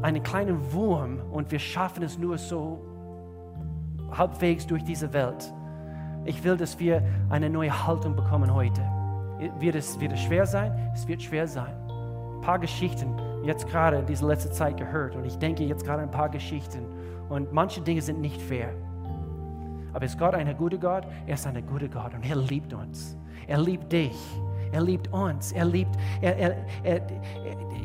einen 0.00 0.22
kleinen 0.22 0.72
Wurm 0.72 1.20
und 1.30 1.50
wir 1.52 1.58
schaffen 1.58 2.02
es 2.02 2.18
nur 2.18 2.38
so 2.38 2.80
halbwegs 4.10 4.66
durch 4.66 4.82
diese 4.84 5.12
Welt. 5.12 5.52
Ich 6.24 6.42
will, 6.44 6.56
dass 6.56 6.78
wir 6.78 7.02
eine 7.30 7.50
neue 7.50 7.86
Haltung 7.86 8.16
bekommen 8.16 8.52
heute. 8.52 8.80
Wird 9.58 9.74
es, 9.74 9.98
wird 10.00 10.12
es 10.12 10.20
schwer 10.20 10.46
sein? 10.46 10.72
Es 10.94 11.06
wird 11.06 11.20
schwer 11.22 11.46
sein. 11.46 11.74
Ein 11.88 12.40
paar 12.40 12.58
Geschichten, 12.58 13.14
jetzt 13.44 13.66
gerade 13.68 13.98
in 13.98 14.06
dieser 14.06 14.26
letzten 14.26 14.52
Zeit 14.52 14.76
gehört 14.76 15.14
und 15.14 15.24
ich 15.24 15.36
denke 15.36 15.64
jetzt 15.64 15.84
gerade 15.84 16.02
ein 16.02 16.10
paar 16.10 16.28
Geschichten 16.28 16.86
und 17.28 17.52
manche 17.52 17.80
Dinge 17.80 18.00
sind 18.00 18.20
nicht 18.20 18.40
fair. 18.40 18.72
Aber 19.92 20.04
ist 20.04 20.18
Gott 20.18 20.34
ein 20.34 20.56
guter 20.56 20.78
Gott? 20.78 21.04
Er 21.26 21.34
ist 21.34 21.46
ein 21.46 21.66
guter 21.66 21.88
Gott 21.88 22.14
und 22.14 22.28
er 22.28 22.36
liebt 22.36 22.72
uns. 22.72 23.16
Er 23.46 23.58
liebt 23.58 23.92
dich. 23.92 24.16
Er 24.72 24.80
liebt 24.80 25.12
uns. 25.12 25.52
Er 25.52 25.64
liebt, 25.64 25.96
er, 26.20 26.36
er, 26.36 26.56
er, 26.82 27.00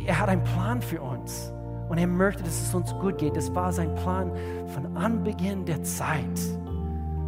er 0.05 0.19
hat 0.19 0.29
einen 0.29 0.43
Plan 0.43 0.81
für 0.81 1.01
uns. 1.01 1.51
Und 1.89 1.97
er 1.97 2.07
möchte, 2.07 2.43
dass 2.43 2.61
es 2.61 2.73
uns 2.73 2.93
gut 2.99 3.17
geht. 3.17 3.35
Das 3.35 3.53
war 3.55 3.71
sein 3.71 3.93
Plan 3.95 4.31
von 4.67 4.97
Anbeginn 4.97 5.65
der 5.65 5.83
Zeit. 5.83 6.39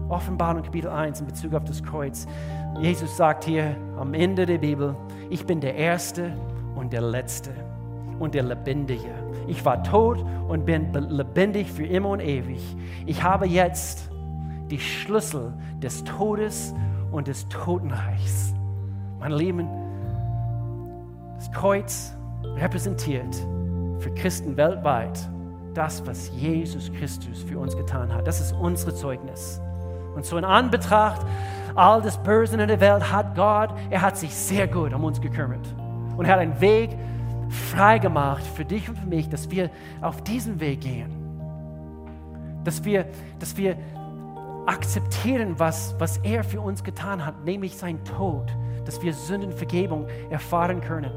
Offenbarung 0.09 0.63
Kapitel 0.63 0.89
1 0.89 1.21
in 1.21 1.27
Bezug 1.27 1.53
auf 1.53 1.63
das 1.65 1.83
Kreuz. 1.83 2.27
Jesus 2.81 3.15
sagt 3.15 3.43
hier 3.45 3.75
am 3.97 4.13
Ende 4.13 4.45
der 4.45 4.57
Bibel, 4.57 4.95
ich 5.29 5.45
bin 5.45 5.61
der 5.61 5.75
Erste 5.75 6.33
und 6.75 6.91
der 6.91 7.01
Letzte 7.01 7.51
und 8.17 8.33
der 8.33 8.43
Lebendige. 8.43 9.11
Ich 9.47 9.63
war 9.63 9.83
tot 9.83 10.23
und 10.47 10.65
bin 10.65 10.91
lebendig 10.93 11.71
für 11.71 11.85
immer 11.85 12.09
und 12.09 12.21
ewig. 12.21 12.75
Ich 13.05 13.23
habe 13.23 13.47
jetzt 13.47 14.08
die 14.69 14.79
Schlüssel 14.79 15.53
des 15.81 16.03
Todes 16.03 16.73
und 17.11 17.27
des 17.27 17.47
Totenreichs. 17.49 18.53
Meine 19.19 19.35
Lieben, 19.35 19.67
das 21.35 21.51
Kreuz 21.51 22.15
repräsentiert 22.43 23.35
für 23.99 24.13
Christen 24.15 24.55
weltweit 24.55 25.19
das, 25.73 26.05
was 26.05 26.31
Jesus 26.35 26.91
Christus 26.93 27.43
für 27.43 27.59
uns 27.59 27.75
getan 27.75 28.13
hat. 28.13 28.27
Das 28.27 28.41
ist 28.41 28.53
unsere 28.53 28.93
Zeugnis. 28.93 29.61
Und 30.15 30.25
so 30.25 30.37
in 30.37 30.43
Anbetracht 30.43 31.21
all 31.75 32.01
des 32.01 32.17
Bösen 32.17 32.59
in 32.59 32.67
der 32.67 32.79
Welt 32.79 33.11
hat 33.11 33.35
Gott, 33.35 33.69
er 33.89 34.01
hat 34.01 34.17
sich 34.17 34.33
sehr 34.33 34.67
gut 34.67 34.93
um 34.93 35.03
uns 35.03 35.21
gekümmert. 35.21 35.65
Und 36.17 36.25
er 36.25 36.33
hat 36.33 36.39
einen 36.39 36.59
Weg 36.59 36.97
freigemacht 37.49 38.43
für 38.43 38.65
dich 38.65 38.89
und 38.89 38.97
für 38.97 39.07
mich, 39.07 39.29
dass 39.29 39.49
wir 39.49 39.69
auf 40.01 40.21
diesen 40.23 40.59
Weg 40.59 40.81
gehen. 40.81 41.11
Dass 42.63 42.83
wir, 42.83 43.05
dass 43.39 43.55
wir 43.55 43.77
akzeptieren, 44.69 45.55
was, 45.57 45.95
was 45.97 46.17
er 46.19 46.43
für 46.43 46.61
uns 46.61 46.83
getan 46.83 47.25
hat, 47.25 47.43
nämlich 47.43 47.75
sein 47.75 48.03
Tod, 48.03 48.51
dass 48.85 49.01
wir 49.01 49.13
Sündenvergebung 49.13 50.07
erfahren 50.29 50.79
können. 50.79 51.11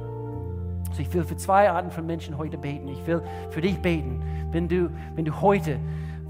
Also 0.89 1.03
ich 1.03 1.13
will 1.13 1.23
für 1.23 1.37
zwei 1.37 1.71
Arten 1.71 1.91
von 1.91 2.07
Menschen 2.07 2.39
heute 2.39 2.57
beten. 2.57 2.89
Ich 2.89 3.07
will 3.07 3.23
für 3.51 3.61
dich 3.61 3.79
beten, 3.79 4.23
wenn 4.53 4.69
du, 4.69 4.91
wenn 5.15 5.27
du 5.27 5.41
heute 5.43 5.79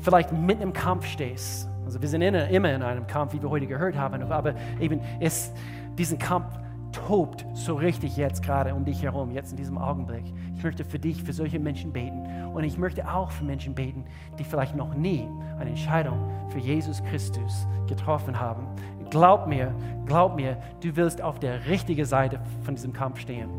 vielleicht 0.00 0.32
mitten 0.32 0.62
im 0.62 0.72
Kampf 0.72 1.06
stehst. 1.06 1.68
Also 1.84 2.02
wir 2.02 2.08
sind 2.08 2.22
in, 2.22 2.34
immer 2.34 2.74
in 2.74 2.82
einem 2.82 3.06
Kampf, 3.06 3.34
wie 3.34 3.42
wir 3.42 3.50
heute 3.50 3.68
gehört 3.68 3.96
haben, 3.96 4.20
aber 4.24 4.54
eben 4.80 5.00
ist 5.20 5.52
diesen 5.96 6.18
Kampf 6.18 6.46
tobt 6.92 7.44
so 7.54 7.74
richtig 7.74 8.16
jetzt 8.16 8.42
gerade 8.42 8.74
um 8.74 8.84
dich 8.84 9.02
herum, 9.02 9.30
jetzt 9.30 9.50
in 9.50 9.56
diesem 9.56 9.78
Augenblick. 9.78 10.24
Ich 10.56 10.62
möchte 10.62 10.84
für 10.84 10.98
dich, 10.98 11.22
für 11.22 11.32
solche 11.32 11.58
Menschen 11.58 11.92
beten. 11.92 12.26
Und 12.54 12.64
ich 12.64 12.78
möchte 12.78 13.10
auch 13.10 13.30
für 13.30 13.44
Menschen 13.44 13.74
beten, 13.74 14.04
die 14.38 14.44
vielleicht 14.44 14.76
noch 14.76 14.94
nie 14.94 15.26
eine 15.58 15.70
Entscheidung 15.70 16.18
für 16.50 16.58
Jesus 16.58 17.02
Christus 17.04 17.66
getroffen 17.88 18.38
haben. 18.38 18.66
Glaub 19.10 19.46
mir, 19.46 19.74
glaub 20.06 20.36
mir, 20.36 20.56
du 20.80 20.94
willst 20.96 21.20
auf 21.20 21.38
der 21.38 21.66
richtigen 21.66 22.04
Seite 22.04 22.40
von 22.62 22.74
diesem 22.74 22.92
Kampf 22.92 23.20
stehen. 23.20 23.50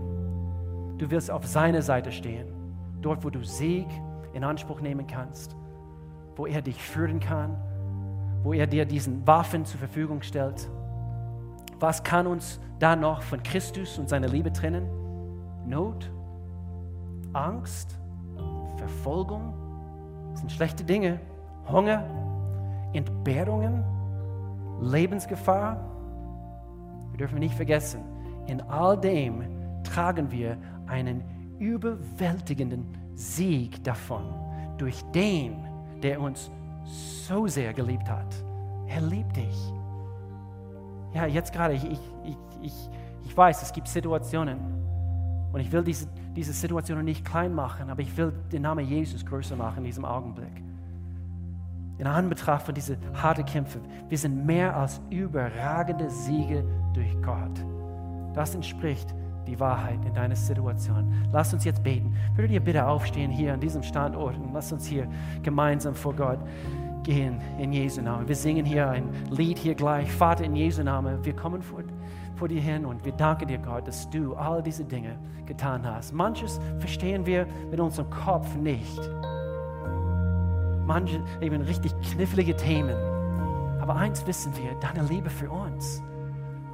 Du 0.98 1.12
wirst 1.12 1.30
auf 1.30 1.46
seiner 1.46 1.82
Seite 1.82 2.12
stehen. 2.12 2.48
Dort, 3.02 3.24
wo 3.24 3.30
du 3.30 3.44
Sieg 3.44 3.88
in 4.34 4.44
Anspruch 4.44 4.82
nehmen 4.82 5.06
kannst, 5.06 5.56
wo 6.36 6.46
er 6.46 6.62
dich 6.62 6.82
führen 6.82 7.20
kann, 7.20 7.58
wo 8.44 8.54
er 8.54 8.68
dir 8.68 8.86
diesen 8.86 9.26
Waffen 9.28 9.66
zur 9.66 9.80
Verfügung 9.80 10.22
stellt. 10.22 10.70
Was 11.84 12.02
kann 12.02 12.28
uns 12.28 12.62
da 12.80 12.96
noch 12.96 13.22
von 13.22 13.44
Christus 13.44 14.00
und 14.00 14.08
seiner 14.08 14.30
Liebe 14.30 14.54
trennen? 14.54 14.88
Not, 15.68 16.10
Angst, 17.34 18.00
Verfolgung, 18.78 19.54
das 20.32 20.40
sind 20.40 20.54
schlechte 20.54 20.86
Dinge, 20.86 21.20
Hunger, 21.70 22.06
Entbehrungen, 22.94 23.84
Lebensgefahr. 24.80 25.78
Wir 27.12 27.18
dürfen 27.18 27.40
nicht 27.40 27.54
vergessen, 27.54 28.00
in 28.48 28.62
all 28.62 28.98
dem 28.98 29.44
tragen 29.84 30.32
wir 30.32 30.56
einen 30.88 31.22
überwältigenden 31.60 32.98
Sieg 33.14 33.84
davon 33.84 34.24
durch 34.78 35.04
den, 35.14 35.58
der 36.02 36.22
uns 36.22 36.50
so 36.86 37.46
sehr 37.46 37.74
geliebt 37.74 38.10
hat. 38.10 38.34
Er 38.88 39.02
liebt 39.02 39.36
dich. 39.36 39.74
Ja, 41.14 41.26
jetzt 41.26 41.54
gerade, 41.54 41.76
ich, 41.76 41.84
ich, 41.86 42.00
ich, 42.62 42.90
ich 43.26 43.38
weiß, 43.38 43.62
es 43.62 43.74
gibt 43.74 43.88
Situationen 43.88 44.58
und 45.52 45.60
ich 45.60 45.72
will 45.72 45.84
diese, 45.84 46.08
diese 46.36 46.54
Situationen 46.54 47.06
nicht 47.06 47.24
klein 47.24 47.54
machen, 47.54 47.90
aber 47.90 48.02
ich 48.02 48.16
will 48.18 48.34
den 48.52 48.64
Namen 48.64 48.86
Jesus 48.86 49.26
größer 49.26 49.56
machen 49.56 49.80
in 49.80 49.84
diesem 49.86 50.06
Augenblick. 50.06 50.64
In 52.00 52.08
Anbetracht 52.08 52.64
von 52.64 52.74
diesen 52.74 52.98
harten 53.14 53.46
Kämpfen, 53.46 53.82
wir 54.10 54.18
sind 54.18 54.46
mehr 54.46 54.76
als 54.76 55.00
überragende 55.12 56.10
Siege 56.10 56.66
durch 56.94 57.16
Gott. 57.22 57.64
Das 58.34 58.56
entspricht 58.56 59.14
die 59.46 59.60
Wahrheit 59.60 60.04
in 60.06 60.14
deiner 60.14 60.36
Situation. 60.36 61.14
Lass 61.32 61.54
uns 61.54 61.66
jetzt 61.66 61.84
beten. 61.84 62.16
Würdet 62.36 62.52
ihr 62.52 62.60
bitte 62.60 62.88
aufstehen 62.88 63.30
hier 63.30 63.54
an 63.54 63.60
diesem 63.60 63.84
Standort 63.84 64.36
und 64.38 64.54
lass 64.54 64.72
uns 64.72 64.88
hier 64.88 65.08
gemeinsam 65.44 65.94
vor 65.94 66.16
Gott 66.16 66.40
gehen 67.04 67.40
in 67.60 67.72
Jesu 67.74 68.02
Namen. 68.02 68.28
Wir 68.28 68.36
singen 68.36 68.66
hier 68.66 68.90
ein 68.90 69.10
Lied 69.30 69.58
hier 69.58 69.76
gleich. 69.76 70.12
Vater, 70.12 70.44
in 70.44 70.56
Jesu 70.56 70.84
Namen, 70.84 71.24
wir 71.24 71.36
kommen 71.36 71.62
vor, 71.62 71.84
vor 72.36 72.48
dir 72.48 72.62
hin 72.62 72.86
und 72.86 73.04
wir 73.06 73.12
danken 73.14 73.48
dir, 73.48 73.58
Gott, 73.58 73.88
dass 73.88 74.10
du 74.10 74.34
all 74.36 74.64
diese 74.64 74.84
Dinge 74.84 75.18
getan 75.46 75.86
hast. 75.86 76.14
Manches 76.14 76.60
verstehen 76.80 77.26
wir 77.26 77.46
mit 77.70 77.80
unserem 77.80 78.10
Kopf 78.10 78.56
nicht. 78.56 79.00
Manche 80.86 81.22
eben 81.42 81.62
richtig 81.62 81.94
knifflige 82.02 82.56
Themen. 82.56 82.96
Aber 83.80 83.96
eins 83.96 84.26
wissen 84.28 84.54
wir, 84.56 84.76
deine 84.80 85.08
Liebe 85.08 85.30
für 85.30 85.50
uns. 85.50 86.02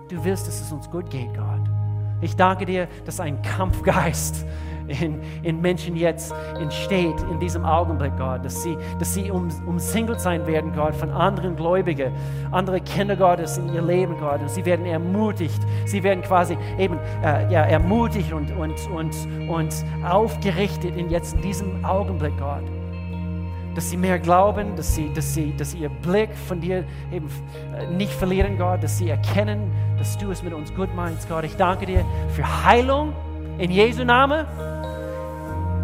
Du 0.10 0.24
willst, 0.24 0.48
dass 0.48 0.62
es 0.62 0.72
uns 0.72 0.90
gut 0.90 1.10
geht, 1.10 1.34
Gott. 1.36 1.79
Ich 2.22 2.36
danke 2.36 2.66
dir, 2.66 2.88
dass 3.06 3.20
ein 3.20 3.42
Kampfgeist 3.42 4.46
in, 4.90 5.22
in 5.44 5.62
Menschen 5.62 5.96
jetzt 5.96 6.34
entsteht, 6.60 7.16
in 7.32 7.40
diesem 7.40 7.64
Augenblick, 7.64 8.18
Gott, 8.18 8.44
dass 8.44 8.64
sie, 8.64 8.78
dass 8.98 9.14
sie 9.14 9.32
um, 9.32 9.50
umsingelt 9.66 10.20
sein 10.20 10.46
werden, 10.48 10.74
Gott, 10.76 10.96
von 10.96 11.12
anderen 11.12 11.56
Gläubigen, 11.56 12.12
andere 12.52 12.82
Kinder 12.82 13.16
Gottes 13.16 13.58
in 13.58 13.74
ihr 13.74 13.82
Leben, 13.82 14.16
Gott, 14.20 14.42
und 14.42 14.50
sie 14.50 14.66
werden 14.66 14.86
ermutigt, 14.86 15.62
sie 15.86 16.04
werden 16.04 16.24
quasi 16.24 16.58
eben 16.78 16.98
äh, 17.24 17.52
ja, 17.52 17.64
ermutigt 17.64 18.34
und, 18.34 18.52
und, 18.58 18.76
und, 18.90 19.16
und 19.48 19.86
aufgerichtet 20.04 20.96
in 20.98 21.10
jetzt 21.10 21.36
in 21.36 21.42
diesem 21.42 21.86
Augenblick, 21.86 22.38
Gott 22.38 22.64
dass 23.76 23.90
sie 23.90 23.98
mehr 23.98 24.20
glauben, 24.20 24.76
dass 24.76 24.96
sie, 24.96 25.12
dass 25.14 25.34
sie, 25.34 25.56
dass 25.56 25.72
sie 25.72 25.80
ihr 25.80 25.90
Blick 25.90 26.30
von 26.48 26.60
dir 26.60 26.84
eben 27.12 27.30
äh, 27.78 27.88
nicht 27.88 28.12
verlieren, 28.12 28.58
Gott, 28.58 28.84
dass 28.84 28.98
sie 28.98 29.10
erkennen, 29.10 29.72
dass 29.98 30.18
du 30.18 30.32
es 30.32 30.44
mit 30.44 30.54
uns 30.54 30.74
gut 30.74 30.94
meinst, 30.96 31.30
Gott. 31.30 31.44
Ich 31.44 31.56
danke 31.56 31.86
dir 31.86 32.06
für 32.36 32.66
Heilung 32.66 33.14
in 33.58 33.72
Jesu 33.72 34.04
Namen. 34.04 34.46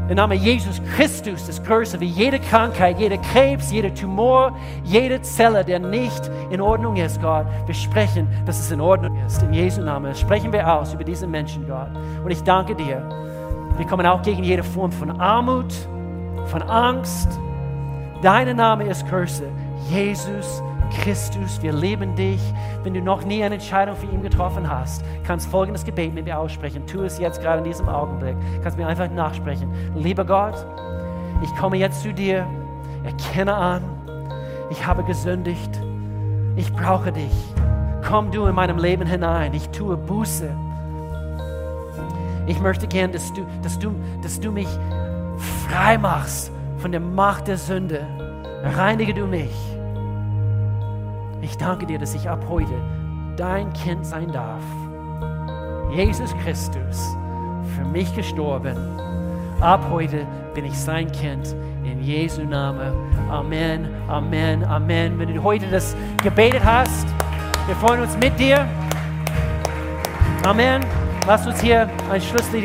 Der 0.07 0.15
Name 0.15 0.35
Jesus 0.35 0.79
Christus 0.95 1.49
ist 1.49 1.65
größer 1.65 1.99
wie 1.99 2.05
jede 2.05 2.39
Krankheit, 2.39 2.99
jeder 2.99 3.17
Krebs, 3.17 3.71
jeder 3.71 3.91
Tumor, 3.91 4.55
jede 4.83 5.19
Zelle, 5.23 5.65
der 5.65 5.79
nicht 5.79 6.29
in 6.51 6.61
Ordnung 6.61 6.95
ist, 6.95 7.19
Gott. 7.21 7.47
Wir 7.65 7.73
sprechen, 7.73 8.27
dass 8.45 8.59
es 8.59 8.69
in 8.69 8.81
Ordnung 8.81 9.17
ist. 9.25 9.41
In 9.41 9.51
Jesu 9.51 9.81
Namen 9.81 10.13
sprechen 10.13 10.53
wir 10.53 10.71
aus 10.71 10.93
über 10.93 11.03
diese 11.03 11.25
Menschen, 11.25 11.67
Gott. 11.67 11.89
Und 12.23 12.29
ich 12.29 12.43
danke 12.43 12.75
dir. 12.75 13.01
Wir 13.77 13.85
kommen 13.87 14.05
auch 14.05 14.21
gegen 14.21 14.43
jede 14.43 14.63
Form 14.63 14.91
von 14.91 15.09
Armut, 15.19 15.73
von 16.45 16.61
Angst, 16.61 17.39
Dein 18.21 18.55
Name 18.55 18.85
ist 18.85 19.07
Größe. 19.07 19.43
Jesus 19.89 20.63
Christus, 21.01 21.61
wir 21.61 21.73
lieben 21.73 22.15
dich. 22.15 22.41
Wenn 22.83 22.93
du 22.93 23.01
noch 23.01 23.25
nie 23.25 23.43
eine 23.43 23.55
Entscheidung 23.55 23.95
für 23.95 24.05
ihn 24.05 24.21
getroffen 24.21 24.69
hast, 24.69 25.03
kannst 25.25 25.49
folgendes 25.49 25.83
Gebet 25.83 26.13
mit 26.13 26.25
mir 26.25 26.39
aussprechen. 26.39 26.87
Tu 26.87 27.01
es 27.01 27.19
jetzt 27.19 27.41
gerade 27.41 27.59
in 27.59 27.65
diesem 27.65 27.89
Augenblick. 27.89 28.35
Kannst 28.63 28.77
mir 28.77 28.87
einfach 28.87 29.09
nachsprechen. 29.11 29.71
Lieber 29.95 30.23
Gott, 30.25 30.65
ich 31.43 31.53
komme 31.55 31.77
jetzt 31.77 32.01
zu 32.01 32.13
dir. 32.13 32.47
Erkenne 33.03 33.53
an, 33.53 33.83
ich 34.69 34.85
habe 34.85 35.03
gesündigt. 35.03 35.81
Ich 36.55 36.71
brauche 36.73 37.11
dich. 37.11 37.53
Komm 38.07 38.31
du 38.31 38.45
in 38.45 38.55
meinem 38.55 38.77
Leben 38.77 39.05
hinein. 39.05 39.53
Ich 39.53 39.69
tue 39.69 39.97
Buße. 39.97 40.49
Ich 42.47 42.59
möchte 42.61 42.87
gern, 42.87 43.11
dass 43.11 43.33
du, 43.33 43.45
dass 43.61 43.77
du, 43.77 43.91
dass 44.21 44.39
du 44.39 44.51
mich 44.51 44.69
frei 45.67 45.97
machst 45.97 46.51
von 46.85 46.91
der 46.91 47.01
Macht 47.01 47.47
der 47.47 47.57
Sünde. 47.57 48.05
Reinige 48.63 49.11
du 49.11 49.25
mich. 49.25 49.55
Ich 51.41 51.57
danke 51.57 51.87
dir, 51.87 51.97
dass 51.97 52.13
ich 52.13 52.29
ab 52.29 52.45
heute 52.47 52.75
dein 53.35 53.73
Kind 53.73 54.05
sein 54.05 54.31
darf. 54.31 54.61
Jesus 55.95 56.31
Christus, 56.43 57.17
für 57.75 57.85
mich 57.85 58.15
gestorben. 58.15 58.77
Ab 59.61 59.83
heute 59.89 60.27
bin 60.53 60.65
ich 60.65 60.77
sein 60.77 61.11
Kind. 61.11 61.55
In 61.83 62.03
Jesu 62.03 62.43
Namen. 62.43 62.93
Amen, 63.31 63.89
Amen, 64.07 64.63
Amen. 64.63 65.17
Wenn 65.17 65.33
du 65.33 65.41
heute 65.41 65.65
das 65.65 65.95
gebetet 66.21 66.63
hast, 66.63 67.07
wir 67.65 67.75
freuen 67.77 68.03
uns 68.03 68.15
mit 68.17 68.37
dir. 68.39 68.63
Amen. 70.43 70.85
Lass 71.25 71.47
uns 71.47 71.59
hier 71.61 71.89
ein 72.11 72.21
Schlusslied 72.21 72.63